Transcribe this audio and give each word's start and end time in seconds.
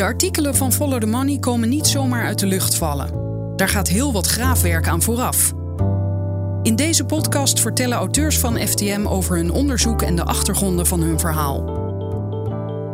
De 0.00 0.06
artikelen 0.06 0.54
van 0.54 0.72
Follow 0.72 1.00
the 1.00 1.06
Money 1.06 1.38
komen 1.38 1.68
niet 1.68 1.86
zomaar 1.86 2.24
uit 2.24 2.38
de 2.38 2.46
lucht 2.46 2.74
vallen. 2.74 3.10
Daar 3.56 3.68
gaat 3.68 3.88
heel 3.88 4.12
wat 4.12 4.26
graafwerk 4.26 4.88
aan 4.88 5.02
vooraf. 5.02 5.52
In 6.62 6.76
deze 6.76 7.04
podcast 7.04 7.60
vertellen 7.60 7.96
auteurs 7.96 8.38
van 8.38 8.58
FTM 8.58 9.06
over 9.06 9.36
hun 9.36 9.50
onderzoek 9.50 10.02
en 10.02 10.16
de 10.16 10.24
achtergronden 10.24 10.86
van 10.86 11.00
hun 11.00 11.18
verhaal. 11.18 11.64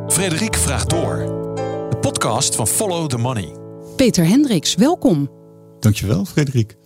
Frederik 0.09 0.56
vraagt 0.56 0.91
door. 0.91 1.16
De 1.91 1.96
podcast 2.00 2.55
van 2.55 2.66
Follow 2.66 3.09
the 3.09 3.18
Money. 3.18 3.57
Peter 3.96 4.27
Hendricks, 4.27 4.75
welkom. 4.75 5.30
Dankjewel, 5.80 6.25
Frederik. 6.25 6.77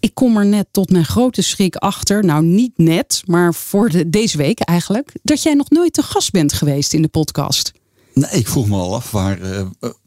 Ik 0.00 0.14
kom 0.14 0.36
er 0.36 0.46
net 0.46 0.66
tot 0.70 0.90
mijn 0.90 1.04
grote 1.04 1.42
schrik 1.42 1.76
achter, 1.76 2.24
nou 2.24 2.44
niet 2.44 2.72
net, 2.76 3.22
maar 3.26 3.54
voor 3.54 3.88
de, 3.88 4.10
deze 4.10 4.36
week 4.36 4.60
eigenlijk, 4.60 5.12
dat 5.22 5.42
jij 5.42 5.54
nog 5.54 5.70
nooit 5.70 5.92
te 5.92 6.02
gast 6.02 6.30
bent 6.30 6.52
geweest 6.52 6.92
in 6.92 7.02
de 7.02 7.08
podcast. 7.08 7.72
Nee, 8.18 8.30
ik 8.30 8.48
vroeg 8.48 8.68
me 8.68 8.76
al 8.76 8.94
af 8.94 9.10
waar, 9.10 9.40
uh, 9.40 9.62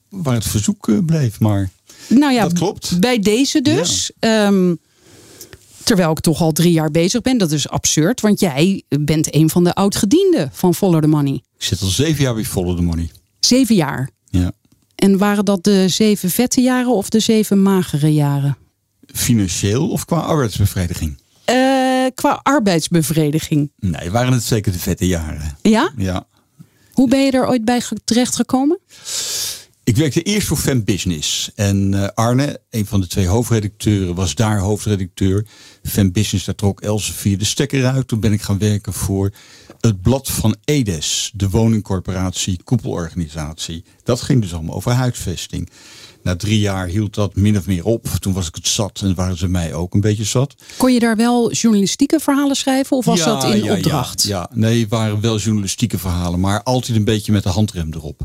waar 0.09 0.33
het 0.33 0.47
verzoek 0.47 0.87
uh, 0.87 0.99
bleef, 1.05 1.39
maar 1.39 1.69
nou 2.07 2.33
ja, 2.33 2.43
dat 2.43 2.53
klopt. 2.53 2.99
Bij 2.99 3.19
deze 3.19 3.61
dus. 3.61 4.11
Ja. 4.19 4.47
Um, 4.47 4.79
terwijl 5.83 6.11
ik 6.11 6.19
toch 6.19 6.41
al 6.41 6.51
drie 6.51 6.71
jaar 6.71 6.91
bezig 6.91 7.21
ben. 7.21 7.37
Dat 7.37 7.51
is 7.51 7.69
absurd, 7.69 8.21
want 8.21 8.39
jij 8.39 8.83
bent 8.99 9.35
een 9.35 9.49
van 9.49 9.63
de 9.63 9.73
oud-gedienden 9.73 10.49
van 10.53 10.75
Follow 10.75 11.01
the 11.01 11.07
Money. 11.07 11.33
Ik 11.33 11.63
zit 11.63 11.81
al 11.81 11.87
zeven 11.87 12.23
jaar 12.23 12.33
bij 12.33 12.45
Follow 12.45 12.75
the 12.75 12.81
Money. 12.81 13.11
Zeven 13.39 13.75
jaar? 13.75 14.09
Ja. 14.29 14.51
En 14.95 15.17
waren 15.17 15.45
dat 15.45 15.63
de 15.63 15.87
zeven 15.87 16.29
vette 16.29 16.61
jaren 16.61 16.95
of 16.95 17.09
de 17.09 17.19
zeven 17.19 17.61
magere 17.61 18.13
jaren? 18.13 18.57
Financieel 19.05 19.89
of 19.89 20.05
qua 20.05 20.19
arbeidsbevrediging? 20.19 21.17
Uh, 21.49 22.05
qua 22.15 22.39
arbeidsbevrediging. 22.43 23.71
Nee, 23.75 24.11
waren 24.11 24.33
het 24.33 24.43
zeker 24.43 24.71
de 24.71 24.79
vette 24.79 25.07
jaren. 25.07 25.57
Ja? 25.61 25.91
Ja. 25.97 26.27
Hoe 26.93 27.07
ben 27.07 27.25
je 27.25 27.31
er 27.31 27.47
ooit 27.47 27.65
bij 27.65 27.81
terechtgekomen? 28.03 28.79
Ik 29.83 29.97
werkte 29.97 30.21
eerst 30.21 30.47
voor 30.47 30.57
Fan 30.57 30.83
Business. 30.83 31.51
En 31.55 31.93
uh, 31.93 32.07
Arne, 32.13 32.59
een 32.69 32.85
van 32.85 33.01
de 33.01 33.07
twee 33.07 33.27
hoofdredacteuren, 33.27 34.15
was 34.15 34.35
daar 34.35 34.59
hoofdredacteur. 34.59 35.45
Fan 35.83 36.11
Business, 36.11 36.45
daar 36.45 36.55
trok 36.55 36.81
Elsevier 36.81 37.37
de 37.37 37.45
stekker 37.45 37.85
uit. 37.85 38.07
Toen 38.07 38.19
ben 38.19 38.33
ik 38.33 38.41
gaan 38.41 38.57
werken 38.57 38.93
voor 38.93 39.31
het 39.79 40.01
blad 40.01 40.31
van 40.31 40.55
EDES, 40.65 41.31
de 41.35 41.49
woningcorporatie, 41.49 42.63
koepelorganisatie. 42.63 43.83
Dat 44.03 44.21
ging 44.21 44.41
dus 44.41 44.53
allemaal 44.53 44.75
over 44.75 44.91
huisvesting. 44.91 45.69
Na 46.23 46.35
drie 46.35 46.59
jaar 46.59 46.87
hield 46.87 47.15
dat 47.15 47.35
min 47.35 47.57
of 47.57 47.67
meer 47.67 47.85
op. 47.85 48.07
Toen 48.19 48.33
was 48.33 48.47
ik 48.47 48.55
het 48.55 48.67
zat 48.67 49.01
en 49.03 49.15
waren 49.15 49.37
ze 49.37 49.47
mij 49.47 49.73
ook 49.73 49.93
een 49.93 50.01
beetje 50.01 50.23
zat. 50.23 50.55
Kon 50.77 50.93
je 50.93 50.99
daar 50.99 51.15
wel 51.15 51.51
journalistieke 51.51 52.19
verhalen 52.19 52.55
schrijven 52.55 52.97
of 52.97 53.05
was 53.05 53.19
ja, 53.19 53.25
dat 53.25 53.53
in 53.53 53.63
ja, 53.63 53.75
opdracht? 53.75 54.23
Ja, 54.23 54.29
ja, 54.29 54.49
nee, 54.53 54.79
het 54.79 54.89
waren 54.89 55.21
wel 55.21 55.37
journalistieke 55.37 55.97
verhalen, 55.97 56.39
maar 56.39 56.63
altijd 56.63 56.97
een 56.97 57.03
beetje 57.03 57.31
met 57.31 57.43
de 57.43 57.49
handrem 57.49 57.93
erop. 57.93 58.21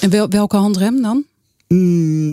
En 0.00 0.10
wel, 0.10 0.28
welke 0.28 0.56
handrem 0.56 1.02
dan? 1.02 1.24
Mm, 1.72 2.32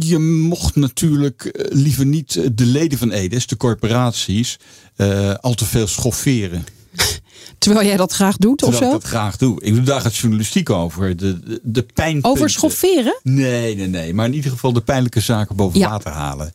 je 0.00 0.18
mocht 0.18 0.76
natuurlijk 0.76 1.68
liever 1.72 2.06
niet 2.06 2.56
de 2.56 2.66
leden 2.66 2.98
van 2.98 3.10
EDES, 3.10 3.46
de 3.46 3.56
corporaties, 3.56 4.58
uh, 4.96 5.34
al 5.34 5.54
te 5.54 5.64
veel 5.64 5.86
schofferen. 5.86 6.64
Terwijl 7.58 7.86
jij 7.86 7.96
dat 7.96 8.12
graag 8.12 8.36
doet 8.36 8.58
Terwijl 8.58 8.82
of 8.82 8.88
zo? 8.88 8.94
ik 8.94 9.00
dat 9.00 9.10
graag 9.10 9.36
doe. 9.36 9.62
Ik 9.62 9.74
doe 9.74 9.82
daar 9.82 10.04
het 10.04 10.16
journalistiek 10.16 10.70
over. 10.70 11.16
De, 11.16 11.40
de, 11.40 11.60
de 11.62 11.82
pijn. 11.82 12.24
Over 12.24 12.50
schofferen? 12.50 13.20
Nee, 13.22 13.76
nee, 13.76 13.86
nee. 13.86 14.14
Maar 14.14 14.26
in 14.26 14.34
ieder 14.34 14.50
geval 14.50 14.72
de 14.72 14.80
pijnlijke 14.80 15.20
zaken 15.20 15.56
boven 15.56 15.78
Ja. 15.78 15.88
water 15.88 16.12
halen. 16.12 16.54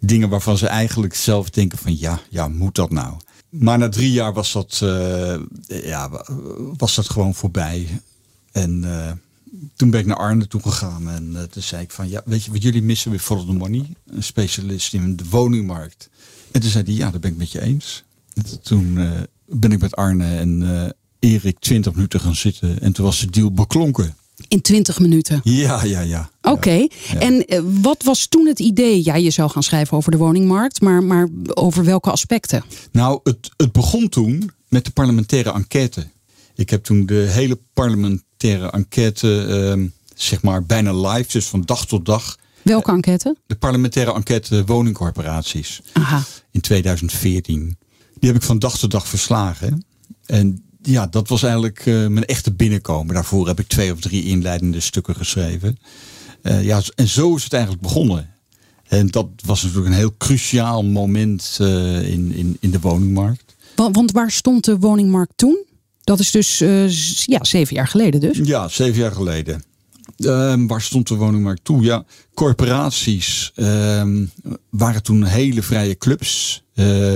Dingen 0.00 0.28
waarvan 0.28 0.58
ze 0.58 0.66
eigenlijk 0.66 1.14
zelf 1.14 1.50
denken 1.50 1.78
van 1.78 1.98
ja, 1.98 2.20
ja, 2.28 2.48
moet 2.48 2.74
dat 2.74 2.90
nou? 2.90 3.14
Maar 3.48 3.78
na 3.78 3.88
drie 3.88 4.12
jaar 4.12 4.32
was 4.32 4.52
dat, 4.52 4.80
eh, 4.82 5.34
ja, 5.84 6.10
was 6.76 6.94
dat 6.94 7.10
gewoon 7.10 7.34
voorbij. 7.34 8.00
En 8.52 8.84
eh, 8.84 9.12
toen 9.76 9.90
ben 9.90 10.00
ik 10.00 10.06
naar 10.06 10.16
Arne 10.16 10.46
toe 10.46 10.60
gegaan. 10.60 11.08
En 11.08 11.36
eh, 11.36 11.42
toen 11.42 11.62
zei 11.62 11.82
ik 11.82 11.90
van 11.90 12.08
ja, 12.08 12.22
weet 12.24 12.44
je 12.44 12.50
wat 12.50 12.62
jullie 12.62 12.82
missen 12.82 13.10
weer 13.10 13.20
Follow 13.20 13.46
the 13.46 13.52
Money? 13.52 13.86
Een 14.06 14.22
specialist 14.22 14.94
in 14.94 15.16
de 15.16 15.24
woningmarkt. 15.30 16.08
En 16.50 16.60
toen 16.60 16.70
zei 16.70 16.84
hij 16.84 16.94
ja, 16.94 17.10
dat 17.10 17.20
ben 17.20 17.30
ik 17.30 17.36
met 17.36 17.52
je 17.52 17.60
eens. 17.60 18.04
En 18.34 18.62
toen 18.62 18.98
eh, 18.98 19.10
ben 19.46 19.72
ik 19.72 19.80
met 19.80 19.96
Arne 19.96 20.36
en 20.36 20.82
eh, 21.20 21.30
Erik 21.32 21.58
20 21.58 21.92
minuten 21.92 22.20
gaan 22.20 22.34
zitten. 22.34 22.80
En 22.80 22.92
toen 22.92 23.04
was 23.04 23.20
de 23.20 23.30
deal 23.30 23.52
beklonken. 23.52 24.16
In 24.48 24.60
20 24.60 24.98
minuten. 24.98 25.40
Ja, 25.44 25.84
ja, 25.84 26.00
ja. 26.00 26.30
Oké. 26.42 26.70
Ja. 26.70 26.88
En 27.18 27.44
wat 27.82 28.02
was 28.02 28.26
toen 28.26 28.46
het 28.46 28.58
idee? 28.58 29.04
Ja, 29.04 29.14
je 29.14 29.30
zou 29.30 29.50
gaan 29.50 29.62
schrijven 29.62 29.96
over 29.96 30.10
de 30.10 30.16
woningmarkt, 30.16 30.80
maar, 30.80 31.02
maar 31.02 31.28
over 31.44 31.84
welke 31.84 32.10
aspecten? 32.10 32.64
Nou, 32.92 33.20
het, 33.22 33.50
het 33.56 33.72
begon 33.72 34.08
toen 34.08 34.50
met 34.68 34.84
de 34.84 34.90
parlementaire 34.90 35.52
enquête. 35.52 36.06
Ik 36.54 36.70
heb 36.70 36.84
toen 36.84 37.06
de 37.06 37.14
hele 37.14 37.58
parlementaire 37.72 38.70
enquête, 38.70 39.44
ehm, 39.46 39.86
zeg 40.14 40.42
maar 40.42 40.64
bijna 40.64 40.92
live, 40.94 41.30
dus 41.32 41.46
van 41.46 41.62
dag 41.62 41.86
tot 41.86 42.04
dag. 42.06 42.38
Welke 42.62 42.90
enquête? 42.90 43.36
De 43.46 43.54
parlementaire 43.56 44.14
enquête 44.14 44.64
woningcorporaties 44.64 45.80
Aha. 45.92 46.22
in 46.50 46.60
2014. 46.60 47.76
Die 48.18 48.28
heb 48.32 48.36
ik 48.42 48.46
van 48.46 48.58
dag 48.58 48.78
tot 48.78 48.90
dag 48.90 49.08
verslagen. 49.08 49.84
En 50.26 50.64
ja, 50.82 51.06
dat 51.06 51.28
was 51.28 51.42
eigenlijk 51.42 51.78
eh, 51.86 52.06
mijn 52.06 52.24
echte 52.24 52.52
binnenkomen. 52.52 53.14
Daarvoor 53.14 53.46
heb 53.46 53.60
ik 53.60 53.66
twee 53.68 53.92
of 53.92 54.00
drie 54.00 54.24
inleidende 54.24 54.80
stukken 54.80 55.14
geschreven. 55.16 55.78
Eh, 56.42 56.64
ja, 56.64 56.82
en 56.94 57.08
zo 57.08 57.36
is 57.36 57.44
het 57.44 57.52
eigenlijk 57.52 57.82
begonnen. 57.82 58.30
En 58.88 59.06
dat 59.06 59.28
was 59.44 59.62
natuurlijk 59.62 59.88
een 59.90 59.98
heel 59.98 60.14
cruciaal 60.18 60.84
moment 60.84 61.56
eh, 61.60 62.08
in, 62.12 62.32
in, 62.32 62.56
in 62.60 62.70
de 62.70 62.80
woningmarkt. 62.80 63.54
Wa- 63.76 63.90
Want 63.90 64.12
waar 64.12 64.30
stond 64.30 64.64
de 64.64 64.78
woningmarkt 64.78 65.32
toen? 65.36 65.64
Dat 66.04 66.18
is 66.20 66.30
dus 66.30 66.60
eh, 66.60 66.90
ja, 67.26 67.44
zeven 67.44 67.74
jaar 67.74 67.88
geleden 67.88 68.20
dus. 68.20 68.38
Ja, 68.42 68.68
zeven 68.68 69.00
jaar 69.00 69.12
geleden. 69.12 69.62
Ehm, 70.16 70.66
waar 70.66 70.80
stond 70.82 71.08
de 71.08 71.14
woningmarkt 71.14 71.64
toe? 71.64 71.82
Ja, 71.82 72.04
corporaties 72.34 73.52
ehm, 73.54 74.24
waren 74.70 75.02
toen 75.02 75.24
hele 75.24 75.62
vrije 75.62 75.96
clubs. 75.98 76.62
eh, 76.74 77.12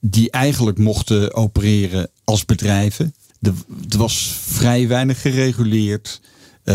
die 0.00 0.30
eigenlijk 0.30 0.78
mochten 0.78 1.34
opereren 1.34 2.10
als 2.24 2.44
bedrijven. 2.44 3.14
Er 3.40 3.98
was 3.98 4.34
vrij 4.46 4.88
weinig 4.88 5.20
gereguleerd. 5.20 6.20
Eh, 6.64 6.74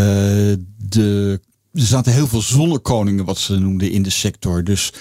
de, 0.77 1.39
er 1.73 1.81
zaten 1.81 2.13
heel 2.13 2.27
veel 2.27 2.41
zonnekoningen, 2.41 3.25
wat 3.25 3.37
ze 3.37 3.59
noemden, 3.59 3.91
in 3.91 4.03
de 4.03 4.09
sector. 4.09 4.63
Dus 4.63 4.93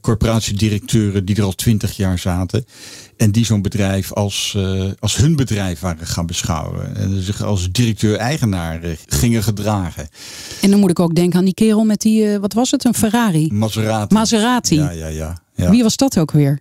corporatiedirecteuren 0.00 1.24
die 1.24 1.36
er 1.36 1.42
al 1.42 1.52
twintig 1.54 1.96
jaar 1.96 2.18
zaten. 2.18 2.66
En 3.16 3.30
die 3.30 3.44
zo'n 3.44 3.62
bedrijf 3.62 4.12
als, 4.12 4.54
eh, 4.56 4.84
als 4.98 5.16
hun 5.16 5.36
bedrijf 5.36 5.80
waren 5.80 6.06
gaan 6.06 6.26
beschouwen. 6.26 6.96
En 6.96 7.22
zich 7.22 7.42
als 7.42 7.70
directeur-eigenaar 7.72 8.82
eh, 8.82 8.90
gingen 9.06 9.42
gedragen. 9.42 10.08
En 10.60 10.70
dan 10.70 10.80
moet 10.80 10.90
ik 10.90 11.00
ook 11.00 11.14
denken 11.14 11.38
aan 11.38 11.44
die 11.44 11.54
kerel 11.54 11.84
met 11.84 12.00
die, 12.00 12.32
eh, 12.32 12.38
wat 12.38 12.52
was 12.52 12.70
het, 12.70 12.84
een 12.84 12.94
Ferrari? 12.94 13.52
Maserati. 13.52 14.14
Maserati. 14.14 14.74
Ja, 14.74 14.90
ja, 14.90 15.06
ja. 15.06 15.38
ja. 15.54 15.70
Wie 15.70 15.82
was 15.82 15.96
dat 15.96 16.18
ook 16.18 16.30
weer? 16.30 16.60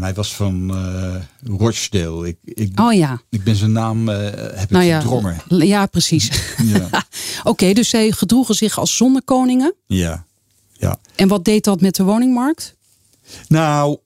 Hij 0.00 0.14
was 0.14 0.34
van 0.34 0.70
eh 0.70 1.56
Rochdale. 1.58 2.28
Ik, 2.28 2.36
ik, 2.44 2.80
Oh 2.80 2.92
ja, 2.92 3.20
ik 3.30 3.44
ben 3.44 3.56
zijn 3.56 3.72
naam 3.72 4.08
eh, 4.08 4.18
heb 4.34 4.62
ik 4.62 4.70
nou 4.70 4.84
ja. 4.84 5.00
verdrongen. 5.00 5.36
Ja, 5.48 5.86
precies. 5.86 6.30
Ja, 6.62 6.88
Oké, 7.42 7.72
dus 7.72 7.88
zij 7.88 8.10
gedroegen 8.10 8.54
zich 8.54 8.78
als 8.78 8.96
zonnekoningen. 8.96 9.74
ja, 9.86 10.24
ja. 10.72 10.98
En 11.16 11.28
wat 11.28 11.44
deed 11.44 11.64
dat 11.64 11.80
met 11.80 11.94
de 11.94 12.02
woningmarkt? 12.02 12.74
Nou, 13.48 13.98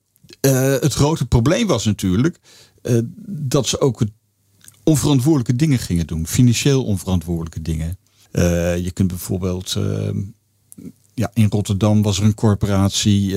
eh, 0.45 0.81
het 0.81 0.93
grote 0.93 1.25
probleem 1.25 1.67
was 1.67 1.85
natuurlijk 1.85 2.39
eh, 2.81 2.99
dat 3.27 3.67
ze 3.67 3.81
ook 3.81 4.03
onverantwoordelijke 4.83 5.55
dingen 5.55 5.79
gingen 5.79 6.07
doen. 6.07 6.27
Financieel 6.27 6.83
onverantwoordelijke 6.83 7.61
dingen. 7.61 7.97
Eh, 8.31 8.77
je 8.77 8.91
kunt 8.91 9.07
bijvoorbeeld. 9.07 9.75
eh, 9.75 10.09
ja, 11.13 11.31
in 11.33 11.47
Rotterdam 11.49 12.01
was 12.01 12.17
er 12.17 12.23
een 12.23 12.33
corporatie 12.33 13.35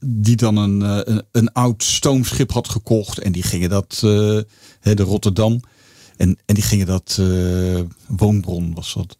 die 0.00 0.36
dan 0.36 0.56
een, 0.56 0.80
een, 1.10 1.22
een 1.32 1.52
oud 1.52 1.82
stoomschip 1.82 2.52
had 2.52 2.68
gekocht. 2.68 3.18
En 3.18 3.32
die 3.32 3.42
gingen 3.42 3.68
dat, 3.70 3.98
de 4.00 4.46
Rotterdam. 4.96 5.60
En, 6.16 6.38
en 6.44 6.54
die 6.54 6.64
gingen 6.64 6.86
dat, 6.86 7.20
woonbron 8.06 8.74
was 8.74 8.94
dat. 8.94 9.16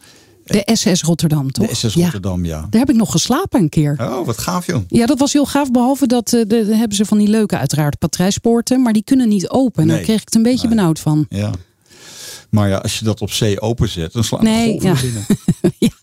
De 0.46 0.68
SS 0.72 1.02
Rotterdam, 1.02 1.52
toch? 1.52 1.66
De 1.68 1.74
SS. 1.74 1.94
Rotterdam, 1.94 2.44
ja. 2.44 2.66
Daar 2.70 2.80
heb 2.80 2.90
ik 2.90 2.96
nog 2.96 3.10
geslapen 3.10 3.60
een 3.60 3.68
keer. 3.68 3.96
Oh, 4.00 4.26
wat 4.26 4.38
gaaf 4.38 4.66
joh. 4.66 4.82
Ja, 4.88 5.06
dat 5.06 5.18
was 5.18 5.32
heel 5.32 5.44
gaaf. 5.46 5.70
Behalve 5.70 6.06
dat 6.06 6.32
eh, 6.32 6.40
de, 6.46 6.74
hebben 6.76 6.96
ze 6.96 7.04
van 7.04 7.18
die 7.18 7.28
leuke, 7.28 7.58
uiteraard, 7.58 7.98
patrijspoorten. 7.98 8.82
Maar 8.82 8.92
die 8.92 9.04
kunnen 9.04 9.28
niet 9.28 9.48
open. 9.48 9.86
Daar 9.86 9.96
Nee. 9.96 10.04
kreeg 10.04 10.16
ik 10.20 10.24
het 10.24 10.34
een 10.34 10.42
beetje 10.42 10.66
Nee. 10.68 10.76
benauwd 10.76 10.98
van. 11.00 11.26
Ja. 11.28 11.50
Maar 12.50 12.68
ja, 12.68 12.76
als 12.76 12.98
je 12.98 13.04
dat 13.04 13.20
op 13.20 13.30
zee 13.30 13.60
openzet, 13.60 14.12
dan 14.12 14.24
slaan 14.24 14.40
de 14.44 14.50
Nee, 14.50 14.70
golven 14.70 14.88
ja. 14.88 15.00
binnen. 15.00 15.26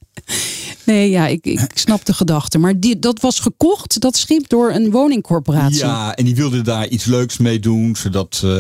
Nee, 0.86 1.10
ja, 1.10 1.28
ik, 1.28 1.46
ik 1.46 1.72
snap 1.86 2.06
de 2.06 2.14
gedachte. 2.14 2.58
Maar 2.58 2.80
die, 2.80 3.00
dat 3.00 3.20
was 3.22 3.40
gekocht, 3.40 4.00
dat 4.00 4.18
schip, 4.18 4.50
door 4.50 4.72
een 4.72 4.92
woningcorporatie. 4.92 5.78
Ja, 5.78 6.16
en 6.16 6.26
die 6.26 6.36
wilden 6.36 6.64
daar 6.64 6.88
iets 6.88 7.06
leuks 7.06 7.38
mee 7.38 7.60
doen, 7.60 7.96
zodat, 7.96 8.42
eh, 8.44 8.60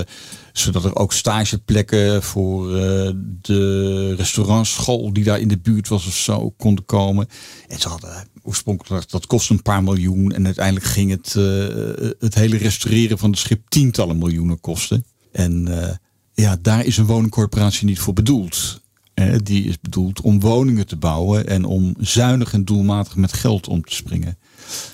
zodat 0.54 0.86
er 0.86 0.96
ook 0.96 1.14
stageplekken 1.14 2.24
voor 2.24 2.76
eh, 2.76 3.12
de 3.42 4.16
restaurantschool 4.16 5.14
die 5.14 5.24
daar 5.24 5.40
in 5.40 5.48
de 5.48 5.60
buurt 5.60 5.88
was 5.88 6.08
of 6.08 6.16
zo 6.16 6.50
konden 6.50 6.86
komen. 6.86 7.28
En 7.68 7.80
ze 7.80 7.88
hadden 7.88 8.28
oorspronkelijk, 8.44 9.10
dat 9.10 9.28
kostte 9.28 9.54
een 9.54 9.62
paar 9.62 9.84
miljoen. 9.84 10.32
En 10.32 10.46
uiteindelijk 10.46 10.86
ging 10.86 11.12
het, 11.12 11.36
eh, 11.36 12.10
het 12.20 12.36
hele 12.36 12.58
restaureren 12.58 13.18
van 13.18 13.30
het 13.30 13.40
schip 13.40 13.62
tientallen 13.70 14.18
miljoenen 14.18 14.60
kosten. 14.60 15.06
En 15.32 15.82
eh, 15.82 15.96
ja, 16.34 16.58
daar 16.62 16.86
is 16.86 16.98
een 16.98 17.06
woningcorporatie 17.06 17.86
niet 17.86 18.00
voor 18.00 18.14
bedoeld. 18.14 18.82
Eh, 19.14 19.36
die 19.44 19.64
is 19.64 19.80
bedoeld 19.80 20.22
om 20.22 20.40
woningen 20.40 20.88
te 20.88 20.96
bouwen 20.96 21.48
en 21.48 21.66
om 21.66 21.94
zuinig 22.00 22.54
en 22.54 22.66
doelmatig 22.66 23.16
met 23.16 23.34
geld 23.34 23.68
om 23.68 23.84
te 23.84 23.96
springen. 23.96 24.38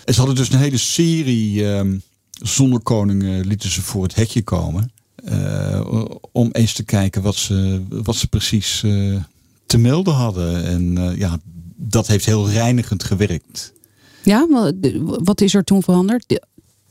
En 0.06 0.14
ze 0.14 0.20
hadden 0.20 0.38
dus 0.38 0.52
een 0.52 0.60
hele 0.60 0.78
serie 0.78 1.62
uh, 1.62 1.82
zonnekoningen 2.30 3.48
lieten 3.48 3.70
ze 3.70 3.82
voor 3.82 4.04
het 4.04 4.16
hekje 4.16 4.44
komen. 4.44 4.92
Uh, 5.26 6.06
om 6.32 6.50
eens 6.52 6.74
te 6.74 6.84
kijken 6.84 7.22
wat 7.22 7.36
ze, 7.36 7.82
wat 7.90 8.16
ze 8.16 8.28
precies 8.28 8.82
uh, 8.86 9.22
te 9.66 9.78
melden 9.78 10.14
hadden. 10.14 10.66
En 10.66 10.96
uh, 10.98 11.18
ja, 11.18 11.40
dat 11.76 12.08
heeft 12.08 12.26
heel 12.26 12.50
reinigend 12.50 13.04
gewerkt. 13.04 13.74
Ja, 14.24 14.48
wat 15.02 15.42
is 15.42 15.54
er 15.54 15.64
toen 15.64 15.84
veranderd? 15.84 16.40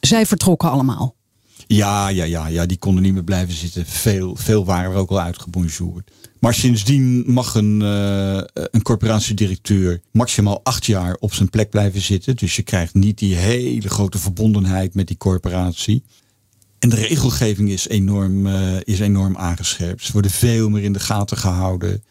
Zij 0.00 0.26
vertrokken 0.26 0.70
allemaal. 0.70 1.16
Ja, 1.66 2.08
ja, 2.08 2.25
ja, 2.25 2.46
ja, 2.46 2.66
die 2.66 2.78
konden 2.78 3.02
niet 3.02 3.12
meer 3.12 3.25
blijven 3.25 3.54
zitten. 3.54 3.86
Veel, 3.86 4.36
veel 4.36 4.64
waren 4.64 4.90
er 4.90 4.96
ook 4.96 5.10
al 5.10 5.20
uitgebonjourd. 5.20 6.10
Maar 6.38 6.54
sindsdien 6.54 7.24
mag 7.26 7.54
een, 7.54 7.81
uh, 7.81 8.40
een 8.54 8.82
corporatiedirecteur 8.82 10.00
maximaal 10.10 10.60
acht 10.62 10.86
jaar 10.86 11.16
op 11.20 11.34
zijn 11.34 11.50
plek 11.50 11.70
blijven 11.70 12.00
zitten. 12.00 12.36
Dus 12.36 12.56
je 12.56 12.62
krijgt 12.62 12.94
niet 12.94 13.19
die 13.19 13.34
hele 13.34 13.88
grote 13.88 14.19
verbondenheid 14.19 14.94
met 14.94 15.06
die 15.06 15.16
corporatie. 15.16 16.02
En 16.78 16.88
de 16.88 16.96
regelgeving 16.96 17.70
is 17.70 17.88
enorm, 17.88 18.46
uh, 18.46 18.76
is 18.82 19.00
enorm 19.00 19.36
aangescherpt. 19.36 20.04
Ze 20.04 20.12
worden 20.12 20.30
veel 20.30 20.69
meer 20.69 20.82
in 20.82 20.92
de 20.92 21.00
gaten 21.00 21.36
gehouden. 21.36 22.02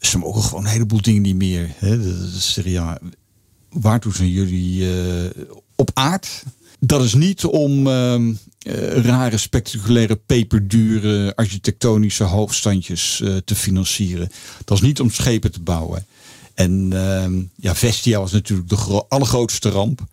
Ze 0.00 0.18
mogen 0.18 0.42
gewoon 0.42 0.64
een 0.64 0.70
heleboel 0.70 1.02
dingen 1.02 1.22
niet 1.22 1.36
meer. 1.36 1.70
Hè? 1.76 2.02
Dat 2.02 2.32
is, 2.34 2.58
ja, 2.64 2.98
waartoe 3.70 4.14
zijn 4.14 4.30
jullie 4.30 4.80
uh, 4.80 5.30
op 5.74 5.90
aard? 5.94 6.42
Dat 6.80 7.02
is 7.02 7.14
niet 7.14 7.44
om 7.44 7.86
uh, 7.86 8.34
rare, 8.94 9.36
spectaculaire, 9.36 10.16
peperdure 10.16 11.36
architectonische 11.36 12.24
hoogstandjes 12.24 13.20
uh, 13.24 13.36
te 13.36 13.54
financieren. 13.54 14.28
Dat 14.64 14.76
is 14.76 14.82
niet 14.82 15.00
om 15.00 15.10
schepen 15.10 15.52
te 15.52 15.60
bouwen. 15.60 16.06
En 16.54 16.90
uh, 16.92 17.26
ja, 17.56 17.74
Vestia 17.74 18.18
was 18.18 18.32
natuurlijk 18.32 18.68
de 18.68 19.04
allergrootste 19.08 19.68
ramp. 19.68 20.06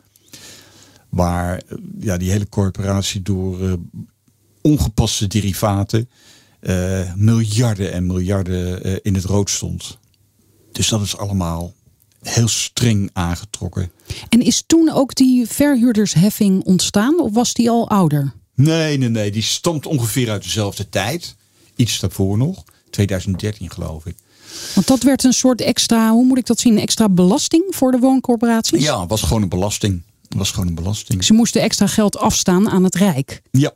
Waar 1.14 1.62
ja, 2.00 2.18
die 2.18 2.32
hele 2.32 2.50
corporatie 2.50 3.22
door 3.22 3.80
ongepaste 4.62 5.28
derivaten 5.28 6.10
miljarden 7.16 7.94
en 7.94 8.06
miljarden 8.06 9.04
in 9.04 9.16
het 9.16 9.24
rood 9.24 9.50
stond. 9.50 9.98
Dus 10.72 10.88
dat 10.88 11.02
is 11.02 11.18
allemaal 11.18 11.74
heel 12.22 12.48
streng 12.48 13.10
aangetrokken. 13.14 13.92
En 14.30 14.42
is 14.42 14.64
toen 14.68 14.92
ook 14.92 15.16
die 15.16 15.48
verhuurdersheffing 15.48 16.64
ontstaan 16.64 17.20
of 17.20 17.34
was 17.34 17.54
die 17.54 17.70
al 17.70 17.90
ouder? 17.90 18.34
Nee, 18.56 18.98
nee, 18.98 19.10
nee. 19.10 19.32
Die 19.32 19.42
stamt 19.42 19.86
ongeveer 19.86 20.30
uit 20.30 20.44
dezelfde 20.44 20.90
tijd. 20.90 21.36
Iets 21.76 22.00
daarvoor 22.00 22.38
nog. 22.38 22.64
2013 22.90 23.72
geloof 23.72 24.06
ik. 24.06 24.16
Want 24.74 24.88
dat 24.88 25.04
werd 25.04 25.24
een 25.24 25.34
soort 25.34 25.62
extra, 25.62 26.12
hoe 26.12 26.26
moet 26.26 26.38
ik 26.38 26.46
dat 26.46 26.60
zien, 26.60 26.80
extra 26.80 27.10
belasting 27.10 27.64
voor 27.70 27.92
de 27.92 28.00
wooncorporaties? 28.00 28.84
Ja, 28.84 29.08
was 29.08 29.22
gewoon 29.22 29.42
een 29.42 29.50
belasting. 29.50 30.02
Was 30.34 30.52
gewoon 30.52 30.68
een 30.68 30.76
belasting. 30.76 31.24
Ze 31.24 31.34
moesten 31.34 31.62
extra 31.62 31.88
geld 31.88 32.18
afstaan 32.18 32.70
aan 32.70 32.84
het 32.84 32.96
Rijk. 32.96 33.42
Ja, 33.52 33.72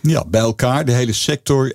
ja 0.00 0.24
bij 0.24 0.40
elkaar 0.40 0.84
de 0.84 0.92
hele 0.92 1.12
sector 1.12 1.74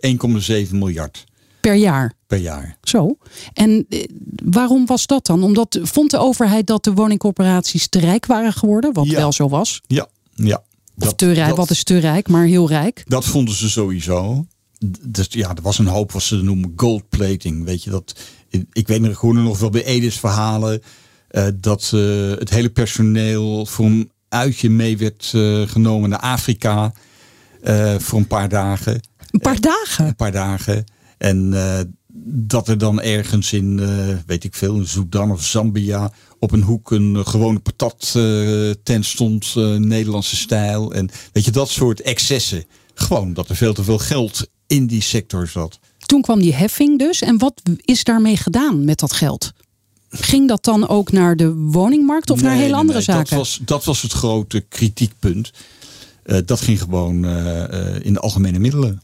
1,7 0.67 0.69
miljard. 0.71 1.25
Per 1.61 1.75
jaar? 1.75 2.13
Per 2.27 2.37
jaar. 2.37 2.77
Zo. 2.83 3.17
En 3.53 3.85
eh, 3.89 4.03
waarom 4.43 4.85
was 4.85 5.05
dat 5.05 5.25
dan? 5.25 5.43
Omdat 5.43 5.79
vond 5.81 6.11
de 6.11 6.17
overheid 6.17 6.67
dat 6.67 6.83
de 6.83 6.93
woningcorporaties 6.93 7.87
te 7.87 7.99
rijk 7.99 8.25
waren 8.25 8.53
geworden? 8.53 8.93
Wat 8.93 9.07
wel 9.07 9.31
zo 9.31 9.49
was? 9.49 9.81
Ja, 9.87 10.07
ja. 10.35 10.63
Of 10.99 11.13
te 11.13 11.31
rijk, 11.31 11.55
wat 11.55 11.69
is 11.69 11.83
te 11.83 11.97
rijk, 11.97 12.27
maar 12.27 12.45
heel 12.45 12.67
rijk? 12.67 13.03
Dat 13.07 13.25
vonden 13.25 13.55
ze 13.55 13.69
sowieso. 13.69 14.45
Dus 15.07 15.27
ja, 15.29 15.49
er 15.49 15.61
was 15.61 15.79
een 15.79 15.87
hoop 15.87 16.11
wat 16.11 16.21
ze 16.21 16.35
noemen 16.35 16.73
goldplating. 16.75 17.65
Weet 17.65 17.83
je, 17.83 17.89
dat, 17.89 18.15
ik 18.71 18.87
weet 18.87 19.01
nog 19.01 19.17
gewoon 19.17 19.43
nog 19.43 19.59
wel 19.59 19.69
bij 19.69 19.85
Edis 19.85 20.19
verhalen. 20.19 20.81
Uh, 21.31 21.47
dat 21.55 21.91
uh, 21.95 22.29
het 22.29 22.49
hele 22.49 22.69
personeel 22.69 23.65
voor 23.65 23.85
een 23.85 24.11
uitje 24.29 24.69
mee 24.69 24.97
werd 24.97 25.31
uh, 25.35 25.67
genomen 25.67 26.09
naar 26.09 26.19
Afrika. 26.19 26.93
voor 27.97 28.19
een 28.19 28.27
paar 28.27 28.49
dagen. 28.49 29.01
Een 29.31 29.39
paar 29.39 29.59
dagen? 29.59 30.05
Een 30.05 30.15
paar 30.15 30.31
dagen. 30.31 30.85
En 31.17 31.51
uh, 31.53 31.79
dat 32.23 32.67
er 32.67 32.77
dan 32.77 33.01
ergens 33.01 33.53
in, 33.53 33.77
uh, 33.81 34.15
weet 34.25 34.43
ik 34.43 34.55
veel, 34.55 34.75
in 34.75 34.87
Sudan 34.87 35.31
of 35.31 35.43
Zambia 35.43 36.11
op 36.39 36.51
een 36.51 36.61
hoek 36.61 36.91
een 36.91 37.15
uh, 37.15 37.25
gewone 37.25 37.59
patat 37.59 38.11
tent 38.83 39.05
stond, 39.05 39.55
Nederlandse 39.77 40.35
stijl. 40.35 40.93
En 40.93 41.09
weet 41.31 41.45
je, 41.45 41.51
dat 41.51 41.69
soort 41.69 42.01
excessen. 42.01 42.65
Gewoon 42.93 43.33
dat 43.33 43.49
er 43.49 43.55
veel 43.55 43.73
te 43.73 43.83
veel 43.83 43.97
geld 43.97 44.49
in 44.67 44.87
die 44.87 45.01
sector 45.01 45.47
zat. 45.47 45.79
Toen 45.97 46.21
kwam 46.21 46.39
die 46.39 46.53
heffing 46.53 46.99
dus. 46.99 47.21
En 47.21 47.37
wat 47.37 47.61
is 47.75 48.03
daarmee 48.03 48.37
gedaan 48.37 48.85
met 48.85 48.99
dat 48.99 49.13
geld? 49.13 49.53
Ging 50.09 50.47
dat 50.47 50.63
dan 50.63 50.87
ook 50.87 51.11
naar 51.11 51.35
de 51.35 51.53
woningmarkt 51.53 52.29
of 52.29 52.37
nee, 52.37 52.45
naar 52.45 52.55
hele 52.55 52.67
nee, 52.67 52.79
andere 52.79 52.97
nee, 52.97 53.07
zaken? 53.07 53.29
Dat 53.29 53.37
was, 53.37 53.59
dat 53.65 53.85
was 53.85 54.01
het 54.01 54.11
grote 54.11 54.59
kritiekpunt. 54.59 55.51
dat 56.45 56.61
ging 56.61 56.79
gewoon 56.81 57.25
in 58.01 58.13
de 58.13 58.19
algemene 58.19 58.59
middelen. 58.59 59.01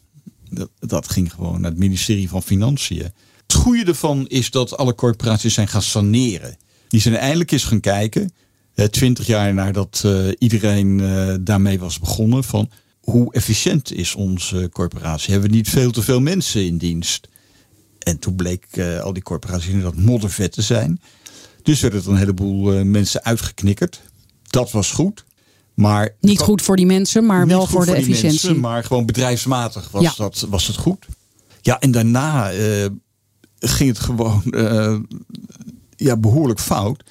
Dat, 0.50 0.70
dat 0.80 1.10
ging 1.10 1.34
gewoon 1.34 1.62
naar 1.62 1.70
het 1.70 1.80
ministerie 1.80 2.30
van 2.30 2.44
Financiën. 2.44 3.12
Het 3.48 3.54
goede 3.56 3.84
ervan 3.84 4.28
is 4.28 4.52
dat 4.52 4.78
alle 4.78 4.96
corporaties 4.96 5.54
zijn 5.54 5.68
gaan 5.68 5.82
saneren. 5.82 6.58
Die 6.88 7.02
zijn 7.02 7.16
eindelijk 7.16 7.52
eens 7.52 7.64
gaan 7.64 7.80
kijken, 7.80 8.32
twintig 8.90 9.28
jaar 9.28 9.54
nadat 9.54 10.06
iedereen 10.38 11.02
daarmee 11.44 11.80
was 11.80 12.00
begonnen, 12.00 12.44
van 12.44 12.70
hoe 13.00 13.34
efficiënt 13.34 13.94
is 13.94 14.16
onze 14.16 14.70
corporatie? 14.72 15.32
Hebben 15.32 15.50
we 15.50 15.56
niet 15.56 15.70
veel 15.70 15.92
te 15.92 16.02
veel 16.02 16.22
mensen 16.22 16.66
in 16.66 16.78
dienst? 16.78 17.28
En 18.04 18.20
toen 18.20 18.36
bleek 18.36 18.66
uh, 18.74 19.00
al 19.00 19.14
die 19.14 19.24
corporaties 19.24 19.70
inderdaad 19.70 19.96
moddervet 19.96 20.52
te 20.52 20.62
zijn. 20.62 21.02
Dus 21.64 21.82
werden 21.82 22.04
er 22.04 22.10
een 22.10 22.18
heleboel 22.18 22.86
mensen 22.86 23.24
uitgeknikkerd. 23.24 24.02
Dat 24.42 24.72
was 24.72 24.92
goed. 24.92 25.26
Maar 25.74 26.16
niet 26.20 26.40
goed 26.40 26.62
voor 26.62 26.76
die 26.76 26.86
mensen, 26.86 27.26
maar 27.26 27.48
wel 27.48 27.68
voor, 27.68 27.86
de 27.86 27.92
efficiëntie. 27.92 28.28
Mensen, 28.28 28.60
maar 28.60 28.84
gewoon 28.84 29.06
bedrijfsmatig 29.06 29.90
was, 29.92 30.04
ja. 30.04 30.14
dat, 30.18 30.46
was 30.50 30.68
het 30.68 30.76
goed. 30.76 31.06
Ja, 31.62 31.80
en 31.80 31.92
daarna 31.92 32.54
uh, 32.54 32.86
ging 33.60 33.90
het 33.90 34.00
gewoon 34.00 34.44
ja, 35.96 36.18
behoorlijk 36.18 36.60
fout. 36.60 37.04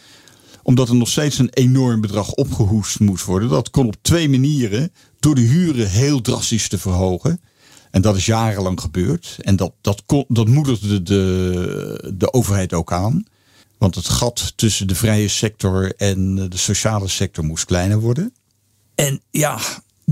Omdat 0.62 0.88
er 0.88 0.94
nog 0.94 1.08
steeds 1.08 1.38
een 1.38 1.50
enorm 1.50 2.00
bedrag 2.00 2.32
opgehoest 2.32 3.00
moest 3.00 3.24
worden. 3.24 3.48
Dat 3.48 3.70
kon 3.70 3.86
op 3.86 3.96
twee 4.02 4.28
manieren. 4.28 4.92
Door 5.20 5.34
de 5.34 5.40
huren 5.40 5.90
heel 5.90 6.20
drastisch 6.20 6.68
te 6.68 6.78
verhogen. 6.78 7.40
En 7.92 8.02
dat 8.02 8.16
is 8.16 8.26
jarenlang 8.26 8.80
gebeurd. 8.80 9.36
En 9.40 9.56
dat, 9.56 9.72
dat, 9.80 10.02
dat 10.28 10.48
moedigde 10.48 11.02
de, 11.02 12.12
de 12.14 12.32
overheid 12.32 12.72
ook 12.72 12.92
aan. 12.92 13.24
Want 13.78 13.94
het 13.94 14.08
gat 14.08 14.52
tussen 14.56 14.86
de 14.86 14.94
vrije 14.94 15.28
sector 15.28 15.94
en 15.96 16.34
de 16.34 16.56
sociale 16.56 17.08
sector 17.08 17.44
moest 17.44 17.64
kleiner 17.64 18.00
worden. 18.00 18.34
En 18.94 19.20
ja, 19.30 19.58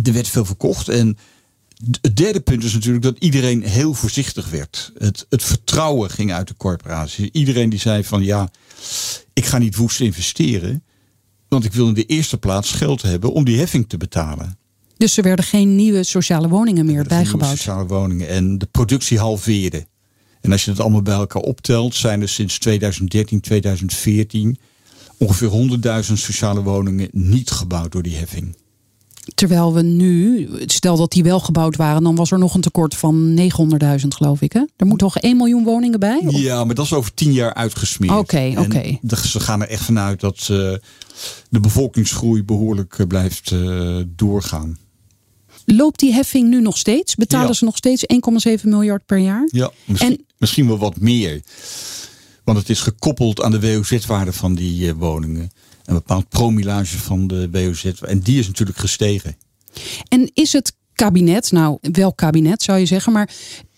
er 0.02 0.12
werd 0.12 0.28
veel 0.28 0.44
verkocht. 0.44 0.88
En 0.88 1.18
het 2.00 2.16
derde 2.16 2.40
punt 2.40 2.64
is 2.64 2.72
natuurlijk 2.72 3.04
dat 3.04 3.16
iedereen 3.18 3.62
heel 3.62 3.94
voorzichtig 3.94 4.50
werd. 4.50 4.92
Het, 4.98 5.26
het 5.28 5.42
vertrouwen 5.42 6.10
ging 6.10 6.32
uit 6.32 6.48
de 6.48 6.56
corporatie. 6.56 7.28
Iedereen 7.32 7.68
die 7.68 7.78
zei 7.78 8.04
van 8.04 8.22
ja, 8.22 8.50
ik 9.32 9.44
ga 9.44 9.58
niet 9.58 9.76
woest 9.76 10.00
investeren. 10.00 10.84
Want 11.48 11.64
ik 11.64 11.72
wil 11.72 11.88
in 11.88 11.94
de 11.94 12.06
eerste 12.06 12.38
plaats 12.38 12.70
geld 12.72 13.02
hebben 13.02 13.32
om 13.32 13.44
die 13.44 13.58
heffing 13.58 13.88
te 13.88 13.96
betalen. 13.96 14.58
Dus 15.00 15.16
er 15.16 15.22
werden 15.22 15.44
geen 15.44 15.76
nieuwe 15.76 16.02
sociale 16.02 16.48
woningen 16.48 16.86
meer 16.86 17.04
bijgebouwd? 17.04 17.50
sociale 17.50 17.86
woningen. 17.86 18.28
En 18.28 18.58
de 18.58 18.66
productie 18.66 19.18
halveerde. 19.18 19.86
En 20.40 20.52
als 20.52 20.64
je 20.64 20.70
het 20.70 20.80
allemaal 20.80 21.02
bij 21.02 21.14
elkaar 21.14 21.42
optelt, 21.42 21.94
zijn 21.94 22.20
er 22.20 22.28
sinds 22.28 22.58
2013, 22.58 23.40
2014 23.40 24.58
ongeveer 25.18 25.50
100.000 26.06 26.12
sociale 26.12 26.62
woningen 26.62 27.08
niet 27.12 27.50
gebouwd 27.50 27.92
door 27.92 28.02
die 28.02 28.16
heffing. 28.16 28.56
Terwijl 29.34 29.74
we 29.74 29.82
nu, 29.82 30.48
stel 30.66 30.96
dat 30.96 31.12
die 31.12 31.22
wel 31.22 31.40
gebouwd 31.40 31.76
waren, 31.76 32.02
dan 32.02 32.14
was 32.14 32.30
er 32.30 32.38
nog 32.38 32.54
een 32.54 32.60
tekort 32.60 32.94
van 32.94 33.38
900.000 33.38 34.08
geloof 34.08 34.40
ik. 34.40 34.52
Hè? 34.52 34.64
Er 34.76 34.86
moet 34.86 34.98
toch 34.98 35.18
1 35.18 35.36
miljoen 35.36 35.64
woningen 35.64 36.00
bij? 36.00 36.22
Of? 36.26 36.36
Ja, 36.36 36.64
maar 36.64 36.74
dat 36.74 36.84
is 36.84 36.92
over 36.92 37.14
10 37.14 37.32
jaar 37.32 37.54
uitgesmeerd. 37.54 38.18
Oké, 38.18 38.52
oké. 38.56 38.60
Okay. 38.60 39.00
Ze 39.26 39.40
gaan 39.40 39.62
er 39.62 39.68
echt 39.68 39.84
vanuit 39.84 40.20
dat 40.20 40.38
uh, 40.50 40.74
de 41.50 41.60
bevolkingsgroei 41.60 42.44
behoorlijk 42.44 42.98
uh, 42.98 43.06
blijft 43.06 43.50
uh, 43.50 44.02
doorgaan. 44.06 44.78
Loopt 45.76 46.00
die 46.00 46.12
heffing 46.12 46.48
nu 46.48 46.60
nog 46.60 46.78
steeds? 46.78 47.14
Betalen 47.14 47.46
ja. 47.46 47.52
ze 47.52 47.64
nog 47.64 47.76
steeds 47.76 48.04
1,7 48.48 48.62
miljard 48.62 49.06
per 49.06 49.18
jaar? 49.18 49.48
Ja, 49.52 49.70
misschien, 49.84 50.10
en, 50.10 50.24
misschien 50.38 50.66
wel 50.66 50.78
wat 50.78 51.00
meer. 51.00 51.40
Want 52.44 52.58
het 52.58 52.68
is 52.70 52.80
gekoppeld 52.80 53.42
aan 53.42 53.50
de 53.50 53.60
WOZ-waarde 53.60 54.32
van 54.32 54.54
die 54.54 54.94
woningen 54.94 55.50
een 55.84 55.94
bepaald 55.94 56.28
promilage 56.28 56.98
van 56.98 57.26
de 57.26 57.48
WOZ. 57.50 57.84
En 57.84 58.20
die 58.20 58.38
is 58.38 58.46
natuurlijk 58.46 58.78
gestegen. 58.78 59.36
En 60.08 60.30
is 60.34 60.52
het 60.52 60.72
kabinet, 60.94 61.52
nou 61.52 61.78
welk 61.80 62.16
kabinet 62.16 62.62
zou 62.62 62.78
je 62.78 62.86
zeggen, 62.86 63.12
maar 63.12 63.30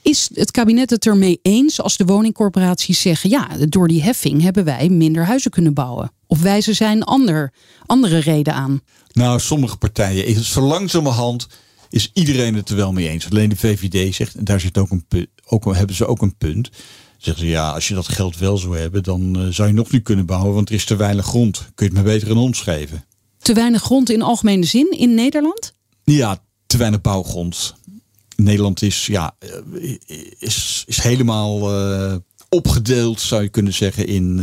is 0.02 0.30
het 0.34 0.50
kabinet 0.50 0.90
het 0.90 1.06
ermee 1.06 1.38
eens 1.42 1.80
als 1.80 1.96
de 1.96 2.04
woningcorporaties 2.04 3.00
zeggen: 3.00 3.30
ja, 3.30 3.48
door 3.68 3.88
die 3.88 4.02
heffing 4.02 4.42
hebben 4.42 4.64
wij 4.64 4.88
minder 4.88 5.24
huizen 5.24 5.50
kunnen 5.50 5.74
bouwen? 5.74 6.12
Of 6.26 6.42
wijzen 6.42 6.74
zij 6.74 6.92
een 6.92 7.04
ander, 7.04 7.52
andere 7.86 8.18
reden 8.18 8.54
aan? 8.54 8.80
Nou, 9.12 9.40
sommige 9.40 9.76
partijen, 9.76 10.44
zo 10.44 10.60
langzamerhand 10.60 11.46
is 11.92 12.10
iedereen 12.12 12.54
het 12.54 12.68
er 12.68 12.76
wel 12.76 12.92
mee 12.92 13.08
eens. 13.08 13.30
Alleen 13.30 13.48
de 13.48 13.56
VVD 13.56 14.14
zegt, 14.14 14.34
en 14.34 14.44
daar 14.44 14.60
zit 14.60 14.78
ook 14.78 14.90
een, 14.90 15.28
ook, 15.46 15.74
hebben 15.74 15.96
ze 15.96 16.06
ook 16.06 16.22
een 16.22 16.36
punt. 16.36 16.70
Zeggen 17.18 17.44
ze 17.44 17.50
ja, 17.50 17.70
als 17.70 17.88
je 17.88 17.94
dat 17.94 18.08
geld 18.08 18.38
wel 18.38 18.58
zou 18.58 18.78
hebben, 18.78 19.02
dan 19.02 19.38
eh, 19.38 19.46
zou 19.46 19.68
je 19.68 19.74
nog 19.74 19.90
niet 19.90 20.02
kunnen 20.02 20.26
bouwen, 20.26 20.54
want 20.54 20.68
er 20.68 20.74
is 20.74 20.84
te 20.84 20.96
weinig 20.96 21.24
grond. 21.24 21.58
Kun 21.74 21.86
je 21.86 21.94
het 21.94 22.04
maar 22.04 22.12
beter 22.12 22.30
aan 22.30 22.36
ons 22.36 22.60
geven? 22.60 23.04
Te 23.38 23.54
weinig 23.54 23.82
grond 23.82 24.10
in 24.10 24.22
algemene 24.22 24.64
zin 24.64 24.90
in 24.90 25.14
Nederland? 25.14 25.74
Ja, 26.04 26.42
te 26.66 26.76
weinig 26.76 27.00
bouwgrond. 27.00 27.74
Nederland 28.36 28.82
is, 28.82 29.06
ja, 29.06 29.34
eh, 29.38 29.96
is, 30.38 30.84
is 30.86 31.02
helemaal 31.02 31.74
uh, 31.74 32.14
opgedeeld, 32.48 33.20
zou 33.20 33.42
je 33.42 33.48
kunnen 33.48 33.74
zeggen, 33.74 34.06
in, 34.06 34.38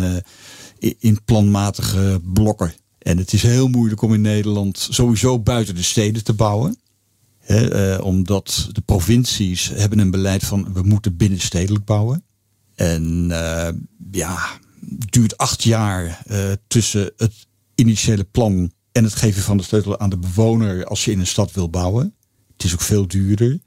uh, 0.79 0.93
in 0.99 1.23
planmatige 1.25 2.21
blokken. 2.33 2.73
En 2.99 3.17
het 3.17 3.33
is 3.33 3.43
heel 3.43 3.67
moeilijk 3.67 4.01
om 4.01 4.13
in 4.13 4.21
Nederland 4.21 4.87
sowieso 4.89 5.39
buiten 5.39 5.75
de 5.75 5.83
steden 5.83 6.23
te 6.23 6.33
bouwen. 6.33 6.77
He, 7.49 7.95
uh, 7.95 8.05
omdat 8.05 8.69
de 8.71 8.81
provincies 8.81 9.71
hebben 9.73 9.99
een 9.99 10.11
beleid 10.11 10.43
van 10.43 10.73
we 10.73 10.81
moeten 10.81 11.17
binnenstedelijk 11.17 11.85
bouwen. 11.85 12.23
En 12.75 13.27
ja, 14.11 14.37
het 14.99 15.11
duurt 15.11 15.37
acht 15.37 15.63
jaar 15.63 16.23
tussen 16.67 17.11
het 17.17 17.33
initiële 17.75 18.23
plan 18.23 18.71
en 18.91 19.03
het 19.03 19.15
geven 19.15 19.41
van 19.41 19.57
de 19.57 19.63
sleutel 19.63 19.99
aan 19.99 20.09
de 20.09 20.17
bewoner 20.17 20.85
als 20.85 21.05
je 21.05 21.11
in 21.11 21.19
een 21.19 21.27
stad 21.27 21.51
wil 21.51 21.69
bouwen. 21.69 22.15
Het 22.53 22.63
is 22.63 22.73
ook 22.73 22.81
veel 22.81 23.07
duurder. 23.07 23.59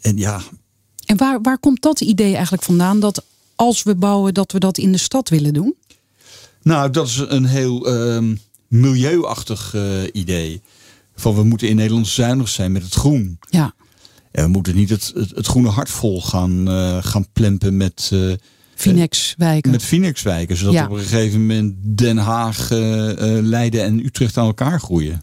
En 0.00 0.16
ja. 0.16 0.40
En 1.04 1.16
waar, 1.16 1.40
waar 1.40 1.58
komt 1.58 1.82
dat 1.82 2.00
idee 2.00 2.32
eigenlijk 2.32 2.62
vandaan 2.62 3.00
dat 3.00 3.24
als 3.54 3.82
we 3.82 3.94
bouwen, 3.94 4.34
dat 4.34 4.52
we 4.52 4.58
dat 4.58 4.78
in 4.78 4.92
de 4.92 4.98
stad 4.98 5.28
willen 5.28 5.52
doen? 5.52 5.74
Nou, 6.62 6.90
dat 6.90 7.06
is 7.06 7.16
een 7.16 7.44
heel 7.44 7.88
uh, 8.18 8.34
milieuachtig 8.68 9.74
uh, 9.74 10.02
idee. 10.12 10.62
Van 11.20 11.34
we 11.34 11.42
moeten 11.42 11.68
in 11.68 11.76
Nederland 11.76 12.08
zuinig 12.08 12.48
zijn 12.48 12.72
met 12.72 12.82
het 12.82 12.94
groen. 12.94 13.38
Ja. 13.50 13.74
En 14.30 14.44
we 14.44 14.50
moeten 14.50 14.74
niet 14.74 14.90
het, 14.90 15.12
het, 15.14 15.30
het 15.34 15.46
groene 15.46 15.68
hart 15.68 15.90
vol 15.90 16.22
gaan, 16.22 16.68
uh, 16.68 16.96
gaan 17.00 17.26
plempen 17.32 17.76
met. 17.76 18.10
Uh, 18.12 18.34
Phoenixwijken. 18.74 19.70
Met 19.70 19.82
Phoenixwijken. 19.82 20.56
Zodat 20.56 20.74
ja. 20.74 20.84
op 20.84 20.90
een 20.90 20.98
gegeven 20.98 21.40
moment 21.40 21.74
Den 21.80 22.16
Haag, 22.16 22.68
Leiden 22.70 23.82
en 23.82 24.04
Utrecht 24.04 24.36
aan 24.36 24.46
elkaar 24.46 24.80
groeien. 24.80 25.22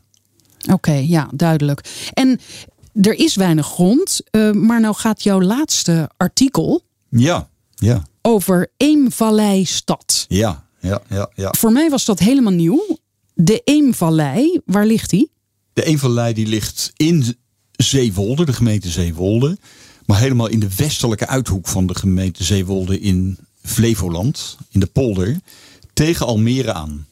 Oké, 0.61 0.73
okay, 0.73 1.07
ja, 1.07 1.29
duidelijk. 1.33 2.09
En 2.13 2.39
er 3.01 3.13
is 3.13 3.35
weinig 3.35 3.65
grond, 3.65 4.21
maar 4.53 4.79
nou 4.81 4.95
gaat 4.95 5.23
jouw 5.23 5.41
laatste 5.41 6.09
artikel. 6.17 6.81
Ja, 7.09 7.49
ja. 7.75 8.03
Over 8.21 8.71
Eemvallei 8.77 9.65
stad. 9.65 10.25
Ja, 10.27 10.67
ja, 10.79 11.01
ja, 11.09 11.29
ja. 11.35 11.53
Voor 11.57 11.71
mij 11.71 11.89
was 11.89 12.05
dat 12.05 12.19
helemaal 12.19 12.53
nieuw. 12.53 12.97
De 13.33 13.61
Eemvallei, 13.63 14.59
waar 14.65 14.85
ligt 14.85 15.09
die? 15.09 15.31
De 15.77 15.83
Eemvallei 15.83 16.33
die 16.33 16.47
ligt 16.47 16.91
in 16.95 17.37
Zeewolde, 17.71 18.45
de 18.45 18.53
gemeente 18.53 18.89
Zeewolde. 18.89 19.57
Maar 20.05 20.19
helemaal 20.19 20.47
in 20.47 20.59
de 20.59 20.75
westelijke 20.75 21.27
uithoek 21.27 21.67
van 21.67 21.87
de 21.87 21.95
gemeente 21.95 22.43
Zeewolde 22.43 22.99
in 22.99 23.37
Flevoland, 23.63 24.57
in 24.71 24.79
de 24.79 24.85
polder, 24.85 25.39
tegen 25.93 26.25
Almere 26.25 26.73
aan. 26.73 27.07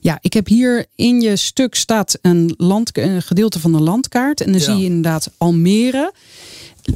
Ja, 0.00 0.18
ik 0.20 0.32
heb 0.32 0.46
hier 0.46 0.86
in 0.94 1.20
je 1.20 1.36
stuk 1.36 1.74
staat 1.74 2.18
een, 2.22 2.54
land, 2.56 2.98
een 2.98 3.22
gedeelte 3.22 3.60
van 3.60 3.72
de 3.72 3.80
landkaart. 3.80 4.40
En 4.40 4.52
dan 4.52 4.60
ja. 4.60 4.64
zie 4.64 4.76
je 4.76 4.84
inderdaad 4.84 5.30
Almere. 5.38 6.12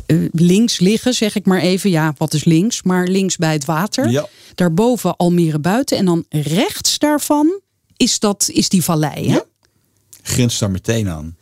Uh, 0.07 0.29
links 0.33 0.79
liggen, 0.79 1.15
zeg 1.15 1.35
ik 1.35 1.47
maar 1.47 1.61
even. 1.61 1.91
Ja, 1.91 2.15
wat 2.17 2.35
is 2.35 2.45
links? 2.45 2.83
Maar 2.83 3.07
links 3.09 3.37
bij 3.37 3.53
het 3.53 3.65
water. 3.65 4.11
Ja. 4.11 4.29
Daarboven 4.55 5.17
Almere 5.17 5.59
buiten. 5.59 5.99
En 5.99 6.05
dan 6.05 6.25
rechts 6.29 6.99
daarvan 6.99 7.61
is, 7.97 8.19
dat, 8.19 8.49
is 8.53 8.69
die 8.69 8.85
vallei. 8.85 9.29
Hè? 9.29 9.35
Ja. 9.35 9.45
Grenst 10.26 10.61
daar 10.61 10.71
meteen 10.71 11.09
aan. 11.09 11.37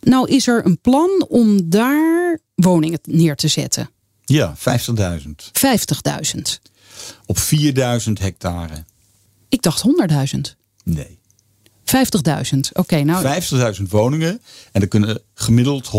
Nou 0.00 0.30
is 0.30 0.46
er 0.46 0.66
een 0.66 0.80
plan 0.80 1.26
om 1.28 1.70
daar 1.70 2.38
woningen 2.54 2.98
neer 3.02 3.36
te 3.36 3.48
zetten. 3.48 3.90
Ja, 4.24 4.54
50.000. 4.56 4.60
50.000. 6.32 6.40
Op 7.26 7.38
4.000 7.38 8.12
hectare. 8.12 8.84
Ik 9.48 9.62
dacht 9.62 9.84
100.000. 10.34 10.40
Nee. 10.84 11.18
50.000, 11.96 12.58
oké. 12.58 12.80
Okay, 12.80 13.02
nou... 13.02 13.42
50.000 13.76 13.82
woningen 13.88 14.40
en 14.72 14.80
er 14.80 14.88
kunnen 14.88 15.20
gemiddeld 15.34 15.90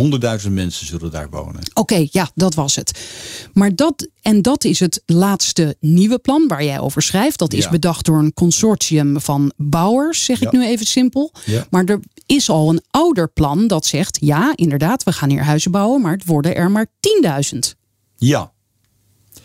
100.000 0.43 0.51
mensen 0.51 0.85
zullen 0.85 1.11
daar 1.11 1.29
wonen. 1.29 1.61
Oké, 1.73 1.79
okay, 1.79 2.09
ja, 2.11 2.29
dat 2.35 2.53
was 2.53 2.75
het. 2.75 2.99
Maar 3.53 3.75
dat, 3.75 4.07
en 4.21 4.41
dat 4.41 4.63
is 4.63 4.79
het 4.79 5.01
laatste 5.05 5.75
nieuwe 5.79 6.19
plan 6.19 6.47
waar 6.47 6.63
jij 6.63 6.79
over 6.79 7.01
schrijft. 7.01 7.39
Dat 7.39 7.53
is 7.53 7.63
ja. 7.63 7.69
bedacht 7.69 8.05
door 8.05 8.17
een 8.17 8.33
consortium 8.33 9.21
van 9.21 9.51
bouwers, 9.57 10.25
zeg 10.25 10.39
ja. 10.39 10.45
ik 10.45 10.51
nu 10.51 10.65
even 10.65 10.85
simpel. 10.85 11.31
Ja. 11.45 11.67
Maar 11.69 11.85
er 11.85 11.99
is 12.25 12.49
al 12.49 12.69
een 12.69 12.81
ouder 12.91 13.27
plan 13.27 13.67
dat 13.67 13.85
zegt, 13.85 14.17
ja, 14.21 14.51
inderdaad, 14.55 15.03
we 15.03 15.11
gaan 15.11 15.29
hier 15.29 15.43
huizen 15.43 15.71
bouwen, 15.71 16.01
maar 16.01 16.13
het 16.13 16.25
worden 16.25 16.55
er 16.55 16.71
maar 16.71 16.87
10.000. 17.53 17.59
Ja. 18.17 18.51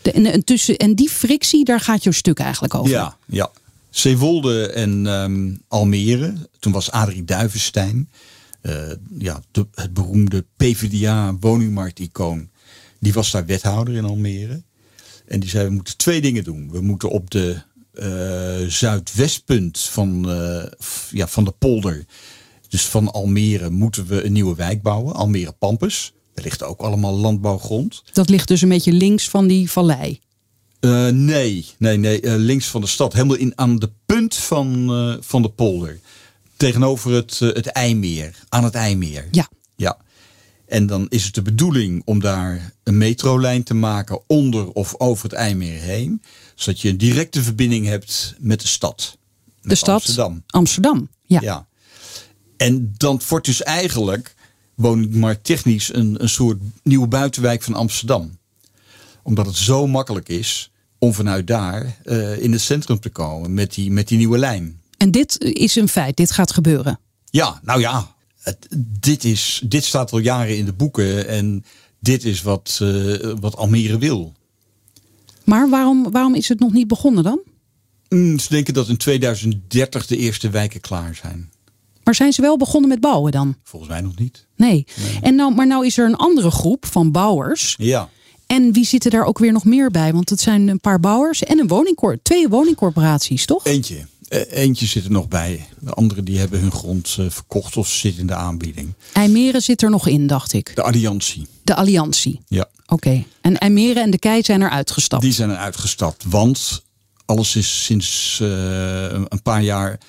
De, 0.01 0.11
en, 0.11 0.25
en, 0.25 0.43
tussen, 0.43 0.77
en 0.77 0.95
die 0.95 1.09
frictie, 1.09 1.65
daar 1.65 1.79
gaat 1.79 2.03
jouw 2.03 2.13
stuk 2.13 2.39
eigenlijk 2.39 2.73
over. 2.73 2.91
Ja, 2.91 3.17
ja. 3.25 3.51
Zeewolde 3.89 4.67
en 4.67 5.05
um, 5.05 5.61
Almere. 5.67 6.33
Toen 6.59 6.71
was 6.71 6.91
Adrie 6.91 7.23
Duivenstein, 7.25 8.09
uh, 8.61 8.91
ja, 9.17 9.41
het 9.73 9.93
beroemde 9.93 10.45
PvdA-woningmarkt-icoon. 10.57 12.49
Die 12.99 13.13
was 13.13 13.31
daar 13.31 13.45
wethouder 13.45 13.95
in 13.95 14.05
Almere. 14.05 14.63
En 15.25 15.39
die 15.39 15.49
zei, 15.49 15.67
we 15.67 15.73
moeten 15.73 15.97
twee 15.97 16.21
dingen 16.21 16.43
doen. 16.43 16.71
We 16.71 16.81
moeten 16.81 17.09
op 17.09 17.29
de 17.29 17.61
uh, 17.93 18.67
zuidwestpunt 18.67 19.79
van, 19.79 20.29
uh, 20.29 20.63
ja, 21.11 21.27
van 21.27 21.43
de 21.43 21.51
polder, 21.51 22.05
dus 22.67 22.85
van 22.85 23.11
Almere, 23.11 23.69
moeten 23.69 24.05
we 24.05 24.25
een 24.25 24.31
nieuwe 24.31 24.55
wijk 24.55 24.81
bouwen. 24.81 25.13
Almere 25.13 25.51
Pampus. 25.51 26.13
Er 26.33 26.43
ligt 26.43 26.63
ook 26.63 26.81
allemaal 26.81 27.13
landbouwgrond. 27.13 28.03
Dat 28.13 28.29
ligt 28.29 28.47
dus 28.47 28.61
een 28.61 28.69
beetje 28.69 28.91
links 28.91 29.29
van 29.29 29.47
die 29.47 29.71
vallei. 29.71 30.19
Uh, 30.79 31.07
nee, 31.07 31.65
nee, 31.77 31.97
nee. 31.97 32.21
Uh, 32.21 32.33
links 32.35 32.67
van 32.67 32.81
de 32.81 32.87
stad. 32.87 33.13
Helemaal 33.13 33.35
in, 33.35 33.53
aan 33.55 33.79
de 33.79 33.89
punt 34.05 34.35
van, 34.35 34.91
uh, 34.91 35.15
van 35.19 35.41
de 35.41 35.49
polder. 35.49 35.99
Tegenover 36.57 37.11
het, 37.11 37.39
het 37.39 37.67
IJmeer. 37.67 38.35
Aan 38.49 38.63
het 38.63 38.75
IJmeer. 38.75 39.27
Ja. 39.31 39.49
ja. 39.75 39.97
En 40.65 40.87
dan 40.87 41.05
is 41.09 41.25
het 41.25 41.35
de 41.35 41.41
bedoeling 41.41 42.01
om 42.05 42.19
daar 42.19 42.73
een 42.83 42.97
metrolijn 42.97 43.63
te 43.63 43.73
maken 43.73 44.21
onder 44.27 44.71
of 44.71 44.95
over 44.97 45.23
het 45.23 45.33
IJmeer 45.33 45.81
heen. 45.81 46.21
Zodat 46.55 46.81
je 46.81 46.89
een 46.89 46.97
directe 46.97 47.43
verbinding 47.43 47.85
hebt 47.85 48.35
met 48.39 48.61
de 48.61 48.67
stad. 48.67 49.17
Met 49.61 49.69
de 49.69 49.75
stad 49.75 49.95
Amsterdam. 49.95 50.43
Amsterdam, 50.47 51.09
ja. 51.25 51.41
ja. 51.41 51.67
En 52.57 52.93
dan 52.97 53.21
wordt 53.27 53.45
dus 53.45 53.63
eigenlijk, 53.63 54.35
maar 55.09 55.41
technisch, 55.41 55.93
een, 55.93 56.21
een 56.21 56.29
soort 56.29 56.57
nieuwe 56.83 57.07
buitenwijk 57.07 57.63
van 57.63 57.73
Amsterdam 57.73 58.38
omdat 59.29 59.45
het 59.45 59.55
zo 59.55 59.87
makkelijk 59.87 60.29
is 60.29 60.71
om 60.97 61.13
vanuit 61.13 61.47
daar 61.47 61.97
uh, 62.05 62.41
in 62.41 62.51
het 62.51 62.61
centrum 62.61 62.99
te 62.99 63.09
komen 63.09 63.53
met 63.53 63.73
die, 63.73 63.91
met 63.91 64.07
die 64.07 64.17
nieuwe 64.17 64.37
lijn. 64.37 64.81
En 64.97 65.11
dit 65.11 65.43
is 65.43 65.75
een 65.75 65.87
feit, 65.87 66.17
dit 66.17 66.31
gaat 66.31 66.51
gebeuren. 66.51 66.99
Ja, 67.29 67.59
nou 67.63 67.79
ja, 67.79 68.15
het, 68.41 68.67
dit, 68.99 69.23
is, 69.23 69.61
dit 69.65 69.83
staat 69.83 70.11
al 70.11 70.19
jaren 70.19 70.57
in 70.57 70.65
de 70.65 70.73
boeken 70.73 71.27
en 71.27 71.63
dit 71.99 72.23
is 72.23 72.41
wat, 72.41 72.79
uh, 72.81 73.33
wat 73.39 73.55
Almere 73.55 73.97
wil. 73.97 74.33
Maar 75.43 75.69
waarom, 75.69 76.11
waarom 76.11 76.35
is 76.35 76.49
het 76.49 76.59
nog 76.59 76.73
niet 76.73 76.87
begonnen 76.87 77.23
dan? 77.23 77.39
Mm, 78.09 78.39
ze 78.39 78.49
denken 78.49 78.73
dat 78.73 78.87
in 78.87 78.97
2030 78.97 80.07
de 80.07 80.17
eerste 80.17 80.49
wijken 80.49 80.81
klaar 80.81 81.15
zijn. 81.15 81.51
Maar 82.03 82.15
zijn 82.15 82.33
ze 82.33 82.41
wel 82.41 82.57
begonnen 82.57 82.89
met 82.89 82.99
bouwen 82.99 83.31
dan? 83.31 83.55
Volgens 83.63 83.91
mij 83.91 84.01
nog 84.01 84.17
niet. 84.17 84.45
Nee. 84.55 84.85
nee. 85.01 85.19
En 85.21 85.35
nou, 85.35 85.55
maar 85.55 85.67
nou 85.67 85.85
is 85.85 85.97
er 85.97 86.05
een 86.05 86.15
andere 86.15 86.51
groep 86.51 86.85
van 86.85 87.11
bouwers. 87.11 87.75
Ja. 87.77 88.09
En 88.49 88.73
wie 88.73 88.85
zitten 88.85 89.11
daar 89.11 89.25
ook 89.25 89.39
weer 89.39 89.51
nog 89.51 89.65
meer 89.65 89.91
bij? 89.91 90.13
Want 90.13 90.29
het 90.29 90.39
zijn 90.39 90.67
een 90.67 90.79
paar 90.79 90.99
bouwers 90.99 91.43
en 91.43 91.59
een 91.59 91.67
woningcor 91.67 92.19
twee 92.21 92.47
woningcorporaties, 92.47 93.45
toch? 93.45 93.65
Eentje. 93.65 93.95
Uh, 94.29 94.39
eentje 94.49 94.85
zit 94.85 95.03
er 95.03 95.11
nog 95.11 95.27
bij. 95.27 95.67
De 95.79 95.93
anderen 95.93 96.25
die 96.25 96.37
hebben 96.37 96.59
hun 96.59 96.71
grond 96.71 97.17
uh, 97.19 97.29
verkocht 97.29 97.77
of 97.77 97.87
zitten 97.87 98.21
in 98.21 98.27
de 98.27 98.33
aanbieding. 98.35 98.93
IJmeren 99.13 99.61
zit 99.61 99.81
er 99.81 99.89
nog 99.89 100.07
in, 100.07 100.27
dacht 100.27 100.53
ik. 100.53 100.71
De 100.75 100.83
Alliantie. 100.83 101.47
De 101.63 101.75
Alliantie. 101.75 102.39
Ja. 102.47 102.69
Oké. 102.83 102.93
Okay. 102.93 103.27
En 103.41 103.57
IJmeren 103.57 104.03
en 104.03 104.11
de 104.11 104.19
Kei 104.19 104.43
zijn 104.43 104.61
er 104.61 104.69
uitgestapt. 104.69 105.21
Die 105.21 105.33
zijn 105.33 105.49
er 105.49 105.57
uitgestapt, 105.57 106.23
want 106.27 106.83
alles 107.25 107.55
is 107.55 107.83
sinds 107.83 108.39
uh, 108.41 109.03
een 109.11 109.41
paar 109.43 109.63
jaar 109.63 109.99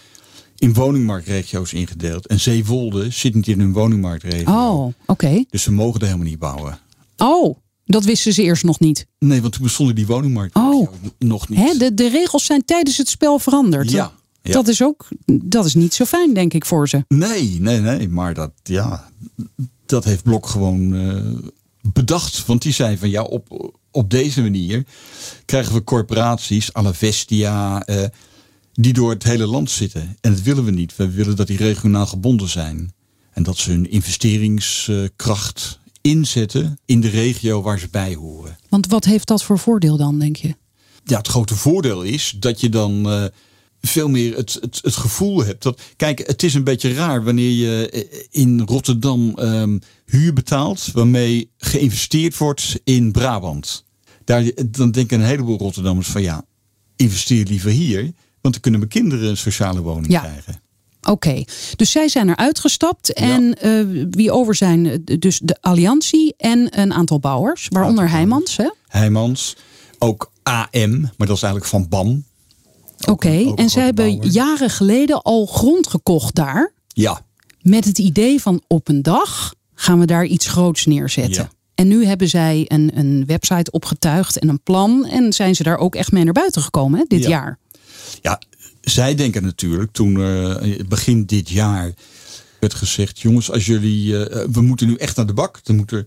in 0.56 0.74
woningmarktregio's 0.74 1.72
ingedeeld. 1.72 2.26
En 2.26 2.40
Zeewolde 2.40 3.10
zit 3.10 3.34
niet 3.34 3.48
in 3.48 3.60
een 3.60 3.72
woningmarktregio. 3.72 4.52
Oh, 4.52 4.84
oké. 4.84 4.94
Okay. 5.06 5.46
Dus 5.50 5.62
ze 5.62 5.72
mogen 5.72 6.00
er 6.00 6.06
helemaal 6.06 6.28
niet 6.28 6.38
bouwen. 6.38 6.78
Oh, 7.16 7.56
dat 7.90 8.04
wisten 8.04 8.32
ze 8.32 8.42
eerst 8.42 8.64
nog 8.64 8.80
niet. 8.80 9.06
Nee, 9.18 9.40
want 9.40 9.52
toen 9.52 9.62
bestonden 9.62 9.94
die 9.94 10.06
woningmarkt 10.06 10.56
oh. 10.56 10.92
nog 11.18 11.48
niet. 11.48 11.58
Hè, 11.58 11.78
de, 11.78 11.94
de 11.94 12.08
regels 12.08 12.44
zijn 12.44 12.64
tijdens 12.64 12.96
het 12.96 13.08
spel 13.08 13.38
veranderd. 13.38 13.90
Ja, 13.90 14.12
ja. 14.42 14.52
Dat 14.52 14.68
is 14.68 14.82
ook 14.82 15.08
dat 15.42 15.64
is 15.64 15.74
niet 15.74 15.94
zo 15.94 16.04
fijn, 16.04 16.34
denk 16.34 16.54
ik, 16.54 16.64
voor 16.64 16.88
ze. 16.88 17.04
Nee, 17.08 17.60
nee, 17.60 17.80
nee. 17.80 18.08
Maar 18.08 18.34
dat, 18.34 18.52
ja, 18.62 19.10
dat 19.86 20.04
heeft 20.04 20.22
Blok 20.22 20.46
gewoon 20.46 20.92
uh, 20.94 21.38
bedacht. 21.82 22.46
Want 22.46 22.62
die 22.62 22.72
zei 22.72 22.98
van 22.98 23.10
ja, 23.10 23.22
op, 23.22 23.74
op 23.90 24.10
deze 24.10 24.42
manier 24.42 24.84
krijgen 25.44 25.74
we 25.74 25.84
corporaties 25.84 26.74
à 26.74 26.82
la 26.82 26.94
Vestia. 26.94 27.88
Uh, 27.88 28.04
die 28.72 28.92
door 28.92 29.10
het 29.10 29.22
hele 29.22 29.46
land 29.46 29.70
zitten. 29.70 30.16
En 30.20 30.32
dat 30.32 30.42
willen 30.42 30.64
we 30.64 30.70
niet. 30.70 30.96
We 30.96 31.10
willen 31.10 31.36
dat 31.36 31.46
die 31.46 31.56
regionaal 31.56 32.06
gebonden 32.06 32.48
zijn. 32.48 32.92
En 33.32 33.42
dat 33.42 33.56
ze 33.56 33.70
hun 33.70 33.90
investeringskracht 33.90 35.79
inzetten 36.00 36.78
in 36.84 37.00
de 37.00 37.08
regio 37.08 37.62
waar 37.62 37.78
ze 37.78 37.88
bij 37.90 38.14
horen. 38.14 38.58
Want 38.68 38.86
wat 38.86 39.04
heeft 39.04 39.26
dat 39.26 39.42
voor 39.42 39.58
voordeel 39.58 39.96
dan, 39.96 40.18
denk 40.18 40.36
je? 40.36 40.54
Ja, 41.04 41.16
het 41.16 41.28
grote 41.28 41.56
voordeel 41.56 42.02
is 42.02 42.36
dat 42.38 42.60
je 42.60 42.68
dan 42.68 43.12
uh, 43.12 43.24
veel 43.80 44.08
meer 44.08 44.36
het, 44.36 44.58
het, 44.60 44.78
het, 44.82 44.96
gevoel 44.96 45.44
hebt. 45.44 45.62
Dat, 45.62 45.80
kijk, 45.96 46.26
het 46.26 46.42
is 46.42 46.54
een 46.54 46.64
beetje 46.64 46.92
raar 46.94 47.24
wanneer 47.24 47.50
je 47.50 47.90
eh, 47.90 48.42
in 48.42 48.60
Rotterdam 48.60 49.38
um, 49.38 49.80
huur 50.06 50.32
betaalt, 50.32 50.90
waarmee 50.92 51.50
geïnvesteerd 51.58 52.36
wordt 52.36 52.80
in 52.84 53.12
Brabant. 53.12 53.84
Daar, 54.24 54.50
dan 54.66 54.90
denken 54.90 55.20
een 55.20 55.26
heleboel 55.26 55.58
Rotterdammers 55.58 56.08
van 56.08 56.22
ja, 56.22 56.44
investeer 56.96 57.44
liever 57.46 57.70
hier, 57.70 58.02
want 58.40 58.54
dan 58.54 58.60
kunnen 58.60 58.80
mijn 58.80 58.92
kinderen 58.92 59.28
een 59.28 59.36
sociale 59.36 59.80
woning 59.80 60.12
ja. 60.12 60.20
krijgen. 60.20 60.60
Oké, 61.08 61.44
dus 61.76 61.90
zij 61.90 62.08
zijn 62.08 62.28
er 62.28 62.36
uitgestapt. 62.36 63.12
En 63.12 63.56
uh, 63.64 64.06
wie 64.10 64.32
over 64.32 64.54
zijn, 64.54 65.02
dus 65.18 65.40
de 65.42 65.56
Alliantie 65.60 66.34
en 66.36 66.80
een 66.80 66.92
aantal 66.92 67.20
bouwers, 67.20 67.66
waaronder 67.68 68.02
aantal 68.04 68.16
Heijmans. 68.16 68.56
Hè? 68.56 68.70
Heijmans, 68.86 69.56
ook 69.98 70.30
AM, 70.42 71.00
maar 71.00 71.26
dat 71.26 71.36
is 71.36 71.42
eigenlijk 71.42 71.64
van 71.64 71.88
BAM. 71.88 72.24
Oké, 73.00 73.10
okay. 73.10 73.52
en 73.54 73.68
zij 73.68 73.84
hebben 73.84 74.06
bouwer. 74.06 74.30
jaren 74.30 74.70
geleden 74.70 75.22
al 75.22 75.46
grond 75.46 75.86
gekocht 75.86 76.34
daar. 76.34 76.72
Ja. 76.88 77.20
Met 77.60 77.84
het 77.84 77.98
idee 77.98 78.40
van 78.40 78.62
op 78.66 78.88
een 78.88 79.02
dag 79.02 79.54
gaan 79.74 79.98
we 79.98 80.06
daar 80.06 80.24
iets 80.24 80.46
groots 80.48 80.86
neerzetten. 80.86 81.42
Ja. 81.42 81.50
En 81.74 81.88
nu 81.88 82.04
hebben 82.04 82.28
zij 82.28 82.64
een, 82.68 82.90
een 82.94 83.24
website 83.26 83.70
opgetuigd 83.70 84.38
en 84.38 84.48
een 84.48 84.62
plan. 84.62 85.06
En 85.06 85.32
zijn 85.32 85.54
ze 85.54 85.62
daar 85.62 85.78
ook 85.78 85.94
echt 85.94 86.12
mee 86.12 86.24
naar 86.24 86.32
buiten 86.32 86.62
gekomen 86.62 86.98
hè, 86.98 87.04
dit 87.08 87.22
ja. 87.22 87.28
jaar. 87.28 87.58
Ja, 88.22 88.40
zij 88.80 89.14
denken 89.14 89.42
natuurlijk 89.42 89.92
toen 89.92 90.18
uh, 90.18 90.80
begin 90.88 91.24
dit 91.24 91.48
jaar 91.48 91.92
werd 92.60 92.74
gezegd: 92.74 93.20
jongens, 93.20 93.50
als 93.50 93.66
jullie, 93.66 94.06
uh, 94.06 94.44
we 94.52 94.60
moeten 94.60 94.86
nu 94.86 94.94
echt 94.94 95.16
naar 95.16 95.26
de 95.26 95.32
bak. 95.32 95.64
Dan 95.64 95.76
moet 95.76 95.92
er, 95.92 96.06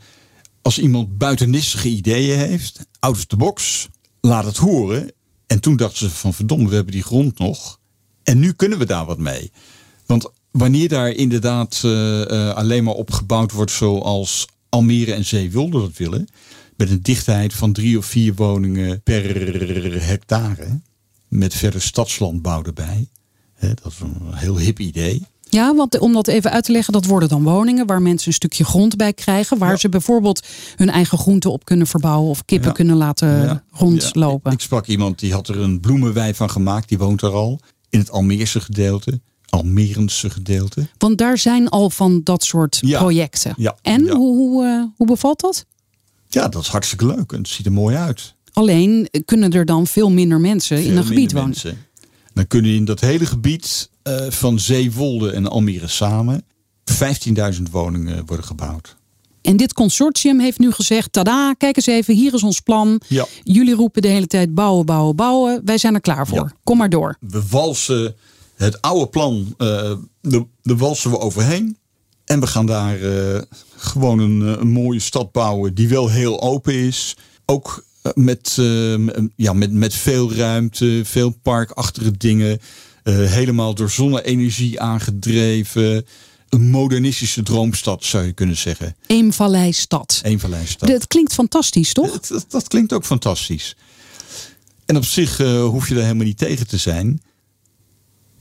als 0.62 0.80
iemand 0.80 1.18
buitennissige 1.18 1.90
ideeën 1.90 2.38
heeft, 2.38 2.86
out 3.00 3.16
of 3.16 3.26
the 3.26 3.38
box, 3.38 3.88
laat 4.22 4.46
het 4.46 4.58
horen. 4.58 5.12
En 5.48 5.60
toen 5.60 5.76
dachten 5.76 5.98
ze 5.98 6.10
van 6.10 6.34
verdomme, 6.34 6.70
we 6.70 6.76
hebben 6.76 6.94
die 6.94 7.04
grond 7.04 7.40
nog. 7.40 7.80
En 8.24 8.40
nu 8.40 8.52
kunnen 8.52 8.78
we 8.78 8.86
daar 8.86 9.06
wat 9.06 9.18
mee. 9.18 9.52
Want 10.06 10.32
wanneer 10.52 10.90
daar 10.90 11.10
inderdaad 11.10 11.82
alleen 12.56 12.84
maar 12.84 12.94
op 12.94 13.12
gebouwd 13.12 13.52
wordt 13.52 13.72
zoals 13.72 14.48
Almere 14.70 15.14
en 15.14 15.26
Zeewolde 15.26 15.80
dat 15.80 15.98
willen. 15.98 16.28
Met 16.78 16.90
een 16.90 17.02
dichtheid 17.02 17.54
van 17.54 17.74
drie 17.74 17.98
of 17.98 18.06
vier 18.06 18.34
woningen 18.34 19.04
per 19.04 20.02
hectare 20.02 20.80
met 21.34 21.54
verder 21.54 21.82
stadslandbouw 21.82 22.64
erbij. 22.64 23.08
dat 23.60 23.92
is 23.92 24.00
een 24.00 24.34
heel 24.34 24.58
hip 24.58 24.80
idee. 24.80 25.26
Ja, 25.50 25.76
want 25.76 26.00
om 26.00 26.14
dat 26.14 26.28
even 26.28 26.52
uit 26.52 26.64
te 26.64 26.72
leggen, 26.72 26.94
dat 26.94 27.06
worden 27.06 27.30
dan 27.30 27.44
woningen 27.44 27.86
waar 27.86 28.02
mensen 28.02 28.28
een 28.28 28.34
stukje 28.34 28.64
grond 28.64 28.96
bij 28.96 29.14
krijgen. 29.14 29.58
Waar 29.58 29.72
ja. 29.72 29.78
ze 29.78 29.90
bijvoorbeeld 29.90 30.46
hun 30.76 30.90
eigen 30.90 31.18
groenten 31.18 31.52
op 31.52 31.66
kunnen 31.66 31.88
verbouwen 31.88 32.30
of 32.30 32.46
kippen 32.46 32.68
ja. 32.68 32.74
kunnen 32.74 32.96
laten 32.96 33.28
ja. 33.28 33.64
rondlopen. 33.72 34.52
Ik 34.52 34.60
sprak 34.60 34.88
iemand 34.88 35.20
die 35.20 35.34
had 35.34 35.48
er 35.48 35.60
een 35.60 35.80
bloemenwei 35.80 36.34
van 36.34 36.50
gemaakt, 36.50 36.90
die 36.90 36.98
woont 36.98 37.22
er 37.22 37.32
al. 37.32 37.60
In 37.90 38.00
het 38.00 38.12
Almeerse 38.12 38.60
gedeelte. 38.60 39.22
Almerense 39.50 40.30
gedeelte. 40.30 40.88
Want 40.98 41.18
daar 41.18 41.38
zijn 41.38 41.70
al 41.70 41.90
van 41.90 42.22
dat 42.24 42.44
soort 42.44 42.80
projecten. 42.82 43.56
En 43.82 44.10
Hoe, 44.10 44.38
hoe, 44.38 44.66
uh, 44.66 44.84
hoe 44.98 45.08
bevalt 45.08 45.40
dat? 45.40 45.66
Ja, 46.28 46.48
dat 46.48 46.62
is 46.62 46.68
hartstikke 46.68 47.06
leuk 47.06 47.32
en 47.32 47.38
het 47.38 47.48
ziet 47.48 47.66
er 47.66 47.72
mooi 47.72 47.96
uit. 47.96 48.33
Alleen 48.54 49.10
kunnen 49.26 49.52
er 49.52 49.66
dan 49.66 49.88
veel 49.88 50.12
minder 50.12 50.40
mensen 50.40 50.78
veel 50.78 50.88
in 50.88 50.98
een 50.98 51.06
gebied 51.06 51.32
wonen. 51.32 51.50
Mensen. 51.50 51.86
Dan 52.34 52.48
kunnen 52.48 52.72
in 52.72 52.86
dat 52.86 53.00
hele 53.00 53.26
gebied 53.26 53.90
uh, 54.04 54.30
van 54.30 54.60
Zeewolde 54.60 55.32
en 55.32 55.48
Almere 55.48 55.88
samen 55.88 56.44
15.000 57.56 57.62
woningen 57.72 58.26
worden 58.26 58.46
gebouwd. 58.46 58.96
En 59.42 59.58
dit 59.58 59.74
consortium 59.74 60.40
heeft 60.40 60.60
nu 60.60 60.72
gezegd: 60.72 61.12
tada, 61.12 61.54
kijk 61.58 61.76
eens 61.76 61.86
even, 61.86 62.16
hier 62.16 62.34
is 62.34 62.44
ons 62.44 62.60
plan. 62.60 63.02
Ja. 63.08 63.26
Jullie 63.44 63.74
roepen 63.74 64.02
de 64.02 64.08
hele 64.08 64.28
tijd 64.28 64.54
bouwen, 64.54 64.86
bouwen, 64.86 65.16
bouwen. 65.16 65.62
Wij 65.66 65.78
zijn 65.78 65.94
er 65.94 66.02
klaar 66.02 66.28
voor. 66.28 66.38
Ja. 66.38 66.56
Kom 66.64 66.78
maar 66.78 66.90
door. 66.90 67.18
We 67.20 67.42
walsen 67.50 68.16
het 68.56 68.82
oude 68.82 69.08
plan, 69.08 69.56
uh, 69.58 69.92
de, 70.22 70.46
de 70.62 70.76
walsen 70.76 71.12
we 71.12 71.20
overheen. 71.20 71.78
En 72.26 72.40
we 72.40 72.48
gaan 72.48 72.66
daar 72.66 73.00
uh, 73.00 73.42
gewoon 73.76 74.20
een, 74.20 74.42
een 74.42 74.72
mooie 74.72 75.00
stad 75.00 75.32
bouwen 75.32 75.74
die 75.74 75.88
wel 75.88 76.10
heel 76.10 76.42
open 76.42 76.74
is. 76.74 77.18
Ook 77.46 77.84
met, 78.14 78.58
uh, 78.60 79.08
ja, 79.36 79.54
met, 79.54 79.72
met 79.72 79.94
veel 79.94 80.34
ruimte, 80.34 81.02
veel 81.06 81.30
parkachtige 81.30 82.18
dingen. 82.18 82.60
Uh, 83.04 83.32
helemaal 83.32 83.76
door 83.76 83.90
zonne-energie 83.90 84.80
aangedreven. 84.80 86.06
Een 86.50 86.70
modernistische 86.70 87.44
droomstad 87.44 88.04
zou 88.04 88.26
je 88.26 88.34
kunnen 88.34 88.58
zeggen. 88.58 88.96
Eemvalleistad. 89.08 90.22
Eemvalleistad. 90.24 90.88
Dat 90.90 91.08
klinkt 91.08 91.34
fantastisch, 91.34 91.94
toch? 91.94 92.12
Dat, 92.12 92.28
dat, 92.28 92.46
dat 92.50 92.68
klinkt 92.68 92.94
ook 92.94 93.06
fantastisch. 93.06 93.76
En 94.86 94.96
op 94.96 95.06
zich 95.06 95.40
uh, 95.40 95.64
hoef 95.64 95.90
je 95.90 95.96
er 95.96 96.02
helemaal 96.02 96.26
niet 96.26 96.38
tegen 96.38 96.68
te 96.68 96.78
zijn. 96.78 97.22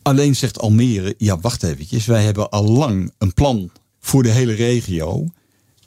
Alleen 0.02 0.36
zegt 0.36 0.58
Almere, 0.58 1.14
ja 1.18 1.40
wacht 1.40 1.62
eventjes. 1.62 2.06
Wij 2.06 2.24
hebben 2.24 2.50
al 2.50 2.64
lang 2.64 3.12
een 3.18 3.34
plan 3.34 3.70
voor 4.00 4.22
de 4.22 4.30
hele 4.30 4.52
regio 4.52 5.26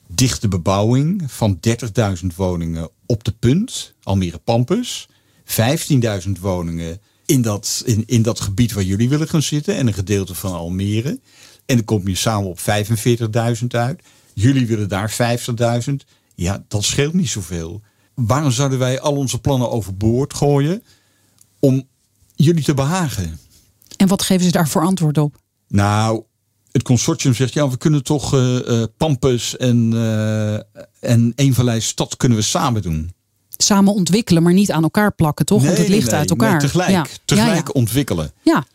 dichte 0.07 0.47
bebouwing 0.47 1.23
van 1.27 1.59
30.000 2.21 2.25
woningen 2.35 2.89
op 3.06 3.24
de 3.24 3.32
punt, 3.32 3.94
Almere 4.04 4.38
Pampus. 4.38 5.08
15.000 5.46 6.32
woningen 6.39 7.00
in 7.26 7.41
dat, 7.41 7.84
in, 7.86 8.04
in 8.06 8.22
dat 8.22 8.39
gebied 8.39 8.74
waar 8.74 8.84
jullie 8.84 9.10
willen 9.10 9.28
gaan 9.28 9.41
zitten 9.41 9.76
en 9.76 9.88
een 9.88 9.94
gedeelte 9.94 10.36
van 10.36 10.54
Almere. 10.54 11.20
En 11.65 11.76
dan 11.76 11.86
kom 11.86 12.08
je 12.08 12.15
samen 12.15 12.50
op 12.50 12.60
45.000 12.60 13.68
uit. 13.68 14.02
Jullie 14.34 14.68
willen 14.68 14.89
daar 14.89 15.38
50.000. 15.88 15.94
Ja, 16.36 16.63
dat 16.68 16.84
scheelt 16.84 17.13
niet 17.13 17.30
zoveel. 17.30 17.82
Waarom 18.13 18.52
zouden 18.52 18.80
wij 18.80 19.00
al 19.00 19.15
onze 19.15 19.41
plannen 19.41 19.72
overboord 19.72 20.34
gooien 20.34 20.84
om 21.60 21.88
jullie 22.36 22.63
te 22.63 22.74
behagen? 22.74 23.39
En 23.98 24.08
wat 24.08 24.22
geven 24.22 24.46
ze 24.46 24.52
daarvoor 24.52 24.82
antwoord 24.82 25.18
op? 25.18 25.36
Nou, 25.68 26.24
het 26.75 26.83
consortium 26.83 27.33
zegt, 27.33 27.53
ja, 27.53 27.69
we 27.69 27.77
kunnen 27.77 28.03
toch 28.03 28.33
uh, 28.33 28.67
uh, 28.67 28.83
Pampus 28.97 29.57
en, 29.57 29.91
uh, 29.93 30.53
en 30.99 31.33
Eenvallei 31.35 31.81
Stad 31.81 32.17
kunnen 32.17 32.38
we 32.38 32.43
samen 32.43 32.81
doen. 32.81 33.11
Samen 33.57 33.93
ontwikkelen, 33.93 34.43
maar 34.43 34.53
niet 34.53 34.71
aan 34.71 34.83
elkaar 34.83 35.11
plakken, 35.11 35.45
toch? 35.45 35.57
Nee, 35.57 35.67
Want 35.67 35.79
het 35.79 35.88
ligt 35.88 36.09
nee, 36.09 36.15
uit 36.15 36.29
elkaar. 36.29 36.51
Nee, 36.51 36.59
tegelijk, 36.59 36.89
ja. 36.89 37.05
tegelijk 37.25 37.67
ja, 37.67 37.71
ja. 37.73 37.79
ontwikkelen. 37.79 38.31
Ja. 38.41 38.65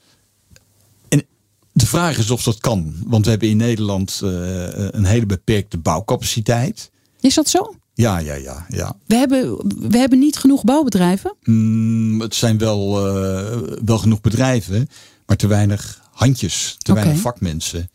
En 1.09 1.27
de 1.73 1.87
vraag 1.87 2.19
is 2.19 2.31
of 2.31 2.43
dat 2.43 2.59
kan. 2.59 2.95
Want 3.07 3.25
we 3.25 3.31
hebben 3.31 3.49
in 3.49 3.57
Nederland 3.57 4.21
een 4.23 5.05
hele 5.05 5.27
beperkte 5.27 5.79
bouwcapaciteit. 5.79 6.91
Is 7.21 7.35
dat 7.35 7.49
zo? 7.49 7.75
Ja, 7.95 8.19
ja, 8.19 8.35
ja. 8.35 8.67
ja. 8.69 8.97
We, 9.07 9.15
hebben, 9.15 9.57
we 9.91 9.99
hebben 9.99 10.19
niet 10.19 10.37
genoeg 10.37 10.65
bouwbedrijven? 10.65 11.37
Mm, 11.43 12.21
het 12.21 12.35
zijn 12.35 12.59
wel, 12.59 12.93
wel 13.85 13.99
genoeg 13.99 14.21
bedrijven, 14.21 14.89
maar 15.27 15.37
te 15.37 15.47
weinig 15.47 16.01
handjes, 16.21 16.77
te 16.79 16.93
weinig 16.93 17.21
vakmensen. 17.21 17.91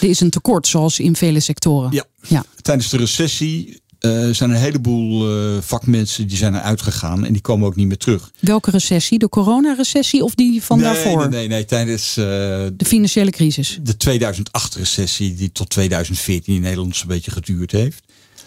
Er 0.00 0.08
is 0.08 0.20
een 0.20 0.30
tekort, 0.30 0.66
zoals 0.66 1.00
in 1.00 1.16
vele 1.16 1.40
sectoren. 1.40 1.92
Ja. 1.92 2.04
Ja. 2.28 2.44
Tijdens 2.62 2.90
de 2.90 2.96
recessie 2.96 3.82
eh, 3.98 4.28
zijn 4.30 4.50
een 4.50 4.56
heleboel 4.56 5.30
eh, 5.30 5.62
vakmensen 5.62 6.26
die 6.26 6.36
zijn 6.36 6.54
eruit 6.54 6.82
gegaan 6.82 7.24
en 7.24 7.32
die 7.32 7.42
komen 7.42 7.66
ook 7.66 7.76
niet 7.76 7.86
meer 7.86 7.96
terug. 7.96 8.30
Welke 8.38 8.70
recessie? 8.70 9.18
De 9.18 9.28
coronarecessie 9.28 10.24
of 10.24 10.34
die 10.34 10.62
van 10.62 10.76
nee, 10.76 10.86
daarvoor? 10.86 11.18
Nee, 11.18 11.28
nee, 11.28 11.48
nee. 11.48 11.64
Tijdens 11.64 12.16
eh, 12.16 12.24
De 12.72 12.84
financiële 12.84 13.30
crisis. 13.30 13.78
de 13.82 13.94
2008-recessie, 13.94 15.34
die 15.34 15.52
tot 15.52 15.68
2014 15.68 16.54
in 16.54 16.60
Nederland 16.60 16.96
zo'n 16.96 17.08
beetje 17.08 17.30
geduurd 17.30 17.72
heeft, 17.72 18.02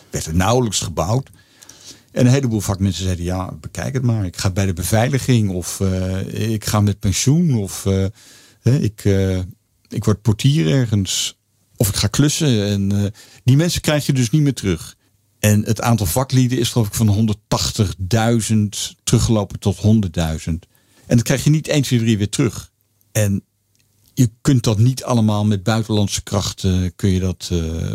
werd 0.09 0.25
er 0.25 0.35
nauwelijks 0.35 0.79
gebouwd. 0.79 1.29
En 2.11 2.25
een 2.25 2.31
heleboel 2.31 2.61
vakmensen 2.61 3.03
zeiden, 3.03 3.25
ja, 3.25 3.51
bekijk 3.61 3.93
het 3.93 4.03
maar. 4.03 4.25
Ik 4.25 4.38
ga 4.38 4.49
bij 4.49 4.65
de 4.65 4.73
beveiliging 4.73 5.49
of 5.49 5.81
ik 6.27 6.65
ga 6.65 6.79
met 6.79 6.99
pensioen 6.99 7.55
of 7.55 7.85
ik, 8.73 9.06
eh, 9.06 9.39
ik 9.88 10.04
word 10.04 10.21
portier 10.21 10.71
ergens. 10.71 11.38
Of 11.75 11.89
ik 11.89 11.95
ga 11.95 12.08
klussen. 12.08 12.67
En 12.67 12.91
eh, 12.91 13.12
die 13.43 13.56
mensen 13.56 13.82
krijg 13.82 14.06
je 14.06 14.13
dus 14.13 14.30
niet 14.30 14.41
meer 14.41 14.54
terug. 14.54 14.95
En 15.39 15.65
het 15.65 15.82
aantal 15.82 16.06
vaklieden 16.06 16.60
is 16.60 16.69
geloof 16.69 16.88
ik 16.88 16.93
van 16.93 17.08
180.000 17.08 18.95
teruggelopen 19.04 19.60
tot 19.60 19.78
100.000. 19.78 20.67
En 21.06 21.15
dat 21.15 21.21
krijg 21.21 21.43
je 21.43 21.49
niet 21.49 21.67
1, 21.67 21.82
2, 21.82 21.99
3 21.99 22.17
weer 22.17 22.30
terug. 22.30 22.71
En 23.12 23.43
je 24.13 24.30
kunt 24.41 24.63
dat 24.63 24.78
niet 24.78 25.04
allemaal 25.04 25.45
met 25.45 25.63
buitenlandse 25.63 26.23
krachten 26.23 26.95
kun 26.95 27.10
je 27.10 27.19
dat 27.19 27.49
eh, 27.51 27.91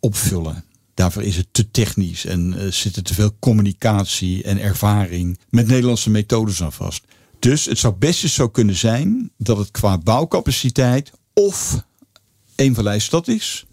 opvullen. 0.00 0.64
Daarvoor 0.94 1.22
is 1.22 1.36
het 1.36 1.46
te 1.50 1.70
technisch 1.70 2.24
en 2.24 2.72
zit 2.72 2.96
er 2.96 3.02
te 3.02 3.14
veel 3.14 3.36
communicatie 3.38 4.42
en 4.42 4.58
ervaring 4.58 5.38
met 5.50 5.66
Nederlandse 5.66 6.10
methodes 6.10 6.62
aan 6.62 6.72
vast. 6.72 7.04
Dus 7.42 7.64
het 7.64 7.78
zou 7.78 7.94
best 7.98 8.22
eens 8.22 8.34
zo 8.34 8.48
kunnen 8.48 8.74
zijn 8.76 9.30
dat 9.36 9.58
het 9.58 9.70
qua 9.70 9.98
bouwcapaciteit 9.98 11.10
of 11.34 11.84
Eemvallei 12.54 13.00
Stad 13.00 13.28
is 13.28 13.66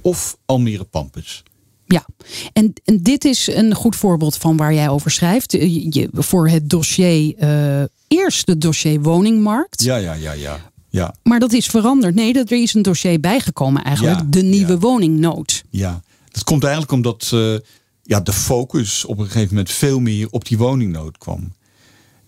of 0.00 0.36
Almere 0.46 0.84
Pampus. 0.84 1.42
Ja, 1.86 2.06
en, 2.52 2.72
en 2.84 3.02
dit 3.02 3.24
is 3.24 3.46
een 3.46 3.74
goed 3.74 3.96
voorbeeld 3.96 4.36
van 4.36 4.56
waar 4.56 4.74
jij 4.74 4.88
over 4.88 5.10
schrijft. 5.10 5.52
Je, 5.52 5.86
je- 5.98 6.08
voor 6.12 6.48
het 6.48 6.70
dossier, 6.70 7.34
eh 7.38 7.82
eerste 8.08 8.58
dossier 8.58 9.00
woningmarkt. 9.02 9.82
Ja, 9.82 9.96
ja, 9.96 10.12
ja, 10.12 10.32
ja. 10.32 10.70
Ja, 10.90 11.14
Maar 11.22 11.40
dat 11.40 11.52
is 11.52 11.66
veranderd. 11.66 12.14
Nee, 12.14 12.32
dat 12.32 12.50
er 12.50 12.62
is 12.62 12.74
een 12.74 12.82
dossier 12.82 13.20
bijgekomen 13.20 13.84
eigenlijk. 13.84 14.18
Ja, 14.18 14.26
de 14.28 14.42
nieuwe 14.42 14.72
ja. 14.72 14.78
woningnood. 14.78 15.64
ja. 15.70 16.02
Dat 16.30 16.44
komt 16.44 16.62
eigenlijk 16.62 16.92
omdat 16.92 17.30
uh, 17.34 17.56
ja, 18.02 18.20
de 18.20 18.32
focus 18.32 19.04
op 19.04 19.18
een 19.18 19.24
gegeven 19.26 19.48
moment 19.48 19.70
veel 19.70 20.00
meer 20.00 20.28
op 20.30 20.44
die 20.48 20.58
woningnood 20.58 21.18
kwam. 21.18 21.52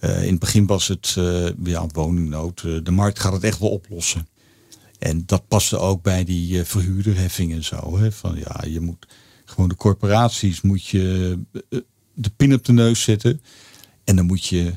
Uh, 0.04 0.22
in 0.22 0.30
het 0.30 0.38
begin 0.38 0.66
was 0.66 0.88
het 0.88 1.14
uh, 1.18 1.48
ja, 1.64 1.86
woningnood. 1.92 2.60
de 2.60 2.90
markt 2.90 3.18
gaat 3.18 3.32
het 3.32 3.44
echt 3.44 3.58
wel 3.58 3.70
oplossen. 3.70 4.28
En 4.98 5.22
dat 5.26 5.48
paste 5.48 5.78
ook 5.78 6.02
bij 6.02 6.24
die 6.24 6.64
verhuurderheffing 6.64 7.52
en 7.52 7.64
zo. 7.64 7.98
Hè? 7.98 8.12
Van 8.12 8.36
ja, 8.38 8.64
je 8.66 8.80
moet 8.80 9.06
gewoon 9.44 9.68
de 9.68 9.76
corporaties 9.76 10.60
moet 10.60 10.86
je 10.86 11.38
de 12.14 12.30
pin 12.36 12.54
op 12.54 12.64
de 12.64 12.72
neus 12.72 13.02
zetten. 13.02 13.40
En 14.04 14.16
dan 14.16 14.26
moet 14.26 14.44
je 14.44 14.72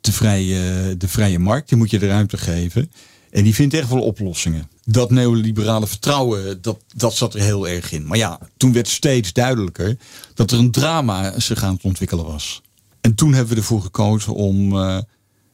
de 0.00 0.12
vrije, 0.12 0.96
de 0.96 1.08
vrije 1.08 1.38
markt, 1.38 1.68
die 1.68 1.78
moet 1.78 1.90
je 1.90 1.98
de 1.98 2.06
ruimte 2.06 2.36
geven. 2.36 2.90
En 3.30 3.44
die 3.44 3.54
vindt 3.54 3.74
echt 3.74 3.88
wel 3.88 4.02
oplossingen. 4.02 4.68
Dat 4.84 5.10
neoliberale 5.10 5.86
vertrouwen, 5.86 6.62
dat, 6.62 6.82
dat 6.94 7.14
zat 7.14 7.34
er 7.34 7.40
heel 7.40 7.68
erg 7.68 7.92
in. 7.92 8.06
Maar 8.06 8.18
ja, 8.18 8.38
toen 8.56 8.72
werd 8.72 8.88
steeds 8.88 9.32
duidelijker 9.32 9.96
dat 10.34 10.50
er 10.50 10.58
een 10.58 10.70
drama 10.70 11.40
zich 11.40 11.62
aan 11.62 11.74
het 11.74 11.84
ontwikkelen 11.84 12.24
was. 12.24 12.62
En 13.06 13.14
toen 13.14 13.32
hebben 13.32 13.54
we 13.54 13.60
ervoor 13.60 13.82
gekozen 13.82 14.34
om 14.34 14.72
uh, 14.72 14.98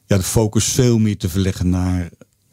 ja, 0.05 0.17
de 0.17 0.23
focus 0.23 0.65
veel 0.65 0.97
meer 0.97 1.17
te 1.17 1.29
verleggen 1.29 1.69
naar 1.69 2.09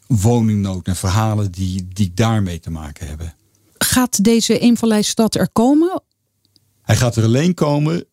woningnood 0.06 0.86
en 0.86 0.96
verhalen 0.96 1.52
die, 1.52 1.88
die 1.92 2.14
daarmee 2.14 2.60
te 2.60 2.70
maken 2.70 3.06
hebben. 3.06 3.34
Gaat 3.78 4.24
deze 4.24 4.58
eenvallijstad 4.58 5.34
er 5.34 5.48
komen? 5.52 6.02
Hij 6.82 6.96
gaat 6.96 7.16
er 7.16 7.24
alleen 7.24 7.54
komen 7.54 8.04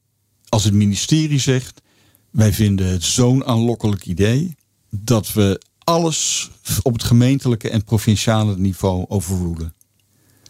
als 0.49 0.63
het 0.63 0.73
ministerie 0.73 1.39
zegt: 1.39 1.81
wij 2.31 2.53
vinden 2.53 2.87
het 2.87 3.03
zo'n 3.03 3.45
aanlokkelijk 3.45 4.05
idee 4.05 4.55
dat 4.89 5.33
we 5.33 5.61
alles 5.83 6.49
op 6.81 6.93
het 6.93 7.03
gemeentelijke 7.03 7.69
en 7.69 7.83
provinciale 7.83 8.57
niveau 8.57 9.05
overroelen. 9.07 9.73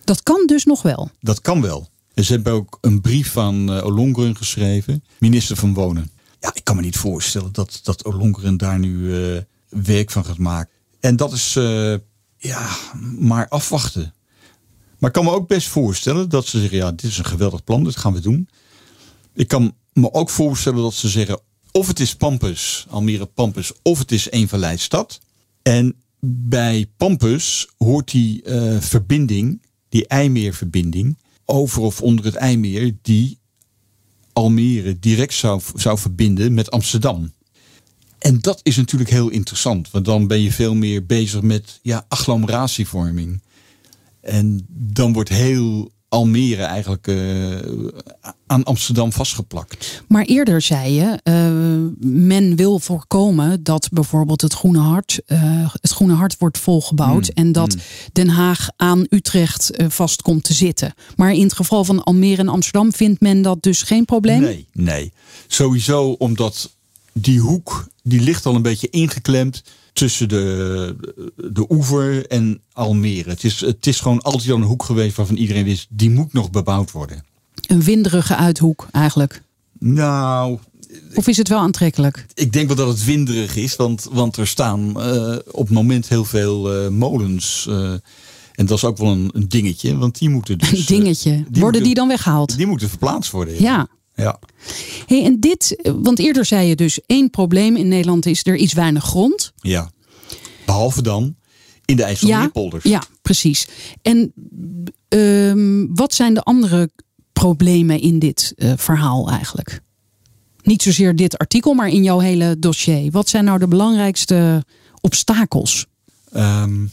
Dat 0.04 0.24
kan 0.24 0.46
dus 0.46 0.66
nog 0.66 0.82
wel? 0.82 1.10
Dat 1.20 1.42
kan 1.42 1.62
wel. 1.62 1.90
En 2.14 2.24
ze 2.24 2.34
hebben 2.34 2.54
ook 2.54 2.78
een 2.82 3.02
brief 3.02 3.32
van 3.32 3.76
uh, 3.76 3.86
Olongren 3.86 4.36
geschreven, 4.36 5.04
minister 5.20 5.56
van 5.56 5.74
Wonen. 5.74 6.16
Ja, 6.40 6.54
ik 6.54 6.64
kan 6.64 6.76
me 6.76 6.82
niet 6.82 6.98
voorstellen 6.98 7.52
dat, 7.52 7.80
dat 7.84 8.04
daar 8.58 8.80
nu 8.80 8.98
uh, 8.98 9.42
werk 9.70 10.12
van 10.12 10.26
gaat 10.26 10.38
maken. 10.38 10.74
En 11.00 11.16
dat 11.16 11.32
is 11.32 11.56
uh, 11.56 11.96
ja, 12.38 12.70
maar 13.20 13.48
afwachten. 13.48 14.14
Maar 14.98 15.10
ik 15.10 15.16
kan 15.16 15.26
me 15.26 15.32
ook 15.32 15.48
best 15.48 15.68
voorstellen 15.68 16.30
dat 16.30 16.46
ze 16.46 16.60
zeggen: 16.60 16.78
ja, 16.78 16.92
dit 16.92 17.04
is 17.04 17.18
een 17.18 17.26
geweldig 17.26 17.64
plan, 17.64 17.84
dit 17.84 17.98
gaan 17.98 18.14
we 18.14 18.20
doen. 18.20 18.50
Ik 19.34 19.48
kan 19.48 19.76
me 19.94 20.14
ook 20.14 20.30
voorstellen 20.30 20.82
dat 20.82 20.94
ze 20.94 21.10
zeggen: 21.10 21.40
of 21.72 21.88
het 21.88 22.00
is 22.00 22.16
Pampus, 22.16 22.86
Almere 22.90 23.26
Pampus, 23.26 23.72
of 23.82 24.00
het 24.00 24.12
is 24.12 24.30
Eemvallei-stad. 24.30 25.20
En 25.62 25.96
bij 26.20 26.90
Pampus 26.98 27.68
hoort 27.78 28.12
die 28.12 28.44
uh, 28.44 28.82
verbinding, 28.82 29.62
die 29.90 30.08
IJmeerverbinding, 30.08 31.18
over 31.46 31.82
of 31.82 32.02
onder 32.02 32.26
het 32.26 32.36
IJmeer, 32.36 32.96
die 33.02 33.40
Almere 34.38 35.00
direct 35.00 35.34
zou, 35.34 35.62
zou 35.76 35.98
verbinden 35.98 36.54
met 36.54 36.72
Amsterdam. 36.72 37.32
En 38.18 38.40
dat 38.40 38.60
is 38.64 38.76
natuurlijk 38.78 39.10
heel 39.10 39.30
interessant, 39.30 39.92
want 39.92 40.06
dan 40.06 40.28
ben 40.28 40.42
je 40.42 40.52
veel 40.52 40.76
meer 40.76 41.06
bezig 41.06 41.42
met 41.42 41.80
ja, 41.82 42.06
agglomeratievorming. 42.08 43.42
En 44.22 44.66
dan 44.70 45.14
wordt 45.14 45.30
heel 45.30 45.92
Almere 46.18 46.64
eigenlijk 46.64 47.08
uh, 47.08 47.56
aan 48.48 48.64
Amsterdam 48.64 49.12
vastgeplakt. 49.12 50.04
Maar 50.08 50.24
eerder 50.24 50.62
zei 50.62 50.94
je, 50.94 51.20
uh, 51.24 52.12
men 52.12 52.56
wil 52.56 52.80
voorkomen 52.80 53.64
dat 53.64 53.90
bijvoorbeeld 53.92 54.42
het 54.42 54.54
Groene 54.54 54.80
Hart, 54.80 55.20
uh, 55.28 55.40
het 55.82 55.92
Groene 55.92 56.14
Hart 56.14 56.36
wordt 56.38 56.58
volgebouwd 56.58 57.28
mm, 57.28 57.44
en 57.44 57.52
dat 57.52 57.76
mm. 57.76 57.82
Den 58.14 58.30
Haag 58.30 58.70
aan 58.76 59.06
Utrecht 59.10 59.72
vast 59.88 60.22
komt 60.22 60.44
te 60.44 60.54
zitten. 60.54 60.94
Maar 61.16 61.34
in 61.34 61.44
het 61.44 61.54
geval 61.54 61.84
van 61.84 62.04
Almere 62.04 62.42
en 62.42 62.48
Amsterdam 62.48 62.94
vindt 62.94 63.22
men 63.22 63.42
dat 63.42 63.64
dus 63.64 63.82
geen 63.82 64.06
probleem? 64.06 64.42
Nee, 64.42 64.68
nee. 64.74 65.14
Sowieso 65.48 66.10
omdat 66.10 66.70
die 67.14 67.40
hoek, 67.40 67.88
die 68.04 68.22
ligt 68.22 68.46
al 68.46 68.56
een 68.56 68.62
beetje 68.62 68.90
ingeklemd 68.90 69.64
tussen 69.98 70.30
de, 70.30 70.96
de 71.36 71.66
oever 71.70 72.28
en 72.28 72.62
Almere. 72.74 73.30
Het 73.30 73.44
is, 73.44 73.62
het 73.62 73.88
is 73.88 74.00
gewoon 74.00 74.22
altijd 74.22 74.50
al 74.50 74.56
een 74.56 74.64
hoek 74.64 74.84
geweest 74.84 75.16
waarvan 75.16 75.36
iedereen 75.36 75.64
wist, 75.64 75.88
die 75.90 76.10
moet 76.10 76.34
nog 76.34 76.50
bebouwd 76.50 76.92
worden. 76.92 77.24
Een 77.68 77.84
winderige 77.84 78.36
uithoek 78.36 78.88
eigenlijk? 78.92 79.42
Nou... 79.80 80.58
Of 81.14 81.28
is 81.28 81.38
het 81.38 81.48
wel 81.48 81.60
aantrekkelijk? 81.60 82.26
Ik 82.34 82.54
denk 82.54 82.68
wel 82.68 82.76
dat 82.76 82.88
het 82.88 83.04
winderig 83.04 83.56
is, 83.56 83.76
want, 83.76 84.08
want 84.12 84.38
er 84.38 84.48
staan 84.48 84.94
uh, 84.98 85.36
op 85.52 85.66
het 85.66 85.76
moment 85.76 86.10
heel 86.10 86.26
veel 86.26 86.84
uh, 86.84 86.90
molens. 86.90 87.66
Uh, 87.70 87.92
en 88.54 88.66
dat 88.66 88.78
is 88.78 88.84
ook 88.84 88.98
wel 88.98 89.12
een, 89.12 89.30
een, 89.34 89.48
dingetje, 89.48 89.98
want 89.98 90.20
die 90.20 90.30
moeten 90.30 90.58
dus... 90.58 90.72
Een 90.72 90.98
dingetje? 90.98 91.32
Die 91.32 91.44
Worden 91.44 91.62
moeten, 91.62 91.84
die 91.84 91.94
dan 91.94 92.08
weggehaald? 92.08 92.58
Die 92.58 92.68
moeten 92.68 92.90
verplaatst 92.90 93.32
worden. 93.32 93.54
Ja. 93.54 93.60
ja. 93.60 93.88
Ja. 94.18 94.40
Hey, 95.06 95.24
en 95.26 95.40
dit, 95.40 95.92
want 96.02 96.20
eerder 96.20 96.46
zei 96.46 96.68
je 96.68 96.76
dus 96.76 97.00
één 97.06 97.30
probleem 97.30 97.76
in 97.76 97.88
Nederland 97.88 98.26
is 98.26 98.46
er 98.46 98.56
is 98.56 98.74
weinig 98.74 99.04
grond. 99.04 99.54
Ja. 99.56 99.92
Behalve 100.66 101.02
dan 101.02 101.36
in 101.86 101.96
de 101.96 102.04
IJsselmeerpolders. 102.04 102.84
Ja, 102.84 102.90
ja, 102.90 103.04
precies. 103.22 103.68
En 104.02 104.34
um, 105.10 105.96
wat 105.96 106.14
zijn 106.14 106.34
de 106.34 106.42
andere 106.42 106.90
problemen 107.34 108.02
in 108.02 108.20
dit 108.20 108.54
uh, 108.58 108.74
verhaal 108.76 109.30
eigenlijk? 109.30 109.82
Niet 110.64 110.82
zozeer 110.82 111.16
dit 111.16 111.38
artikel, 111.38 111.74
maar 111.74 111.90
in 111.90 112.04
jouw 112.04 112.20
hele 112.20 112.60
dossier. 112.60 113.12
Wat 113.12 113.30
zijn 113.30 113.46
nou 113.46 113.60
de 113.60 113.68
belangrijkste 113.68 114.66
obstakels? 115.02 115.86
Um, 116.36 116.92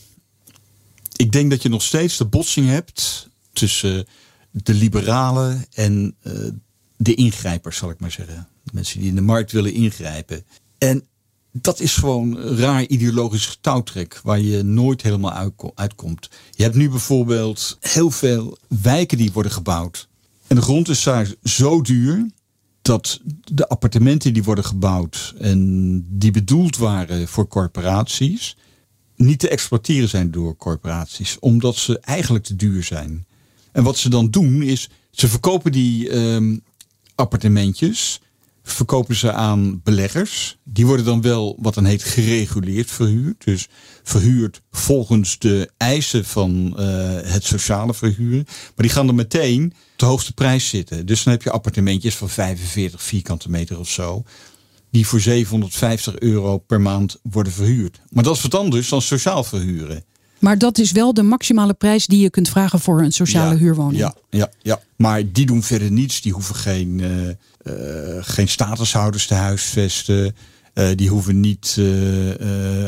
ik 1.17 1.33
denk 1.33 1.51
dat 1.51 1.63
je 1.63 1.69
nog 1.69 1.83
steeds 1.83 2.17
de 2.17 2.25
botsing 2.25 2.69
hebt 2.69 3.29
tussen 3.53 4.07
de 4.51 4.75
liberalen 4.75 5.65
en 5.73 6.17
uh, 6.23 6.33
de 6.97 7.15
ingrijpers, 7.15 7.77
zal 7.77 7.91
ik 7.91 8.01
maar 8.01 8.11
zeggen. 8.11 8.49
Mensen 8.73 9.01
die 9.01 9.09
in 9.09 9.15
de 9.15 9.21
markt 9.21 9.53
willen 9.53 9.73
ingrijpen. 9.73 10.45
En 10.79 11.05
dat 11.53 11.81
is 11.81 11.95
gewoon 11.95 12.39
raar 12.39 12.87
ideologisch 12.87 13.59
touwtrek 13.61 14.21
waar 14.23 14.41
je 14.41 14.63
nooit 14.63 15.03
helemaal 15.03 15.51
uitkomt. 15.75 16.29
Je 16.51 16.63
hebt 16.63 16.75
nu 16.75 16.91
bijvoorbeeld 16.91 17.79
heel 17.81 18.11
veel 18.11 18.59
wijken 18.83 19.19
die 19.19 19.33
worden 19.33 19.53
gebouwd. 19.53 20.09
En 20.47 20.57
de 20.57 20.63
grond 20.63 20.89
is 20.89 21.03
daar 21.03 21.35
zo 21.43 21.81
duur 21.81 22.27
dat 22.83 23.21
de 23.45 23.69
appartementen 23.69 24.33
die 24.33 24.45
worden 24.45 24.65
gebouwd 24.65 25.35
en 25.39 26.07
die 26.09 26.31
bedoeld 26.31 26.77
waren 26.77 27.29
voor 27.29 27.49
corporaties, 27.49 28.57
niet 29.17 29.39
te 29.39 29.49
exploiteren 29.49 30.09
zijn 30.09 30.31
door 30.31 30.57
corporaties, 30.57 31.39
omdat 31.39 31.77
ze 31.77 31.99
eigenlijk 31.99 32.45
te 32.45 32.57
duur 32.57 32.83
zijn. 32.83 33.27
En 33.73 33.83
wat 33.83 33.97
ze 33.97 34.09
dan 34.09 34.31
doen 34.31 34.63
is, 34.63 34.91
ze 35.11 35.29
verkopen 35.29 35.73
die 35.73 36.17
um, 36.17 36.63
appartementjes 37.15 38.21
verkopen 38.65 39.15
ze 39.15 39.33
aan 39.33 39.81
beleggers. 39.83 40.57
Die 40.65 40.87
worden 40.87 41.05
dan 41.05 41.23
wel 41.23 41.57
wat 41.61 41.75
dan 41.75 41.85
heet 41.85 42.03
gereguleerd 42.03 42.91
verhuurd. 42.91 43.45
Dus 43.45 43.69
verhuurd 44.03 44.63
volgens 44.71 45.39
de 45.39 45.71
eisen 45.77 46.25
van 46.25 46.77
uh, 46.79 46.85
het 47.23 47.45
sociale 47.45 47.95
verhuren. 47.95 48.45
Maar 48.47 48.87
die 48.87 48.89
gaan 48.89 49.07
dan 49.07 49.15
meteen 49.15 49.73
de 49.97 50.05
hoogste 50.05 50.33
prijs 50.33 50.69
zitten. 50.69 51.07
Dus 51.07 51.23
dan 51.23 51.33
heb 51.33 51.43
je 51.43 51.51
appartementjes 51.51 52.17
van 52.17 52.29
45 52.29 53.03
vierkante 53.03 53.51
meter 53.51 53.79
of 53.79 53.89
zo. 53.89 54.23
Die 54.91 55.07
voor 55.07 55.21
750 55.21 56.19
euro 56.19 56.59
per 56.59 56.81
maand 56.81 57.19
worden 57.23 57.53
verhuurd. 57.53 58.01
Maar 58.11 58.25
dat 58.25 58.37
is 58.37 58.43
wat 58.43 58.55
anders 58.55 58.89
dan 58.89 59.03
sociaal 59.03 59.45
verhuren. 59.45 60.05
Maar 60.39 60.59
dat 60.59 60.79
is 60.79 60.93
wel 60.93 61.15
de 61.15 61.23
maximale 61.23 61.75
prijs 61.75 62.07
die 62.07 62.21
je 62.21 62.31
kunt 62.31 62.49
vragen 62.49 62.81
voor 62.81 63.03
een 63.03 63.13
sociale 63.13 63.53
ja, 63.53 63.59
huurwoning. 63.59 64.01
Ja, 64.01 64.15
ja, 64.31 64.51
ja, 64.63 64.81
maar 64.97 65.33
die 65.33 65.47
doen 65.47 65.63
verder 65.63 65.91
niets. 65.91 66.21
Die 66.21 66.33
hoeven 66.33 66.55
geen, 66.55 66.99
uh, 66.99 68.25
geen 68.25 68.49
statushouders 68.49 69.27
te 69.27 69.35
huisvesten. 69.35 70.37
Uh, 70.75 70.89
die 70.95 71.09
hoeven 71.09 71.41
niet 71.41 71.81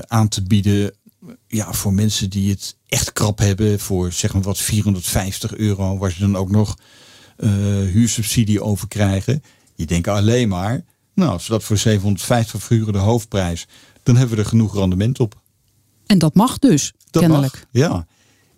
aan 0.07 0.29
te 0.29 0.43
bieden 0.43 0.93
ja, 1.47 1.73
voor 1.73 1.93
mensen 1.93 2.31
die 2.31 2.51
het 2.51 2.77
echt 2.89 3.13
krap 3.13 3.39
hebben. 3.39 3.81
Voor 3.81 4.13
zeg 4.13 4.33
maar 4.33 4.43
wat 4.43 4.59
450 4.59 5.57
euro, 5.57 5.99
waar 5.99 6.11
ze 6.11 6.21
dan 6.21 6.37
ook 6.37 6.51
nog 6.51 6.79
huursubsidie 7.93 8.63
over 8.63 8.89
krijgen. 8.89 9.43
Je 9.75 9.87
denkt 9.87 10.09
alleen 10.09 10.49
maar, 10.49 10.85
nou, 11.15 11.31
als 11.31 11.47
we 11.47 11.53
dat 11.53 11.65
voor 11.65 11.77
750 11.77 12.63
verhuren 12.63 12.93
de 12.93 12.99
hoofdprijs, 12.99 13.67
dan 14.03 14.17
hebben 14.17 14.37
we 14.37 14.43
er 14.43 14.49
genoeg 14.49 14.75
rendement 14.75 15.21
op. 15.21 15.45
En 16.07 16.19
dat 16.19 16.35
mag 16.35 16.59
dus, 16.59 16.93
dat 17.11 17.23
kennelijk. 17.23 17.53
Mag, 17.53 17.65
ja. 17.71 18.07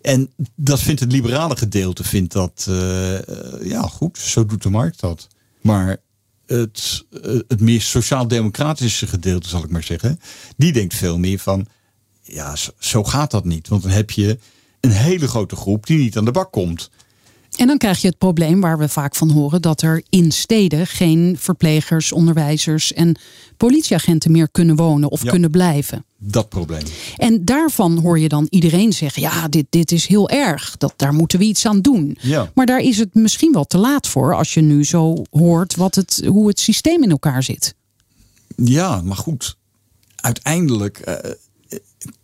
En 0.01 0.31
dat 0.55 0.79
vindt 0.79 0.99
het 0.99 1.11
liberale 1.11 1.57
gedeelte 1.57 2.03
vindt 2.03 2.33
dat 2.33 2.65
uh, 2.69 3.19
ja 3.63 3.81
goed, 3.81 4.17
zo 4.17 4.45
doet 4.45 4.63
de 4.63 4.69
markt 4.69 4.99
dat. 4.99 5.27
Maar 5.61 5.97
het, 6.45 7.05
het 7.47 7.59
meer 7.59 7.81
sociaal-democratische 7.81 9.07
gedeelte, 9.07 9.49
zal 9.49 9.63
ik 9.63 9.69
maar 9.69 9.83
zeggen, 9.83 10.19
die 10.57 10.71
denkt 10.71 10.95
veel 10.95 11.17
meer 11.17 11.39
van 11.39 11.67
ja, 12.21 12.55
zo, 12.55 12.71
zo, 12.79 13.03
gaat 13.03 13.31
dat 13.31 13.45
niet. 13.45 13.67
Want 13.67 13.81
dan 13.81 13.91
heb 13.91 14.11
je 14.11 14.39
een 14.79 14.91
hele 14.91 15.27
grote 15.27 15.55
groep 15.55 15.85
die 15.85 15.97
niet 15.97 16.17
aan 16.17 16.25
de 16.25 16.31
bak 16.31 16.51
komt. 16.51 16.89
En 17.59 17.67
dan 17.67 17.77
krijg 17.77 18.01
je 18.01 18.07
het 18.07 18.17
probleem 18.17 18.61
waar 18.61 18.77
we 18.77 18.89
vaak 18.89 19.15
van 19.15 19.29
horen 19.29 19.61
dat 19.61 19.81
er 19.81 20.03
in 20.09 20.31
steden 20.31 20.87
geen 20.87 21.35
verplegers, 21.39 22.11
onderwijzers 22.11 22.93
en 22.93 23.15
politieagenten 23.57 24.31
meer 24.31 24.49
kunnen 24.51 24.75
wonen 24.75 25.09
of 25.09 25.23
Ja. 25.23 25.29
kunnen 25.29 25.51
blijven. 25.51 26.05
Dat 26.17 26.49
probleem. 26.49 26.83
En 27.17 27.45
daarvan 27.45 27.97
hoor 27.97 28.19
je 28.19 28.29
dan 28.29 28.47
iedereen 28.49 28.93
zeggen: 28.93 29.21
ja, 29.21 29.47
dit, 29.47 29.65
dit 29.69 29.91
is 29.91 30.05
heel 30.07 30.29
erg. 30.29 30.77
Dat, 30.77 30.93
daar 30.95 31.13
moeten 31.13 31.39
we 31.39 31.45
iets 31.45 31.65
aan 31.65 31.81
doen. 31.81 32.17
Ja. 32.21 32.51
Maar 32.53 32.65
daar 32.65 32.79
is 32.79 32.97
het 32.97 33.13
misschien 33.13 33.51
wel 33.51 33.65
te 33.65 33.77
laat 33.77 34.07
voor 34.07 34.35
als 34.35 34.53
je 34.53 34.61
nu 34.61 34.85
zo 34.85 35.23
hoort 35.31 35.75
wat 35.75 35.95
het, 35.95 36.21
hoe 36.27 36.47
het 36.47 36.59
systeem 36.59 37.03
in 37.03 37.11
elkaar 37.11 37.43
zit. 37.43 37.75
Ja, 38.55 39.01
maar 39.01 39.17
goed. 39.17 39.57
Uiteindelijk 40.15 40.97
eh, 40.97 41.31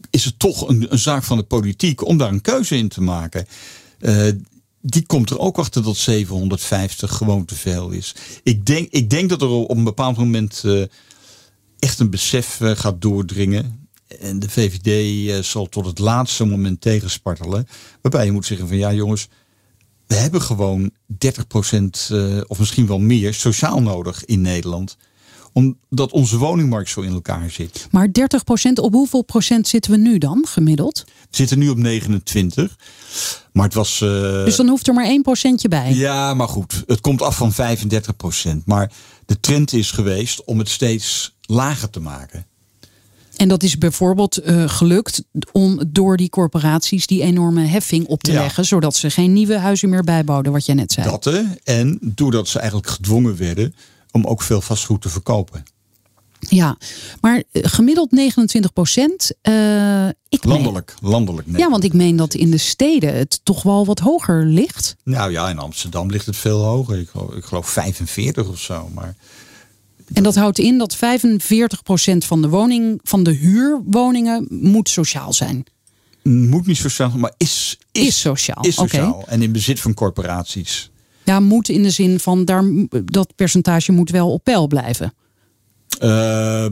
is 0.10 0.26
het 0.26 0.39
toch 0.39 0.67
een, 0.67 0.86
een 0.89 1.00
zaak 1.00 1.24
van 1.24 1.38
de 1.38 1.43
politiek 1.43 2.06
om 2.06 2.17
daar 2.17 2.30
een 2.32 2.41
keuze 2.41 2.78
in 2.78 2.88
te 2.89 3.02
maken. 3.02 3.45
Eh, 4.00 4.28
die 4.86 5.06
komt 5.06 5.30
er 5.30 5.39
ook 5.39 5.58
achter 5.58 5.84
dat 5.84 5.98
750 5.98 7.13
gewoon 7.13 7.45
te 7.45 7.56
veel 7.56 7.89
is. 7.89 8.15
Ik 8.43 8.65
denk, 8.65 8.88
ik 8.91 9.10
denk 9.10 9.30
dat 9.30 9.41
er 9.41 9.50
op 9.50 9.78
een 9.78 9.84
bepaald 9.84 10.17
moment 10.17 10.62
eh, 10.65 10.84
echt 11.80 12.00
een 12.00 12.10
besef 12.10 12.62
eh, 12.62 12.71
gaat 12.71 13.02
doordringen. 13.02 13.88
En 14.19 14.39
de 14.39 14.50
VVD 14.50 15.30
eh, 15.30 15.43
zal 15.43 15.69
tot 15.69 15.86
het 15.86 16.00
laatste 16.00 16.45
moment 16.45 16.82
tegenspartelen. 16.82 17.67
Waarbij 18.02 18.26
je 18.26 18.32
moet 18.32 18.45
zeggen 18.45 18.67
van 18.67 18.78
ja 18.78 18.93
jongens, 18.93 19.28
we 20.08 20.15
hebben 20.15 20.41
gewoon 20.41 20.91
30% 20.91 22.10
eh, 22.10 22.41
of 22.48 22.60
misschien 22.60 22.88
wel 22.88 23.00
meer 23.00 23.34
sociaal 23.34 23.82
nodig 23.82 24.26
in 24.26 24.41
Nederland. 24.41 24.98
Omdat 25.60 26.12
onze 26.12 26.38
woningmarkt 26.38 26.89
zo 26.89 27.02
in 27.02 27.12
elkaar 27.13 27.50
zit. 27.50 27.88
Maar 27.91 28.08
30% 28.08 28.12
op 28.74 28.94
hoeveel 28.94 29.22
procent 29.22 29.68
zitten 29.68 29.91
we 29.91 29.98
nu 29.98 30.18
dan 30.18 30.46
gemiddeld? 30.48 31.04
We 31.06 31.12
zitten 31.36 31.60
nu 31.60 31.70
op 31.70 31.78
29. 31.78 32.78
Maar 33.54 33.63
het 33.65 33.74
was. 33.74 34.02
eh, 34.02 34.10
Dus 34.46 34.56
dan 34.56 34.68
hoeft 34.68 34.88
er 34.88 34.94
maar 34.94 35.06
één 35.06 35.22
procentje 35.22 35.68
bij. 35.68 35.94
Ja, 35.94 36.34
maar 36.34 36.48
goed. 36.48 36.84
Het 36.88 37.02
komt 37.02 37.22
af 37.22 37.38
van 37.38 37.54
35%. 37.54 38.63
Maar 38.65 38.91
de 39.26 39.39
trend 39.39 39.74
is 39.74 39.91
geweest 39.91 40.44
om 40.46 40.60
het 40.60 40.70
steeds 40.70 41.36
lager 41.41 41.89
te 41.89 42.00
maken. 42.00 42.46
En 43.36 43.48
dat 43.48 43.63
is 43.63 43.78
bijvoorbeeld 43.78 44.38
eh, 44.38 44.70
gelukt 44.70 45.24
om 45.52 45.82
door 45.88 46.18
die 46.18 46.30
corporaties 46.30 47.08
die 47.08 47.22
enorme 47.22 47.65
heffing 47.65 48.06
op 48.08 48.24
te 48.24 48.32
Ja. 48.32 48.41
leggen, 48.41 48.65
zodat 48.65 48.96
ze 48.96 49.10
geen 49.10 49.34
nieuwe 49.34 49.58
huizen 49.58 49.89
meer 49.89 50.04
bijbouwden, 50.04 50.52
wat 50.52 50.65
jij 50.65 50.76
net 50.76 50.91
zei. 50.91 51.10
Dat 51.10 51.24
hè. 51.24 51.41
En 51.63 52.00
doordat 52.02 52.48
ze 52.48 52.60
eigenlijk 52.60 52.89
gedwongen 52.89 53.38
werden 53.38 53.76
om 54.15 54.25
ook 54.25 54.41
veel 54.41 54.62
vastgoed 54.62 55.01
te 55.01 55.10
verkopen. 55.10 55.63
Ja, 56.39 56.78
maar 57.21 57.43
eh, 57.51 57.62
gemiddeld 57.65 58.12
29 58.12 58.73
procent. 58.73 59.32
eh, 59.41 59.54
meen- 59.54 60.13
Landelijk. 60.30 60.93
Landelijk. 61.01 61.47
Nee. 61.47 61.62
Ja, 61.62 61.69
want 61.69 61.84
ik 61.84 61.93
meen 61.93 62.15
dat 62.15 62.34
in 62.34 62.51
de 62.51 62.58
steden 62.58 63.15
het 63.15 63.39
toch 63.43 63.63
wel 63.63 63.86
wat 63.86 63.99
hoger 63.99 64.45
ligt. 64.45 64.95
Nou 65.04 65.32
ja, 65.32 65.49
in 65.49 65.60
Amsterdam 65.60 66.10
ligt 66.10 66.25
het 66.25 66.38
veel 66.38 66.63
hoger. 66.63 66.99
Ik 66.99 67.10
geloof, 67.10 67.34
ik 67.34 67.43
geloof 67.45 67.69
45 67.69 68.47
of 68.47 68.60
zo. 68.60 68.89
Maar 68.93 69.15
En 70.13 70.23
dat 70.23 70.36
houdt 70.36 70.60
in 70.60 70.78
dat 70.78 70.95
45 70.95 71.84
procent 71.84 72.25
van 72.25 72.41
de 72.41 72.49
woning, 72.49 72.99
van 73.04 73.23
de 73.23 73.32
huurwoningen 73.32 74.47
moet 74.49 74.89
sociaal 74.89 75.34
zijn. 75.34 75.63
moet 76.23 76.65
niet 76.65 76.78
sociaal, 76.78 77.12
maar 77.15 77.34
is, 77.38 77.78
is, 77.91 78.08
Is 78.08 78.19
sociaal, 78.19 78.63
Is 78.65 78.75
sociaal. 78.75 79.23
En 79.28 79.41
in 79.41 79.51
bezit 79.51 79.80
van 79.80 79.93
corporaties. 79.93 80.89
Ja, 81.26 81.40
moet 81.40 81.70
in 81.70 81.84
de 81.84 81.90
zin 81.90 82.20
van 82.20 82.46
daar, 82.46 82.64
dat 83.06 83.36
percentage 83.36 83.92
moet 83.92 84.10
wel 84.10 84.32
op 84.32 84.44
peil 84.44 84.68
blijven. 84.68 85.14
Eh, 86.00 86.66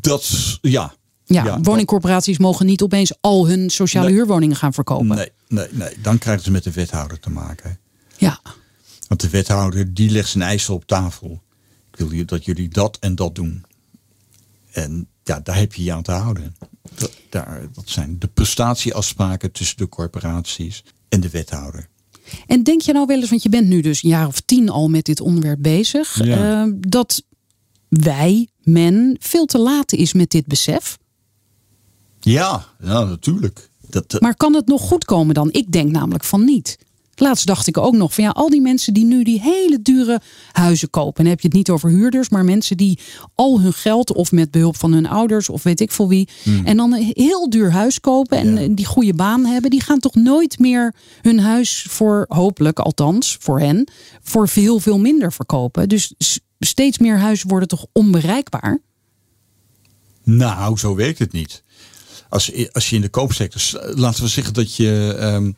dat, 0.00 0.58
ja. 0.60 0.94
Ja, 1.24 1.44
Ja, 1.44 1.60
woningcorporaties 1.60 2.38
mogen 2.38 2.66
niet 2.66 2.82
opeens 2.82 3.12
al 3.20 3.46
hun 3.48 3.70
sociale 3.70 4.06
Nee. 4.06 4.14
huurwoningen 4.16 4.56
gaan 4.56 4.72
verkopen. 4.72 5.06
Nee, 5.06 5.30
nee, 5.48 5.66
nee. 5.70 5.94
Dan 6.02 6.18
krijgen 6.18 6.44
ze 6.44 6.50
met 6.50 6.64
de 6.64 6.70
wethouder 6.72 7.20
te 7.20 7.30
maken. 7.30 7.78
Ja. 8.16 8.40
Want 9.08 9.20
de 9.20 9.28
wethouder 9.28 9.94
die 9.94 10.10
legt 10.10 10.28
zijn 10.28 10.44
eisen 10.44 10.74
op 10.74 10.84
tafel. 10.86 11.42
Ik 11.92 12.08
wil 12.08 12.24
dat 12.26 12.44
jullie 12.44 12.68
dat 12.68 12.96
en 13.00 13.14
dat 13.14 13.34
doen. 13.34 13.64
En 14.72 15.08
ja, 15.22 15.40
daar 15.40 15.56
heb 15.56 15.74
je 15.74 15.84
je 15.84 15.92
aan 15.92 16.02
te 16.02 16.12
houden. 16.12 16.56
Dat, 16.94 17.12
daar, 17.30 17.60
dat 17.72 17.88
zijn 17.88 18.18
de 18.18 18.26
prestatieafspraken 18.28 19.52
tussen 19.52 19.76
de 19.76 19.88
corporaties 19.88 20.84
en 21.08 21.20
de 21.20 21.30
wethouder. 21.30 21.88
En 22.46 22.62
denk 22.62 22.80
je 22.80 22.92
nou 22.92 23.06
wel 23.06 23.20
eens, 23.20 23.30
want 23.30 23.42
je 23.42 23.48
bent 23.48 23.68
nu 23.68 23.80
dus 23.80 24.02
een 24.02 24.08
jaar 24.08 24.26
of 24.26 24.40
tien 24.40 24.68
al 24.68 24.88
met 24.88 25.04
dit 25.04 25.20
onderwerp 25.20 25.58
bezig, 25.62 26.24
Ja. 26.24 26.62
eh, 26.64 26.72
dat 26.78 27.22
wij, 27.88 28.48
men, 28.62 29.16
veel 29.20 29.44
te 29.46 29.58
laat 29.58 29.92
is 29.92 30.12
met 30.12 30.30
dit 30.30 30.46
besef? 30.46 30.98
Ja, 32.20 32.66
ja 32.82 33.04
natuurlijk. 33.04 33.70
Dat, 33.88 34.10
dat- 34.10 34.20
Maar 34.20 34.36
kan 34.36 34.54
het 34.54 34.66
nog 34.66 34.80
goed 34.82 35.04
komen 35.04 35.34
dan? 35.34 35.52
Ik 35.52 35.72
denk 35.72 35.90
namelijk 35.90 36.24
van 36.24 36.44
niet. 36.44 36.78
Laatst 37.14 37.46
dacht 37.46 37.66
ik 37.66 37.78
ook 37.78 37.94
nog 37.94 38.14
van 38.14 38.24
ja, 38.24 38.30
al 38.30 38.50
die 38.50 38.60
mensen 38.60 38.94
die 38.94 39.04
nu 39.04 39.22
die 39.24 39.40
hele 39.40 39.78
dure 39.82 40.20
huizen 40.52 40.90
kopen. 40.90 41.14
En 41.16 41.22
dan 41.22 41.32
heb 41.32 41.40
je 41.40 41.46
het 41.48 41.56
niet 41.56 41.70
over 41.70 41.90
huurders, 41.90 42.28
maar 42.28 42.44
mensen 42.44 42.76
die 42.76 42.98
al 43.34 43.60
hun 43.60 43.72
geld 43.72 44.12
of 44.12 44.32
met 44.32 44.50
behulp 44.50 44.76
van 44.76 44.92
hun 44.92 45.06
ouders 45.08 45.48
of 45.48 45.62
weet 45.62 45.80
ik 45.80 45.90
veel 45.90 46.08
wie. 46.08 46.28
En 46.64 46.76
dan 46.76 46.92
een 46.92 47.12
heel 47.14 47.50
duur 47.50 47.72
huis 47.72 48.00
kopen 48.00 48.38
en 48.38 48.48
Hmm. 48.48 48.58
Ja. 48.58 48.68
die 48.74 48.84
goede 48.84 49.14
baan 49.14 49.44
hebben. 49.44 49.70
Die 49.70 49.82
gaan 49.82 49.98
toch 49.98 50.14
nooit 50.14 50.58
meer 50.58 50.94
hun 51.22 51.40
huis 51.40 51.86
voor, 51.88 52.24
hopelijk 52.28 52.78
althans 52.78 53.36
voor 53.40 53.60
hen, 53.60 53.88
voor 54.22 54.48
veel, 54.48 54.78
veel 54.78 54.98
minder 54.98 55.32
verkopen. 55.32 55.88
Dus 55.88 56.14
steeds 56.58 56.98
meer 56.98 57.18
huizen 57.18 57.48
worden 57.48 57.68
toch 57.68 57.86
onbereikbaar? 57.92 58.80
Nou, 60.24 60.78
zo 60.78 60.94
werkt 60.94 61.18
het 61.18 61.32
niet. 61.32 61.62
Als, 62.28 62.52
als 62.72 62.90
je 62.90 62.96
in 62.96 63.02
de 63.02 63.08
koopsector, 63.08 63.62
laten 63.94 64.22
we 64.22 64.28
zeggen 64.28 64.54
dat, 64.54 64.76
je, 64.76 65.16
ehm, 65.18 65.52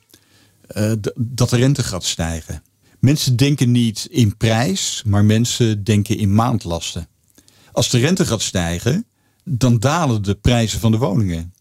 eh, 0.66 0.92
dat 1.14 1.50
de 1.50 1.56
rente 1.56 1.82
gaat 1.82 2.04
stijgen. 2.04 2.62
Mensen 2.98 3.36
denken 3.36 3.70
niet 3.70 4.06
in 4.10 4.36
prijs, 4.36 5.02
maar 5.06 5.24
mensen 5.24 5.84
denken 5.84 6.18
in 6.18 6.34
maandlasten. 6.34 7.08
Als 7.72 7.90
de 7.90 7.98
rente 7.98 8.26
gaat 8.26 8.42
stijgen, 8.42 9.06
dan 9.44 9.78
dalen 9.78 10.22
de 10.22 10.34
prijzen 10.34 10.80
van 10.80 10.90
de 10.90 10.98
woningen. 10.98 11.54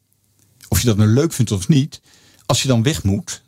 Of 0.67 0.79
je 0.79 0.85
dat 0.85 0.97
nou 0.97 1.09
leuk 1.09 1.33
vindt 1.33 1.51
of 1.51 1.67
niet, 1.67 2.01
als 2.45 2.61
je 2.61 2.67
dan 2.67 2.83
weg 2.83 3.03
moet, 3.03 3.43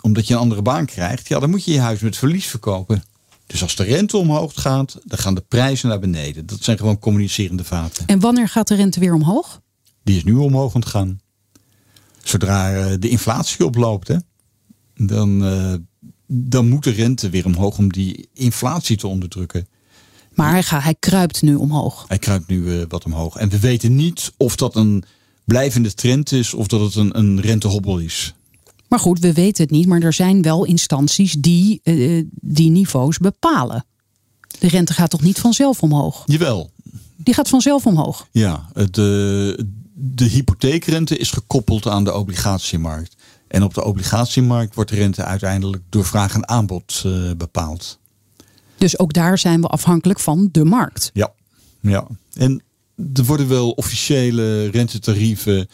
omdat 0.00 0.26
je 0.26 0.34
een 0.34 0.40
andere 0.40 0.62
baan 0.62 0.86
krijgt, 0.86 1.28
ja, 1.28 1.38
dan 1.38 1.50
moet 1.50 1.64
je 1.64 1.72
je 1.72 1.80
huis 1.80 2.00
met 2.00 2.16
verlies 2.16 2.46
verkopen. 2.46 3.02
Dus 3.46 3.62
als 3.62 3.76
de 3.76 3.82
rente 3.82 4.16
omhoog 4.16 4.52
gaat, 4.54 4.98
dan 5.04 5.18
gaan 5.18 5.34
de 5.34 5.44
prijzen 5.48 5.88
naar 5.88 5.98
beneden. 5.98 6.46
Dat 6.46 6.62
zijn 6.62 6.78
gewoon 6.78 6.98
communicerende 6.98 7.64
vaten. 7.64 8.06
En 8.06 8.20
wanneer 8.20 8.48
gaat 8.48 8.68
de 8.68 8.74
rente 8.74 9.00
weer 9.00 9.14
omhoog? 9.14 9.60
Die 10.02 10.16
is 10.16 10.24
nu 10.24 10.34
omhoog 10.34 10.74
aan 10.74 10.80
het 10.80 10.90
gaan. 10.90 11.20
Zodra 12.22 12.74
eh, 12.74 12.94
de 12.98 13.08
inflatie 13.08 13.64
oploopt, 13.64 14.08
hè, 14.08 14.16
dan, 15.06 15.44
eh, 15.44 15.74
dan 16.26 16.68
moet 16.68 16.84
de 16.84 16.90
rente 16.90 17.28
weer 17.30 17.46
omhoog 17.46 17.78
om 17.78 17.92
die 17.92 18.28
inflatie 18.34 18.96
te 18.96 19.06
onderdrukken. 19.06 19.66
Maar 20.34 20.50
hij, 20.50 20.62
gaat, 20.62 20.82
hij 20.82 20.94
kruipt 20.98 21.42
nu 21.42 21.54
omhoog. 21.54 22.04
Hij 22.08 22.18
kruipt 22.18 22.48
nu 22.48 22.78
eh, 22.80 22.84
wat 22.88 23.04
omhoog. 23.04 23.36
En 23.36 23.48
we 23.48 23.58
weten 23.58 23.94
niet 23.96 24.32
of 24.36 24.56
dat 24.56 24.76
een 24.76 25.04
blijvende 25.44 25.94
trend 25.94 26.32
is 26.32 26.54
of 26.54 26.66
dat 26.66 26.80
het 26.80 26.94
een, 26.94 27.18
een 27.18 27.40
rentehobbel 27.40 27.98
is. 27.98 28.34
Maar 28.88 28.98
goed, 28.98 29.18
we 29.18 29.32
weten 29.32 29.62
het 29.62 29.72
niet, 29.72 29.86
maar 29.86 30.00
er 30.02 30.12
zijn 30.12 30.42
wel 30.42 30.64
instanties 30.64 31.32
die 31.38 31.80
eh, 31.82 32.24
die 32.30 32.70
niveaus 32.70 33.18
bepalen. 33.18 33.84
De 34.58 34.68
rente 34.68 34.92
gaat 34.92 35.10
toch 35.10 35.22
niet 35.22 35.38
vanzelf 35.38 35.82
omhoog? 35.82 36.22
Jawel, 36.26 36.70
Die 37.16 37.34
gaat 37.34 37.48
vanzelf 37.48 37.86
omhoog. 37.86 38.28
ja. 38.30 38.70
De, 38.90 39.66
de 39.94 40.24
hypotheekrente 40.24 41.16
is 41.16 41.30
gekoppeld 41.30 41.86
aan 41.86 42.04
de 42.04 42.14
obligatiemarkt. 42.14 43.16
En 43.50 43.62
op 43.62 43.74
de 43.74 43.84
obligatiemarkt 43.84 44.74
wordt 44.74 44.90
de 44.90 44.96
rente 44.96 45.24
uiteindelijk 45.24 45.82
door 45.88 46.04
vraag 46.04 46.34
en 46.34 46.48
aanbod 46.48 47.02
eh, 47.06 47.30
bepaald. 47.36 47.98
Dus 48.76 48.98
ook 48.98 49.12
daar 49.12 49.38
zijn 49.38 49.60
we 49.60 49.66
afhankelijk 49.66 50.20
van 50.20 50.48
de 50.52 50.64
markt. 50.64 51.10
Ja, 51.12 51.32
ja. 51.80 52.06
En 52.34 52.62
er 53.14 53.24
worden 53.24 53.48
wel 53.48 53.70
officiële 53.70 54.66
rentetarieven 54.66 55.68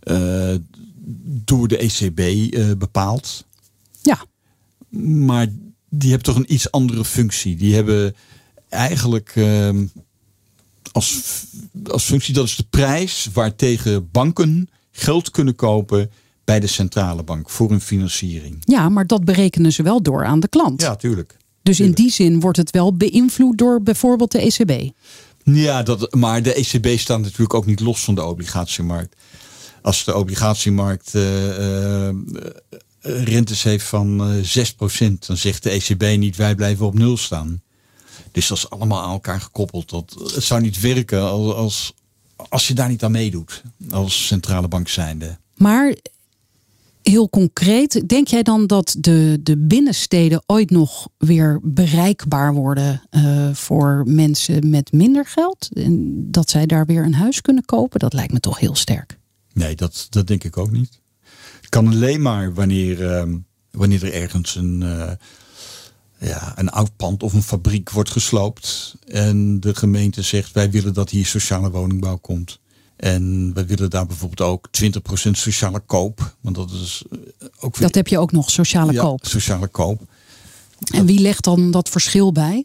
eh, 0.00 0.54
door 1.44 1.68
de 1.68 1.76
ECB 1.78 2.18
eh, 2.18 2.70
bepaald. 2.78 3.44
Ja, 4.02 4.24
Maar 4.98 5.46
die 5.88 6.10
hebben 6.10 6.32
toch 6.32 6.36
een 6.36 6.52
iets 6.52 6.70
andere 6.70 7.04
functie. 7.04 7.56
Die 7.56 7.74
hebben 7.74 8.14
eigenlijk 8.68 9.32
ehm, 9.34 9.86
als, 10.92 11.22
als 11.84 12.04
functie, 12.04 12.34
dat 12.34 12.44
is 12.44 12.56
de 12.56 12.66
prijs 12.70 13.28
waartegen 13.32 14.10
banken 14.10 14.68
geld 14.90 15.30
kunnen 15.30 15.54
kopen 15.54 16.10
bij 16.46 16.60
de 16.60 16.66
centrale 16.66 17.22
bank 17.22 17.50
voor 17.50 17.70
hun 17.70 17.80
financiering. 17.80 18.56
ja, 18.60 18.88
maar 18.88 19.06
dat 19.06 19.24
berekenen 19.24 19.72
ze 19.72 19.82
wel 19.82 20.02
door 20.02 20.24
aan 20.24 20.40
de 20.40 20.48
klant. 20.48 20.80
Ja, 20.80 20.96
tuurlijk. 20.96 21.36
dus 21.62 21.80
in 21.80 21.92
die 21.92 22.10
zin 22.10 22.40
wordt 22.40 22.56
het 22.56 22.70
wel 22.70 22.96
beïnvloed 22.96 23.58
door 23.58 23.82
bijvoorbeeld 23.82 24.32
de 24.32 24.40
ECB. 24.40 24.92
Ja, 25.44 25.82
dat, 25.82 26.14
maar 26.14 26.42
de 26.42 26.54
ECB 26.54 26.98
staat 26.98 27.20
natuurlijk 27.20 27.54
ook 27.54 27.66
niet 27.66 27.80
los 27.80 28.04
van 28.04 28.14
de 28.14 28.24
obligatiemarkt. 28.24 29.16
Als 29.82 30.04
de 30.04 30.14
obligatiemarkt 30.14 31.14
eh, 31.14 32.08
eh, 32.08 32.14
rentes 33.00 33.62
heeft 33.62 33.84
van 33.84 34.20
eh 34.20 34.64
6%, 34.66 35.26
dan 35.26 35.36
zegt 35.36 35.62
de 35.62 35.70
ECB 35.70 36.18
niet 36.18 36.36
wij 36.36 36.54
blijven 36.54 36.86
op 36.86 36.94
nul 36.94 37.16
staan. 37.16 37.62
Dus 38.32 38.46
dat 38.46 38.56
is 38.56 38.70
allemaal 38.70 39.02
aan 39.02 39.12
elkaar 39.12 39.40
gekoppeld. 39.40 39.90
Dat, 39.90 40.16
het 40.34 40.44
zou 40.44 40.60
niet 40.60 40.80
werken 40.80 41.22
als, 41.22 41.54
als, 41.54 41.94
als 42.48 42.68
je 42.68 42.74
daar 42.74 42.88
niet 42.88 43.04
aan 43.04 43.10
meedoet 43.10 43.62
als 43.90 44.26
centrale 44.26 44.68
bank 44.68 44.88
zijnde. 44.88 45.38
Maar 45.54 45.94
Heel 47.10 47.28
concreet, 47.30 48.08
denk 48.08 48.28
jij 48.28 48.42
dan 48.42 48.66
dat 48.66 48.96
de, 48.98 49.38
de 49.42 49.56
binnensteden 49.58 50.42
ooit 50.46 50.70
nog 50.70 51.08
weer 51.18 51.60
bereikbaar 51.62 52.54
worden 52.54 53.02
uh, 53.10 53.54
voor 53.54 54.02
mensen 54.06 54.70
met 54.70 54.92
minder 54.92 55.26
geld? 55.26 55.68
En 55.72 56.24
dat 56.30 56.50
zij 56.50 56.66
daar 56.66 56.86
weer 56.86 57.04
een 57.04 57.14
huis 57.14 57.40
kunnen 57.40 57.64
kopen? 57.64 57.98
Dat 57.98 58.12
lijkt 58.12 58.32
me 58.32 58.40
toch 58.40 58.58
heel 58.58 58.74
sterk. 58.74 59.18
Nee, 59.52 59.76
dat, 59.76 60.06
dat 60.10 60.26
denk 60.26 60.44
ik 60.44 60.56
ook 60.56 60.70
niet. 60.70 61.00
Het 61.60 61.68
kan 61.68 61.88
alleen 61.88 62.22
maar 62.22 62.54
wanneer, 62.54 63.00
uh, 63.00 63.34
wanneer 63.70 64.04
er 64.04 64.12
ergens 64.12 64.54
een, 64.54 64.80
uh, 64.80 65.10
ja, 66.18 66.52
een 66.56 66.68
oud 66.68 66.96
pand 66.96 67.22
of 67.22 67.32
een 67.32 67.42
fabriek 67.42 67.90
wordt 67.90 68.10
gesloopt. 68.10 68.94
En 69.06 69.60
de 69.60 69.74
gemeente 69.74 70.22
zegt 70.22 70.52
wij 70.52 70.70
willen 70.70 70.94
dat 70.94 71.10
hier 71.10 71.26
sociale 71.26 71.70
woningbouw 71.70 72.16
komt. 72.16 72.58
En 72.96 73.54
we 73.54 73.66
willen 73.66 73.90
daar 73.90 74.06
bijvoorbeeld 74.06 74.40
ook 74.50 74.68
20% 74.82 75.30
sociale 75.30 75.80
koop. 75.80 76.36
Want 76.40 76.56
dat 76.56 76.70
is 76.70 77.02
eh, 77.10 77.18
ook 77.60 77.76
weer, 77.76 77.86
Dat 77.86 77.94
heb 77.94 78.08
je 78.08 78.18
ook 78.18 78.32
nog, 78.32 78.50
sociale 78.50 78.92
ja, 78.92 79.02
koop. 79.02 79.26
Sociale 79.26 79.68
koop. 79.68 80.00
En 80.94 81.06
wie 81.06 81.20
legt 81.20 81.44
dan 81.44 81.70
dat 81.70 81.88
verschil 81.88 82.32
bij? 82.32 82.64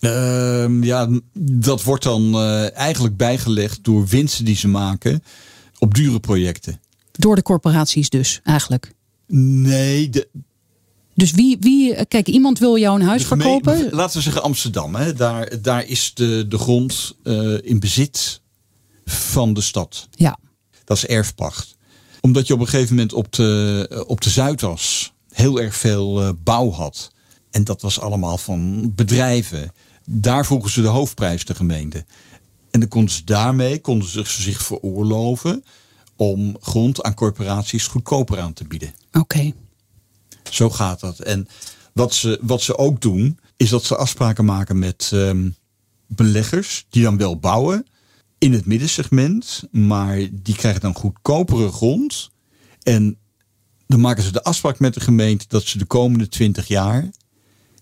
Uh, 0.00 0.82
ja, 0.82 1.08
dat 1.38 1.82
wordt 1.82 2.02
dan 2.02 2.34
uh, 2.34 2.76
eigenlijk 2.76 3.16
bijgelegd 3.16 3.84
door 3.84 4.06
winsten 4.06 4.44
die 4.44 4.56
ze 4.56 4.68
maken 4.68 5.22
op 5.78 5.94
dure 5.94 6.20
projecten. 6.20 6.80
Door 7.12 7.34
de 7.34 7.42
corporaties 7.42 8.08
dus, 8.08 8.40
eigenlijk? 8.44 8.94
Nee, 9.26 10.10
de, 10.10 10.28
dus 11.14 11.30
wie, 11.30 11.56
wie, 11.60 12.06
kijk, 12.06 12.28
iemand 12.28 12.58
wil 12.58 12.78
jou 12.78 13.00
een 13.00 13.06
huis 13.06 13.24
verkopen? 13.24 13.88
Laten 13.90 14.16
we 14.16 14.22
zeggen 14.22 14.42
Amsterdam. 14.42 14.94
Hè. 14.94 15.12
Daar, 15.12 15.62
daar 15.62 15.86
is 15.86 16.14
de, 16.14 16.46
de 16.48 16.58
grond 16.58 17.16
uh, 17.24 17.58
in 17.62 17.80
bezit 17.80 18.40
van 19.10 19.52
de 19.54 19.60
stad. 19.60 20.08
Ja. 20.10 20.38
Dat 20.84 20.96
is 20.96 21.06
erfpacht. 21.06 21.76
Omdat 22.20 22.46
je 22.46 22.54
op 22.54 22.60
een 22.60 22.68
gegeven 22.68 22.94
moment 22.94 23.12
op 23.12 23.32
de, 23.32 24.04
op 24.06 24.20
de 24.20 24.30
Zuidas 24.30 25.12
heel 25.30 25.60
erg 25.60 25.76
veel 25.76 26.22
uh, 26.22 26.30
bouw 26.44 26.70
had. 26.70 27.10
En 27.50 27.64
dat 27.64 27.82
was 27.82 28.00
allemaal 28.00 28.38
van 28.38 28.92
bedrijven. 28.94 29.72
Daar 30.04 30.46
vroegen 30.46 30.70
ze 30.70 30.82
de 30.82 30.88
hoofdprijs 30.88 31.44
de 31.44 31.54
gemeente. 31.54 32.04
En 32.70 32.80
dan 32.80 32.88
konden 32.88 33.14
ze 33.14 33.24
daarmee 33.24 33.80
konden 33.80 34.08
ze 34.08 34.22
zich 34.24 34.62
veroorloven 34.62 35.64
om 36.16 36.56
grond 36.60 37.02
aan 37.02 37.14
corporaties 37.14 37.86
goedkoper 37.86 38.40
aan 38.40 38.52
te 38.52 38.64
bieden. 38.64 38.94
Oké. 39.08 39.18
Okay. 39.18 39.54
Zo 40.50 40.70
gaat 40.70 41.00
dat. 41.00 41.18
En 41.18 41.48
wat 41.92 42.14
ze, 42.14 42.38
wat 42.40 42.62
ze 42.62 42.78
ook 42.78 43.00
doen, 43.00 43.38
is 43.56 43.70
dat 43.70 43.84
ze 43.84 43.96
afspraken 43.96 44.44
maken 44.44 44.78
met 44.78 45.10
um, 45.14 45.56
beleggers 46.06 46.86
die 46.90 47.02
dan 47.02 47.16
wel 47.16 47.38
bouwen 47.38 47.86
in 48.40 48.52
het 48.52 48.66
middensegment, 48.66 49.62
maar 49.70 50.28
die 50.32 50.54
krijgen 50.54 50.80
dan 50.80 50.94
goedkopere 50.94 51.72
grond. 51.72 52.30
En 52.82 53.18
dan 53.86 54.00
maken 54.00 54.22
ze 54.22 54.32
de 54.32 54.42
afspraak 54.42 54.78
met 54.78 54.94
de 54.94 55.00
gemeente 55.00 55.44
dat 55.48 55.64
ze 55.64 55.78
de 55.78 55.84
komende 55.84 56.28
20 56.28 56.68
jaar 56.68 57.10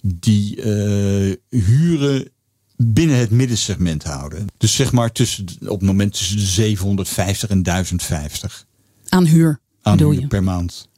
die 0.00 0.56
uh, 0.56 1.34
huren 1.48 2.30
binnen 2.76 3.16
het 3.16 3.30
middensegment 3.30 4.04
houden. 4.04 4.46
Dus 4.56 4.74
zeg 4.74 4.92
maar 4.92 5.12
tussen, 5.12 5.44
op 5.60 5.78
het 5.78 5.88
moment 5.88 6.12
tussen 6.12 6.36
de 6.36 6.44
750 6.44 7.50
en 7.50 7.62
1050. 7.62 8.66
Aan 9.08 9.24
huur, 9.26 9.60
Aan 9.82 9.98
huur 9.98 10.12
je? 10.12 10.26
per 10.26 10.42
maand. 10.44 10.88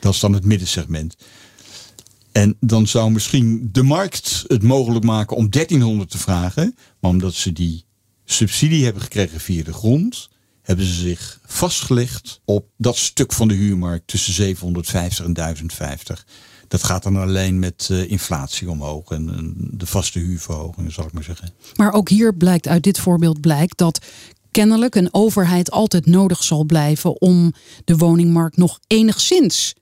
Dat 0.00 0.14
is 0.14 0.20
dan 0.20 0.32
het 0.32 0.44
middensegment. 0.44 1.16
En 2.32 2.56
dan 2.60 2.86
zou 2.86 3.10
misschien 3.10 3.68
de 3.72 3.82
markt 3.82 4.44
het 4.46 4.62
mogelijk 4.62 5.04
maken 5.04 5.36
om 5.36 5.50
1300 5.50 6.10
te 6.10 6.18
vragen. 6.18 6.76
Maar 7.00 7.10
omdat 7.10 7.34
ze 7.34 7.52
die 7.52 7.85
subsidie 8.26 8.84
hebben 8.84 9.02
gekregen 9.02 9.40
via 9.40 9.64
de 9.64 9.72
grond, 9.72 10.28
hebben 10.62 10.86
ze 10.86 10.94
zich 10.94 11.40
vastgelegd 11.46 12.40
op 12.44 12.66
dat 12.76 12.96
stuk 12.96 13.32
van 13.32 13.48
de 13.48 13.54
huurmarkt 13.54 14.06
tussen 14.06 14.32
750 14.32 15.24
en 15.24 15.32
1050. 15.32 16.26
Dat 16.68 16.82
gaat 16.82 17.02
dan 17.02 17.16
alleen 17.16 17.58
met 17.58 17.88
uh, 17.92 18.10
inflatie 18.10 18.70
omhoog 18.70 19.10
en, 19.10 19.36
en, 19.36 19.54
de 19.56 19.86
vaste 19.86 20.18
huurverhogingen, 20.18 20.92
zal 20.92 21.06
ik 21.06 21.12
maar 21.12 21.22
zeggen. 21.22 21.50
Maar 21.76 21.92
ook 21.92 22.08
hier 22.08 22.34
blijkt 22.34 22.68
uit 22.68 22.82
dit 22.82 22.98
voorbeeld 22.98 23.40
blijkt 23.40 23.78
dat 23.78 24.06
kennelijk 24.50 24.94
een 24.94 25.14
overheid 25.14 25.70
altijd 25.70 26.06
nodig 26.06 26.44
zal 26.44 26.64
blijven 26.64 27.20
om 27.20 27.52
de 27.84 27.96
woningmarkt 27.96 28.56
nog 28.56 28.78
enigszins 28.86 29.74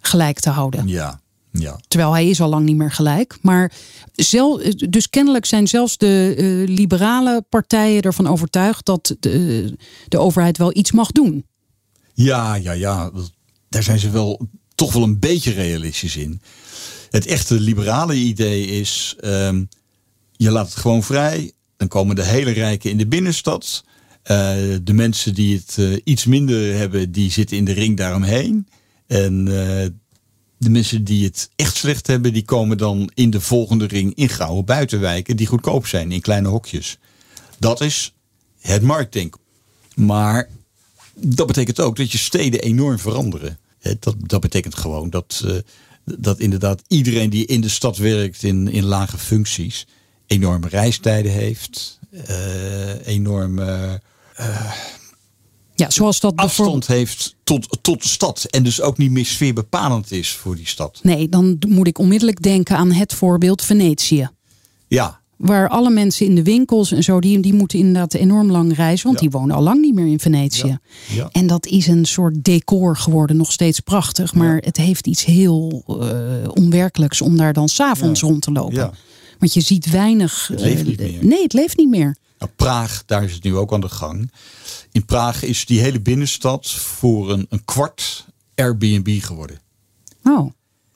gelijk 0.00 0.40
te 0.40 0.50
houden. 0.50 0.88
Ja, 0.88 1.20
ja. 1.52 1.80
Terwijl 1.88 2.12
hij 2.12 2.28
is 2.28 2.40
al 2.40 2.48
lang 2.48 2.64
niet 2.64 2.76
meer 2.76 2.90
gelijk. 2.90 3.38
Maar 3.40 3.72
zel, 4.12 4.60
dus 4.88 5.10
kennelijk 5.10 5.46
zijn 5.46 5.68
zelfs 5.68 5.96
de 5.96 6.34
uh, 6.38 6.76
liberale 6.76 7.44
partijen 7.48 8.02
ervan 8.02 8.26
overtuigd 8.26 8.86
dat 8.86 9.16
de, 9.20 9.76
de 10.08 10.18
overheid 10.18 10.58
wel 10.58 10.76
iets 10.76 10.92
mag 10.92 11.12
doen. 11.12 11.46
Ja, 12.14 12.54
ja, 12.54 12.72
ja. 12.72 13.10
Daar 13.68 13.82
zijn 13.82 13.98
ze 13.98 14.10
wel 14.10 14.48
toch 14.74 14.92
wel 14.92 15.02
een 15.02 15.18
beetje 15.18 15.52
realistisch 15.52 16.16
in. 16.16 16.40
Het 17.10 17.26
echte 17.26 17.60
liberale 17.60 18.14
idee 18.14 18.66
is: 18.66 19.16
um, 19.24 19.68
je 20.32 20.50
laat 20.50 20.66
het 20.66 20.76
gewoon 20.76 21.02
vrij. 21.02 21.52
Dan 21.76 21.88
komen 21.88 22.16
de 22.16 22.24
hele 22.24 22.50
rijken 22.50 22.90
in 22.90 22.98
de 22.98 23.06
binnenstad. 23.06 23.84
Uh, 24.22 24.28
de 24.82 24.92
mensen 24.92 25.34
die 25.34 25.56
het 25.56 25.76
uh, 25.78 25.98
iets 26.04 26.24
minder 26.24 26.76
hebben, 26.76 27.12
die 27.12 27.30
zitten 27.30 27.56
in 27.56 27.64
de 27.64 27.72
ring 27.72 27.96
daaromheen. 27.96 28.68
En 29.06 29.48
de 30.62 30.70
mensen 30.70 31.04
die 31.04 31.24
het 31.24 31.50
echt 31.56 31.76
slecht 31.76 32.06
hebben, 32.06 32.32
die 32.32 32.44
komen 32.44 32.78
dan 32.78 33.10
in 33.14 33.30
de 33.30 33.40
volgende 33.40 33.86
ring 33.86 34.14
in 34.14 34.28
gouden 34.28 34.64
buitenwijken 34.64 35.36
die 35.36 35.46
goedkoop 35.46 35.86
zijn 35.86 36.12
in 36.12 36.20
kleine 36.20 36.48
hokjes. 36.48 36.98
Dat 37.58 37.80
is 37.80 38.12
het 38.60 38.82
marktdenken. 38.82 39.40
Maar 39.94 40.48
dat 41.14 41.46
betekent 41.46 41.80
ook 41.80 41.96
dat 41.96 42.12
je 42.12 42.18
steden 42.18 42.60
enorm 42.60 42.98
veranderen. 42.98 43.58
Dat, 43.98 44.14
dat 44.18 44.40
betekent 44.40 44.74
gewoon 44.74 45.10
dat, 45.10 45.42
uh, 45.44 45.56
dat 46.04 46.38
inderdaad 46.38 46.82
iedereen 46.86 47.30
die 47.30 47.46
in 47.46 47.60
de 47.60 47.68
stad 47.68 47.96
werkt 47.96 48.42
in, 48.42 48.68
in 48.68 48.84
lage 48.84 49.18
functies 49.18 49.86
enorme 50.26 50.68
reistijden 50.68 51.32
heeft, 51.32 51.98
uh, 52.12 53.06
enorme 53.06 54.00
uh, 54.40 54.72
ja, 55.82 55.90
zoals 55.90 56.20
dat 56.20 56.36
afstand 56.36 56.86
heeft 56.86 57.34
tot, 57.44 57.78
tot 57.80 58.02
de 58.02 58.08
stad. 58.08 58.46
En 58.50 58.62
dus 58.62 58.80
ook 58.80 58.98
niet 58.98 59.10
meer 59.10 59.26
sfeerbepalend 59.26 60.12
is 60.12 60.30
voor 60.32 60.56
die 60.56 60.66
stad. 60.66 61.00
Nee, 61.02 61.28
dan 61.28 61.56
moet 61.68 61.86
ik 61.86 61.98
onmiddellijk 61.98 62.42
denken 62.42 62.76
aan 62.76 62.92
het 62.92 63.12
voorbeeld 63.12 63.62
Venetië. 63.62 64.28
Ja. 64.88 65.20
Waar 65.36 65.68
alle 65.68 65.90
mensen 65.90 66.26
in 66.26 66.34
de 66.34 66.42
winkels 66.42 66.92
en 66.92 67.02
zo, 67.02 67.20
die, 67.20 67.40
die 67.40 67.54
moeten 67.54 67.78
inderdaad 67.78 68.14
enorm 68.14 68.50
lang 68.50 68.76
reizen. 68.76 69.06
Want 69.06 69.20
ja. 69.20 69.28
die 69.28 69.38
wonen 69.38 69.56
al 69.56 69.62
lang 69.62 69.80
niet 69.80 69.94
meer 69.94 70.06
in 70.06 70.20
Venetië. 70.20 70.66
Ja. 70.66 70.80
Ja. 71.14 71.28
En 71.32 71.46
dat 71.46 71.66
is 71.66 71.86
een 71.86 72.04
soort 72.04 72.44
decor 72.44 72.96
geworden, 72.96 73.36
nog 73.36 73.52
steeds 73.52 73.80
prachtig. 73.80 74.34
Maar 74.34 74.56
het 74.56 74.76
heeft 74.76 75.06
iets 75.06 75.24
heel 75.24 75.82
uh, 75.88 76.48
onwerkelijks 76.54 77.20
om 77.20 77.36
daar 77.36 77.52
dan 77.52 77.68
s'avonds 77.68 78.20
rond 78.20 78.42
te 78.42 78.52
lopen. 78.52 78.92
Want 79.38 79.54
je 79.54 79.60
ziet 79.60 79.90
weinig. 79.90 80.48
Het 80.48 80.60
leeft 80.60 80.84
niet 80.84 81.00
uh, 81.00 81.10
meer. 81.10 81.24
Nee, 81.24 81.42
het 81.42 81.52
leeft 81.52 81.76
niet 81.76 81.88
meer. 81.88 82.16
Nou, 82.42 82.54
Praag, 82.56 83.02
daar 83.06 83.24
is 83.24 83.32
het 83.32 83.42
nu 83.42 83.56
ook 83.56 83.72
aan 83.72 83.80
de 83.80 83.88
gang. 83.88 84.32
In 84.92 85.04
Praag 85.04 85.42
is 85.42 85.66
die 85.66 85.80
hele 85.80 86.00
binnenstad 86.00 86.70
voor 86.70 87.30
een, 87.30 87.46
een 87.48 87.64
kwart 87.64 88.26
Airbnb 88.54 89.22
geworden. 89.22 89.60
Oh, 90.24 90.52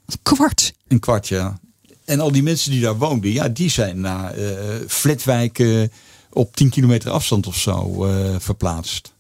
een 0.07 0.19
kwart? 0.23 0.75
Een 0.89 1.01
kwart, 1.01 1.29
ja. 1.29 1.59
En 2.05 2.21
al 2.21 2.33
die 2.33 2.43
mensen 2.43 2.71
die 2.71 2.81
daar 2.81 2.97
woonden, 2.97 3.33
ja, 3.33 3.49
die 3.49 3.71
zijn 3.71 4.01
naar 4.01 4.39
uh, 4.39 4.49
flatwijken 4.89 5.93
op 6.33 6.57
10 6.57 6.71
kilometer 6.71 7.11
afstand 7.11 7.47
of 7.47 7.57
zo 7.57 8.07
uh, 8.07 8.35
verplaatst. 8.39 9.13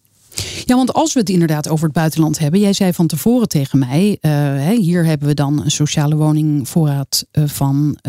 Ja, 0.64 0.76
want 0.76 0.92
als 0.92 1.12
we 1.12 1.20
het 1.20 1.28
inderdaad 1.28 1.68
over 1.68 1.84
het 1.84 1.94
buitenland 1.94 2.38
hebben. 2.38 2.60
Jij 2.60 2.72
zei 2.72 2.92
van 2.92 3.06
tevoren 3.06 3.48
tegen 3.48 3.78
mij. 3.78 4.18
Uh, 4.20 4.68
hier 4.78 5.04
hebben 5.04 5.28
we 5.28 5.34
dan 5.34 5.62
een 5.64 5.70
sociale 5.70 6.16
woningvoorraad 6.16 7.24
van 7.32 7.98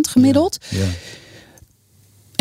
gemiddeld. 0.00 0.58
Ja, 0.70 0.78
ja. 0.78 0.86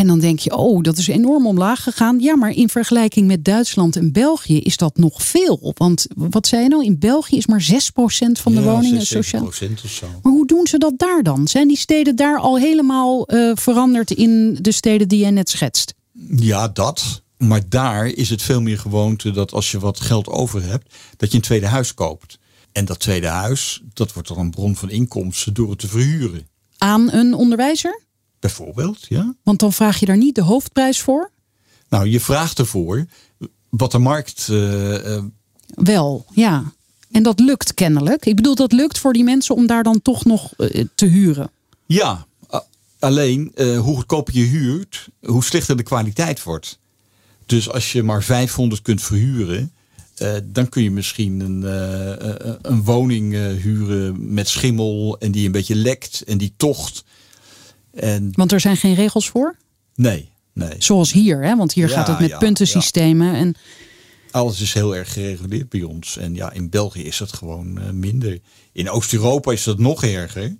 En 0.01 0.07
dan 0.07 0.19
denk 0.19 0.39
je, 0.39 0.57
oh, 0.57 0.81
dat 0.83 0.97
is 0.97 1.07
enorm 1.07 1.47
omlaag 1.47 1.83
gegaan. 1.83 2.19
Ja, 2.19 2.35
maar 2.35 2.51
in 2.51 2.69
vergelijking 2.69 3.27
met 3.27 3.45
Duitsland 3.45 3.95
en 3.95 4.11
België 4.11 4.59
is 4.59 4.77
dat 4.77 4.97
nog 4.97 5.23
veel. 5.23 5.73
Want 5.77 6.05
wat 6.15 6.47
zei 6.47 6.63
je 6.63 6.69
nou? 6.69 6.85
In 6.85 6.99
België 6.99 7.37
is 7.37 7.45
maar 7.45 7.69
6% 7.71 7.73
van 8.31 8.53
de 8.53 8.61
ja, 8.61 8.71
woningen 8.71 9.05
6, 9.05 9.07
sociaal. 9.07 9.45
of 9.45 9.55
zo. 9.55 10.07
Maar 10.21 10.31
hoe 10.31 10.47
doen 10.47 10.67
ze 10.67 10.77
dat 10.77 10.93
daar 10.97 11.23
dan? 11.23 11.47
Zijn 11.47 11.67
die 11.67 11.77
steden 11.77 12.15
daar 12.15 12.39
al 12.39 12.57
helemaal 12.57 13.33
uh, 13.33 13.51
veranderd 13.55 14.11
in 14.11 14.57
de 14.61 14.71
steden 14.71 15.07
die 15.07 15.19
jij 15.19 15.31
net 15.31 15.49
schetst? 15.49 15.93
Ja, 16.35 16.67
dat. 16.67 17.21
Maar 17.37 17.61
daar 17.69 18.07
is 18.07 18.29
het 18.29 18.41
veel 18.41 18.61
meer 18.61 18.79
gewoonte 18.79 19.31
dat 19.31 19.53
als 19.53 19.71
je 19.71 19.79
wat 19.79 19.99
geld 19.99 20.27
over 20.27 20.63
hebt, 20.63 20.95
dat 21.17 21.29
je 21.31 21.35
een 21.35 21.43
tweede 21.43 21.67
huis 21.67 21.93
koopt. 21.93 22.39
En 22.71 22.85
dat 22.85 22.99
tweede 22.99 23.27
huis, 23.27 23.81
dat 23.93 24.13
wordt 24.13 24.27
dan 24.27 24.37
een 24.37 24.51
bron 24.51 24.75
van 24.75 24.89
inkomsten 24.89 25.53
door 25.53 25.69
het 25.69 25.79
te 25.79 25.87
verhuren. 25.87 26.47
Aan 26.77 27.11
een 27.11 27.33
onderwijzer? 27.33 28.09
Bijvoorbeeld, 28.41 29.05
ja. 29.07 29.35
Want 29.43 29.59
dan 29.59 29.73
vraag 29.73 29.99
je 29.99 30.05
daar 30.05 30.17
niet 30.17 30.35
de 30.35 30.41
hoofdprijs 30.41 31.01
voor? 31.01 31.31
Nou, 31.89 32.07
je 32.07 32.19
vraagt 32.19 32.59
ervoor 32.59 33.05
wat 33.69 33.91
de 33.91 33.97
markt. 33.97 34.47
Uh, 34.51 35.05
uh... 35.05 35.23
Wel, 35.67 36.25
ja. 36.33 36.63
En 37.11 37.23
dat 37.23 37.39
lukt 37.39 37.73
kennelijk. 37.73 38.25
Ik 38.25 38.35
bedoel, 38.35 38.55
dat 38.55 38.71
lukt 38.71 38.97
voor 38.97 39.13
die 39.13 39.23
mensen 39.23 39.55
om 39.55 39.67
daar 39.67 39.83
dan 39.83 40.01
toch 40.01 40.25
nog 40.25 40.53
uh, 40.57 40.85
te 40.95 41.05
huren. 41.05 41.51
Ja, 41.85 42.25
alleen 42.99 43.51
hoe 43.55 43.95
goedkoper 43.95 44.35
je 44.35 44.43
huurt, 44.43 45.09
hoe 45.21 45.43
slechter 45.43 45.77
de 45.77 45.83
kwaliteit 45.83 46.43
wordt. 46.43 46.79
Dus 47.45 47.69
als 47.69 47.91
je 47.91 48.03
maar 48.03 48.23
500 48.23 48.81
kunt 48.81 49.01
verhuren, 49.01 49.71
eh, 50.15 50.33
dan 50.43 50.69
kun 50.69 50.83
je 50.83 50.91
misschien 50.91 51.39
een, 51.39 51.61
uh, 51.61 52.55
een 52.61 52.83
woning 52.83 53.33
huren 53.33 54.33
met 54.33 54.47
schimmel 54.47 55.15
en 55.19 55.31
die 55.31 55.45
een 55.45 55.51
beetje 55.51 55.75
lekt 55.75 56.21
en 56.21 56.37
die 56.37 56.53
tocht. 56.57 57.03
En... 57.93 58.29
Want 58.31 58.51
er 58.51 58.59
zijn 58.59 58.77
geen 58.77 58.95
regels 58.95 59.29
voor? 59.29 59.57
Nee, 59.95 60.29
nee. 60.53 60.75
Zoals 60.77 61.11
hier, 61.11 61.43
hè? 61.43 61.55
want 61.55 61.73
hier 61.73 61.89
gaat 61.89 62.07
het 62.07 62.19
met 62.19 62.37
puntensystemen. 62.37 63.33
En... 63.33 63.55
Alles 64.31 64.61
is 64.61 64.73
heel 64.73 64.95
erg 64.95 65.13
gereguleerd 65.13 65.69
bij 65.69 65.83
ons. 65.83 66.17
En 66.17 66.35
ja, 66.35 66.51
in 66.51 66.69
België 66.69 67.03
is 67.03 67.17
dat 67.17 67.33
gewoon 67.33 67.99
minder. 67.99 68.39
In 68.71 68.89
Oost-Europa 68.89 69.51
is 69.51 69.63
dat 69.63 69.79
nog 69.79 70.03
erger. 70.03 70.55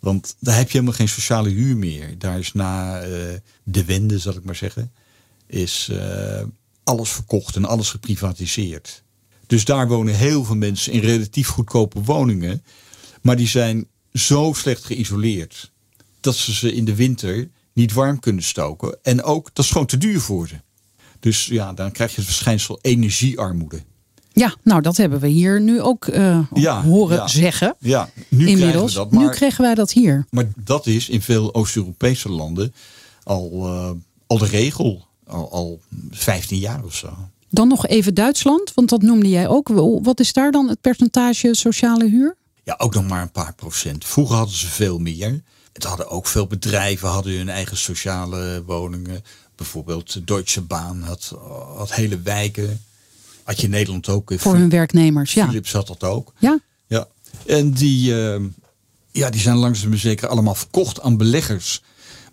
Want 0.00 0.36
daar 0.38 0.56
heb 0.56 0.66
je 0.66 0.72
helemaal 0.72 0.96
geen 0.96 1.08
sociale 1.08 1.48
huur 1.48 1.76
meer. 1.76 2.18
Daar 2.18 2.38
is 2.38 2.52
na 2.52 3.00
de 3.62 3.84
wende, 3.84 4.18
zal 4.18 4.34
ik 4.34 4.44
maar 4.44 4.56
zeggen, 4.56 4.92
is 5.46 5.90
alles 6.84 7.10
verkocht 7.10 7.56
en 7.56 7.64
alles 7.64 7.90
geprivatiseerd. 7.90 9.02
Dus 9.46 9.64
daar 9.64 9.88
wonen 9.88 10.14
heel 10.14 10.44
veel 10.44 10.56
mensen 10.56 10.92
in 10.92 11.00
relatief 11.00 11.48
goedkope 11.48 12.00
woningen. 12.02 12.64
Maar 13.22 13.36
die 13.36 13.48
zijn 13.48 13.86
zo 14.12 14.52
slecht 14.56 14.84
geïsoleerd 14.84 15.72
dat 16.24 16.36
ze 16.36 16.54
ze 16.54 16.72
in 16.72 16.84
de 16.84 16.94
winter 16.94 17.48
niet 17.72 17.92
warm 17.92 18.20
kunnen 18.20 18.42
stoken. 18.42 18.98
En 19.02 19.22
ook, 19.22 19.50
dat 19.52 19.64
is 19.64 19.70
gewoon 19.70 19.86
te 19.86 19.98
duur 19.98 20.20
voor 20.20 20.48
ze. 20.48 20.54
Dus 21.20 21.46
ja, 21.46 21.72
dan 21.72 21.92
krijg 21.92 22.10
je 22.10 22.16
het 22.16 22.26
verschijnsel 22.26 22.78
energiearmoede. 22.82 23.82
Ja, 24.32 24.54
nou 24.62 24.82
dat 24.82 24.96
hebben 24.96 25.20
we 25.20 25.28
hier 25.28 25.60
nu 25.60 25.80
ook 25.80 26.06
uh, 26.06 26.48
horen 26.82 27.28
zeggen. 27.28 27.76
Ja, 27.78 28.10
nu 28.28 28.48
Inmiddels. 28.48 28.58
Krijgen 28.58 28.86
we 28.86 28.94
dat, 28.94 29.10
maar, 29.10 29.22
nu 29.22 29.30
kregen 29.30 29.64
wij 29.64 29.74
dat 29.74 29.92
hier. 29.92 30.26
Maar 30.30 30.46
dat 30.56 30.86
is 30.86 31.08
in 31.08 31.22
veel 31.22 31.54
Oost-Europese 31.54 32.28
landen 32.28 32.74
al, 33.22 33.50
uh, 33.52 33.90
al 34.26 34.38
de 34.38 34.46
regel 34.46 35.06
al, 35.26 35.50
al 35.50 35.80
15 36.10 36.58
jaar 36.58 36.84
of 36.84 36.94
zo. 36.94 37.16
Dan 37.50 37.68
nog 37.68 37.86
even 37.86 38.14
Duitsland, 38.14 38.74
want 38.74 38.88
dat 38.88 39.02
noemde 39.02 39.28
jij 39.28 39.48
ook. 39.48 39.68
Wat 40.02 40.20
is 40.20 40.32
daar 40.32 40.50
dan 40.50 40.68
het 40.68 40.80
percentage 40.80 41.54
sociale 41.54 42.08
huur? 42.08 42.36
Ja, 42.64 42.74
ook 42.78 42.94
nog 42.94 43.08
maar 43.08 43.22
een 43.22 43.30
paar 43.30 43.54
procent. 43.54 44.04
Vroeger 44.04 44.36
hadden 44.36 44.56
ze 44.56 44.66
veel 44.66 44.98
meer. 44.98 45.42
Het 45.74 45.84
hadden 45.84 46.08
ook 46.08 46.26
veel 46.26 46.46
bedrijven 46.46 47.08
hadden 47.08 47.36
hun 47.36 47.48
eigen 47.48 47.76
sociale 47.76 48.62
woningen. 48.66 49.24
Bijvoorbeeld 49.56 50.12
de 50.12 50.24
Deutsche 50.24 50.60
Bahn 50.60 51.00
had, 51.00 51.36
had 51.76 51.94
hele 51.94 52.20
wijken. 52.20 52.82
Had 53.42 53.56
je 53.56 53.64
in 53.64 53.70
Nederland 53.70 54.08
ook. 54.08 54.32
Voor 54.36 54.54
hun 54.54 54.68
werknemers, 54.68 55.34
ja. 55.34 55.46
Philips 55.46 55.72
had 55.72 55.86
dat 55.86 56.04
ook. 56.04 56.32
Ja. 56.38 56.58
ja. 56.86 57.08
En 57.46 57.72
die, 57.72 58.10
uh, 58.10 58.40
ja, 59.10 59.30
die 59.30 59.40
zijn 59.40 59.56
langzaam 59.56 59.88
maar 59.88 59.98
zeker 59.98 60.28
allemaal 60.28 60.54
verkocht 60.54 61.00
aan 61.00 61.16
beleggers. 61.16 61.82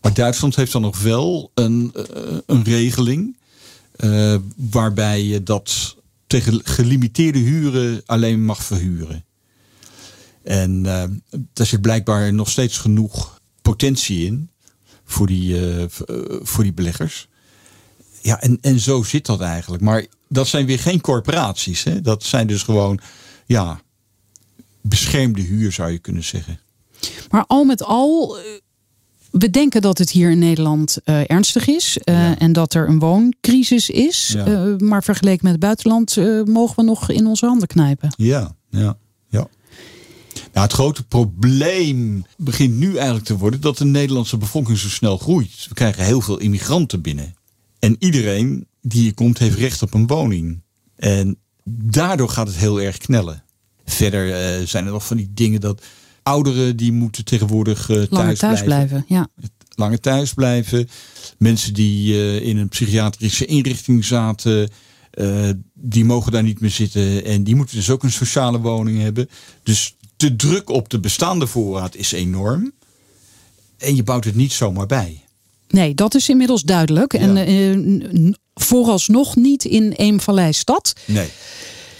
Maar 0.01 0.13
Duitsland 0.13 0.55
heeft 0.55 0.71
dan 0.71 0.81
nog 0.81 1.01
wel 1.01 1.51
een, 1.53 1.93
uh, 1.95 2.37
een 2.45 2.63
regeling. 2.63 3.37
Uh, 3.97 4.35
waarbij 4.55 5.23
je 5.23 5.43
dat 5.43 5.95
tegen 6.27 6.61
gelimiteerde 6.63 7.39
huren 7.39 8.01
alleen 8.05 8.45
mag 8.45 8.63
verhuren. 8.63 9.25
En 10.43 10.83
uh, 10.85 11.03
daar 11.53 11.65
zit 11.65 11.81
blijkbaar 11.81 12.33
nog 12.33 12.49
steeds 12.49 12.77
genoeg 12.77 13.39
potentie 13.61 14.25
in 14.25 14.49
voor 15.03 15.27
die, 15.27 15.55
voor 16.41 16.63
die 16.63 16.73
beleggers. 16.73 17.27
Ja, 18.21 18.41
en, 18.41 18.57
en 18.61 18.79
zo 18.79 19.03
zit 19.03 19.25
dat 19.25 19.41
eigenlijk. 19.41 19.83
Maar 19.83 20.05
dat 20.27 20.47
zijn 20.47 20.65
weer 20.65 20.79
geen 20.79 21.01
corporaties. 21.01 21.83
Hè? 21.83 22.01
Dat 22.01 22.23
zijn 22.23 22.47
dus 22.47 22.63
gewoon 22.63 22.99
ja, 23.45 23.81
beschermde 24.81 25.41
huur, 25.41 25.71
zou 25.71 25.91
je 25.91 25.99
kunnen 25.99 26.23
zeggen. 26.23 26.59
Maar 27.29 27.43
al 27.47 27.63
met 27.63 27.83
al 27.83 28.37
we 29.31 29.49
denken 29.49 29.81
dat 29.81 29.97
het 29.97 30.09
hier 30.09 30.31
in 30.31 30.39
Nederland 30.39 30.97
uh, 31.05 31.29
ernstig 31.29 31.67
is 31.67 31.97
uh, 32.03 32.41
en 32.41 32.53
dat 32.53 32.73
er 32.73 32.87
een 32.87 32.99
wooncrisis 32.99 33.89
is. 33.89 34.27
Ja. 34.27 34.47
Uh, 34.47 34.77
maar 34.77 35.03
vergeleken 35.03 35.39
met 35.43 35.51
het 35.51 35.61
buitenland 35.61 36.15
mogen 36.47 36.75
we 36.75 36.83
nog 36.83 37.09
in 37.09 37.27
onze 37.27 37.45
handen 37.45 37.67
knijpen. 37.67 38.13
Ja, 38.17 38.55
ja. 38.69 38.97
Nou, 40.53 40.65
het 40.65 40.73
grote 40.73 41.03
probleem 41.03 42.25
begint 42.37 42.77
nu 42.77 42.95
eigenlijk 42.95 43.25
te 43.25 43.37
worden 43.37 43.61
dat 43.61 43.77
de 43.77 43.85
Nederlandse 43.85 44.37
bevolking 44.37 44.77
zo 44.77 44.89
snel 44.89 45.17
groeit. 45.17 45.65
We 45.69 45.75
krijgen 45.75 46.05
heel 46.05 46.21
veel 46.21 46.37
immigranten 46.37 47.01
binnen. 47.01 47.35
En 47.79 47.95
iedereen 47.99 48.67
die 48.81 49.01
hier 49.01 49.13
komt 49.13 49.37
heeft 49.37 49.57
recht 49.57 49.81
op 49.81 49.93
een 49.93 50.07
woning. 50.07 50.61
En 50.95 51.37
daardoor 51.63 52.29
gaat 52.29 52.47
het 52.47 52.57
heel 52.57 52.81
erg 52.81 52.97
knellen. 52.97 53.43
Verder 53.85 54.67
zijn 54.67 54.85
er 54.85 54.91
nog 54.91 55.05
van 55.05 55.17
die 55.17 55.31
dingen 55.33 55.61
dat 55.61 55.81
Ouderen 56.23 56.77
die 56.77 56.91
moeten 56.91 57.25
tegenwoordig 57.25 57.89
uh, 57.89 58.03
thuis, 58.03 58.39
thuis 58.39 58.63
blijven. 58.63 59.05
Ja. 59.07 59.27
Langer 59.75 59.99
thuis 59.99 60.33
blijven. 60.33 60.89
Mensen 61.37 61.73
die 61.73 62.13
uh, 62.13 62.47
in 62.47 62.57
een 62.57 62.69
psychiatrische 62.69 63.45
inrichting 63.45 64.05
zaten, 64.05 64.69
uh, 65.13 65.49
die 65.73 66.05
mogen 66.05 66.31
daar 66.31 66.43
niet 66.43 66.59
meer 66.59 66.69
zitten. 66.69 67.25
En 67.25 67.43
die 67.43 67.55
moeten 67.55 67.75
dus 67.75 67.89
ook 67.89 68.03
een 68.03 68.11
sociale 68.11 68.59
woning 68.59 69.01
hebben. 69.01 69.29
Dus 69.63 69.95
de 70.21 70.35
druk 70.35 70.69
op 70.69 70.89
de 70.89 70.99
bestaande 70.99 71.47
voorraad 71.47 71.95
is 71.95 72.11
enorm. 72.11 72.71
En 73.77 73.95
je 73.95 74.03
bouwt 74.03 74.23
het 74.23 74.35
niet 74.35 74.51
zomaar 74.51 74.85
bij. 74.85 75.23
Nee, 75.67 75.95
dat 75.95 76.15
is 76.15 76.29
inmiddels 76.29 76.61
duidelijk. 76.61 77.13
Ja. 77.13 77.19
En 77.19 78.37
vooralsnog 78.53 79.35
niet 79.35 79.65
in 79.65 79.91
Eemvallei 79.91 80.53
stad. 80.53 80.93
Nee. 81.05 81.29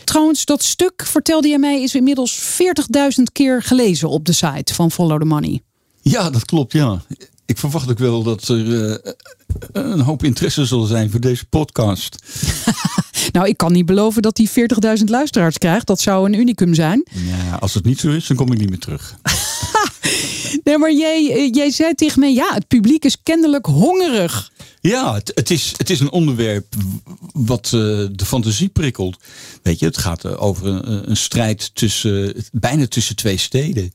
Trouwens, 0.03 0.45
dat 0.45 0.63
stuk, 0.63 1.05
vertelde 1.05 1.47
je 1.47 1.59
mij, 1.59 1.82
is 1.82 1.95
inmiddels 1.95 2.39
40.000 2.39 3.24
keer 3.32 3.63
gelezen 3.63 4.09
op 4.09 4.26
de 4.26 4.34
site 4.34 4.74
van 4.74 4.91
Follow 4.91 5.19
the 5.19 5.26
Money. 5.26 5.61
Ja, 6.01 6.30
dat 6.30 6.45
klopt, 6.45 6.74
ja. 6.74 7.01
Ik 7.45 7.57
verwacht 7.57 7.89
ook 7.89 7.99
wel 7.99 8.24
dat 8.24 8.47
er 8.47 8.65
uh, 8.65 8.95
een 9.72 9.99
hoop 9.99 10.24
interesse 10.24 10.65
zal 10.65 10.84
zijn 10.84 11.11
voor 11.11 11.19
deze 11.19 11.45
podcast. 11.45 12.15
nou, 13.32 13.47
ik 13.47 13.57
kan 13.57 13.71
niet 13.71 13.86
beloven 13.86 14.21
dat 14.21 14.36
die 14.36 14.49
40.000 14.49 15.03
luisteraars 15.05 15.57
krijgt. 15.57 15.88
Dat 15.88 15.99
zou 15.99 16.25
een 16.25 16.39
unicum 16.39 16.73
zijn. 16.73 17.07
Ja, 17.11 17.55
als 17.55 17.73
het 17.73 17.86
niet 17.86 17.99
zo 17.99 18.09
is, 18.09 18.27
dan 18.27 18.38
kom 18.38 18.51
ik 18.51 18.57
niet 18.57 18.69
meer 18.69 18.79
terug. 18.79 19.15
nee, 20.63 20.77
maar 20.77 20.93
jij, 20.93 21.32
eh, 21.32 21.53
jij 21.53 21.71
zei 21.71 21.93
tegen 21.93 22.19
mij, 22.19 22.34
ja, 22.34 22.53
het 22.53 22.67
publiek 22.67 23.05
is 23.05 23.17
kennelijk 23.23 23.65
hongerig. 23.65 24.51
Ja, 24.82 25.13
het, 25.13 25.32
het, 25.34 25.49
is, 25.49 25.73
het 25.77 25.89
is 25.89 25.99
een 25.99 26.11
onderwerp 26.11 26.75
wat 27.34 27.65
uh, 27.65 27.71
de 28.11 28.25
fantasie 28.25 28.69
prikkelt. 28.69 29.17
Weet 29.63 29.79
je, 29.79 29.86
het 29.86 29.97
gaat 29.97 30.25
uh, 30.25 30.41
over 30.41 30.67
een, 30.67 31.09
een, 31.09 31.17
strijd 31.17 31.75
tussen, 31.75 32.34
bijna 32.51 32.88
tussen 32.88 33.15
twee 33.15 33.38
steden. 33.38 33.93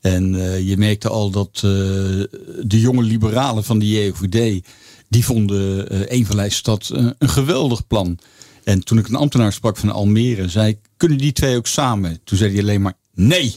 En 0.00 0.34
uh, 0.34 0.68
je 0.68 0.76
merkte 0.76 1.08
al 1.08 1.30
dat 1.30 1.58
de 1.60 2.80
jonge 2.80 3.02
liberalen 3.02 3.64
van 3.64 3.78
de 3.78 3.88
JOVD, 3.88 4.64
die 5.08 5.24
vonden 5.24 6.14
een 6.14 6.26
van 6.26 6.50
stad 6.50 6.90
een 7.18 7.28
geweldig 7.28 7.86
plan. 7.86 8.18
En 8.64 8.84
toen 8.84 8.98
ik 8.98 9.08
een 9.08 9.14
ambtenaar 9.14 9.52
sprak 9.52 9.76
van 9.76 9.90
Almere, 9.90 10.48
zei 10.48 10.78
kunnen 10.96 11.18
die 11.18 11.32
twee 11.32 11.56
ook 11.56 11.66
samen? 11.66 12.20
Toen 12.24 12.38
zei 12.38 12.52
hij 12.52 12.60
alleen 12.60 12.82
maar, 12.82 12.94
nee, 13.14 13.56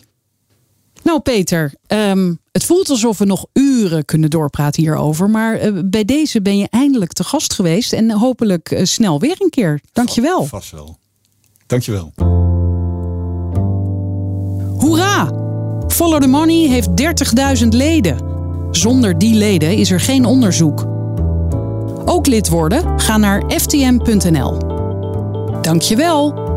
nou, 1.08 1.20
Peter, 1.20 1.74
ehm, 1.88 2.34
het 2.52 2.64
voelt 2.66 2.90
alsof 2.90 3.18
we 3.18 3.26
nog 3.26 3.46
uren 3.54 4.06
kunnen 4.06 4.30
doorpraten 4.30 4.84
hierover. 4.84 5.30
Maar 5.30 5.56
eh, 5.56 5.72
bij 5.86 6.06
deze 6.06 6.42
ben 6.42 6.58
je 6.58 6.68
eindelijk 6.70 7.14
te 7.14 7.24
gast 7.24 7.54
geweest. 7.54 7.94
En 7.94 8.12
hopelijk 8.12 8.72
uh, 8.72 8.84
snel 8.84 9.20
weer 9.20 9.36
een 9.40 9.50
keer. 9.50 9.82
Dankjewel. 9.94 10.38
Vast, 10.38 10.50
vast 10.50 10.72
wel. 10.72 10.98
Dankjewel. 11.68 12.14
Hoera! 14.78 15.26
Follow 15.88 16.22
the 16.22 16.28
Money 16.28 16.68
heeft 16.68 16.90
30.000 17.62 17.68
leden. 17.68 18.18
Zonder 18.72 19.18
die 19.18 19.36
leden 19.36 19.78
is 19.78 19.92
er 19.92 20.00
geen 20.00 20.26
onderzoek. 20.26 20.86
Ook 22.06 22.28
lid 22.28 22.50
worden? 22.50 23.00
Ga 23.00 23.18
naar 23.18 23.44
ftm.nl. 23.48 24.77
Dankjewel! 25.68 26.57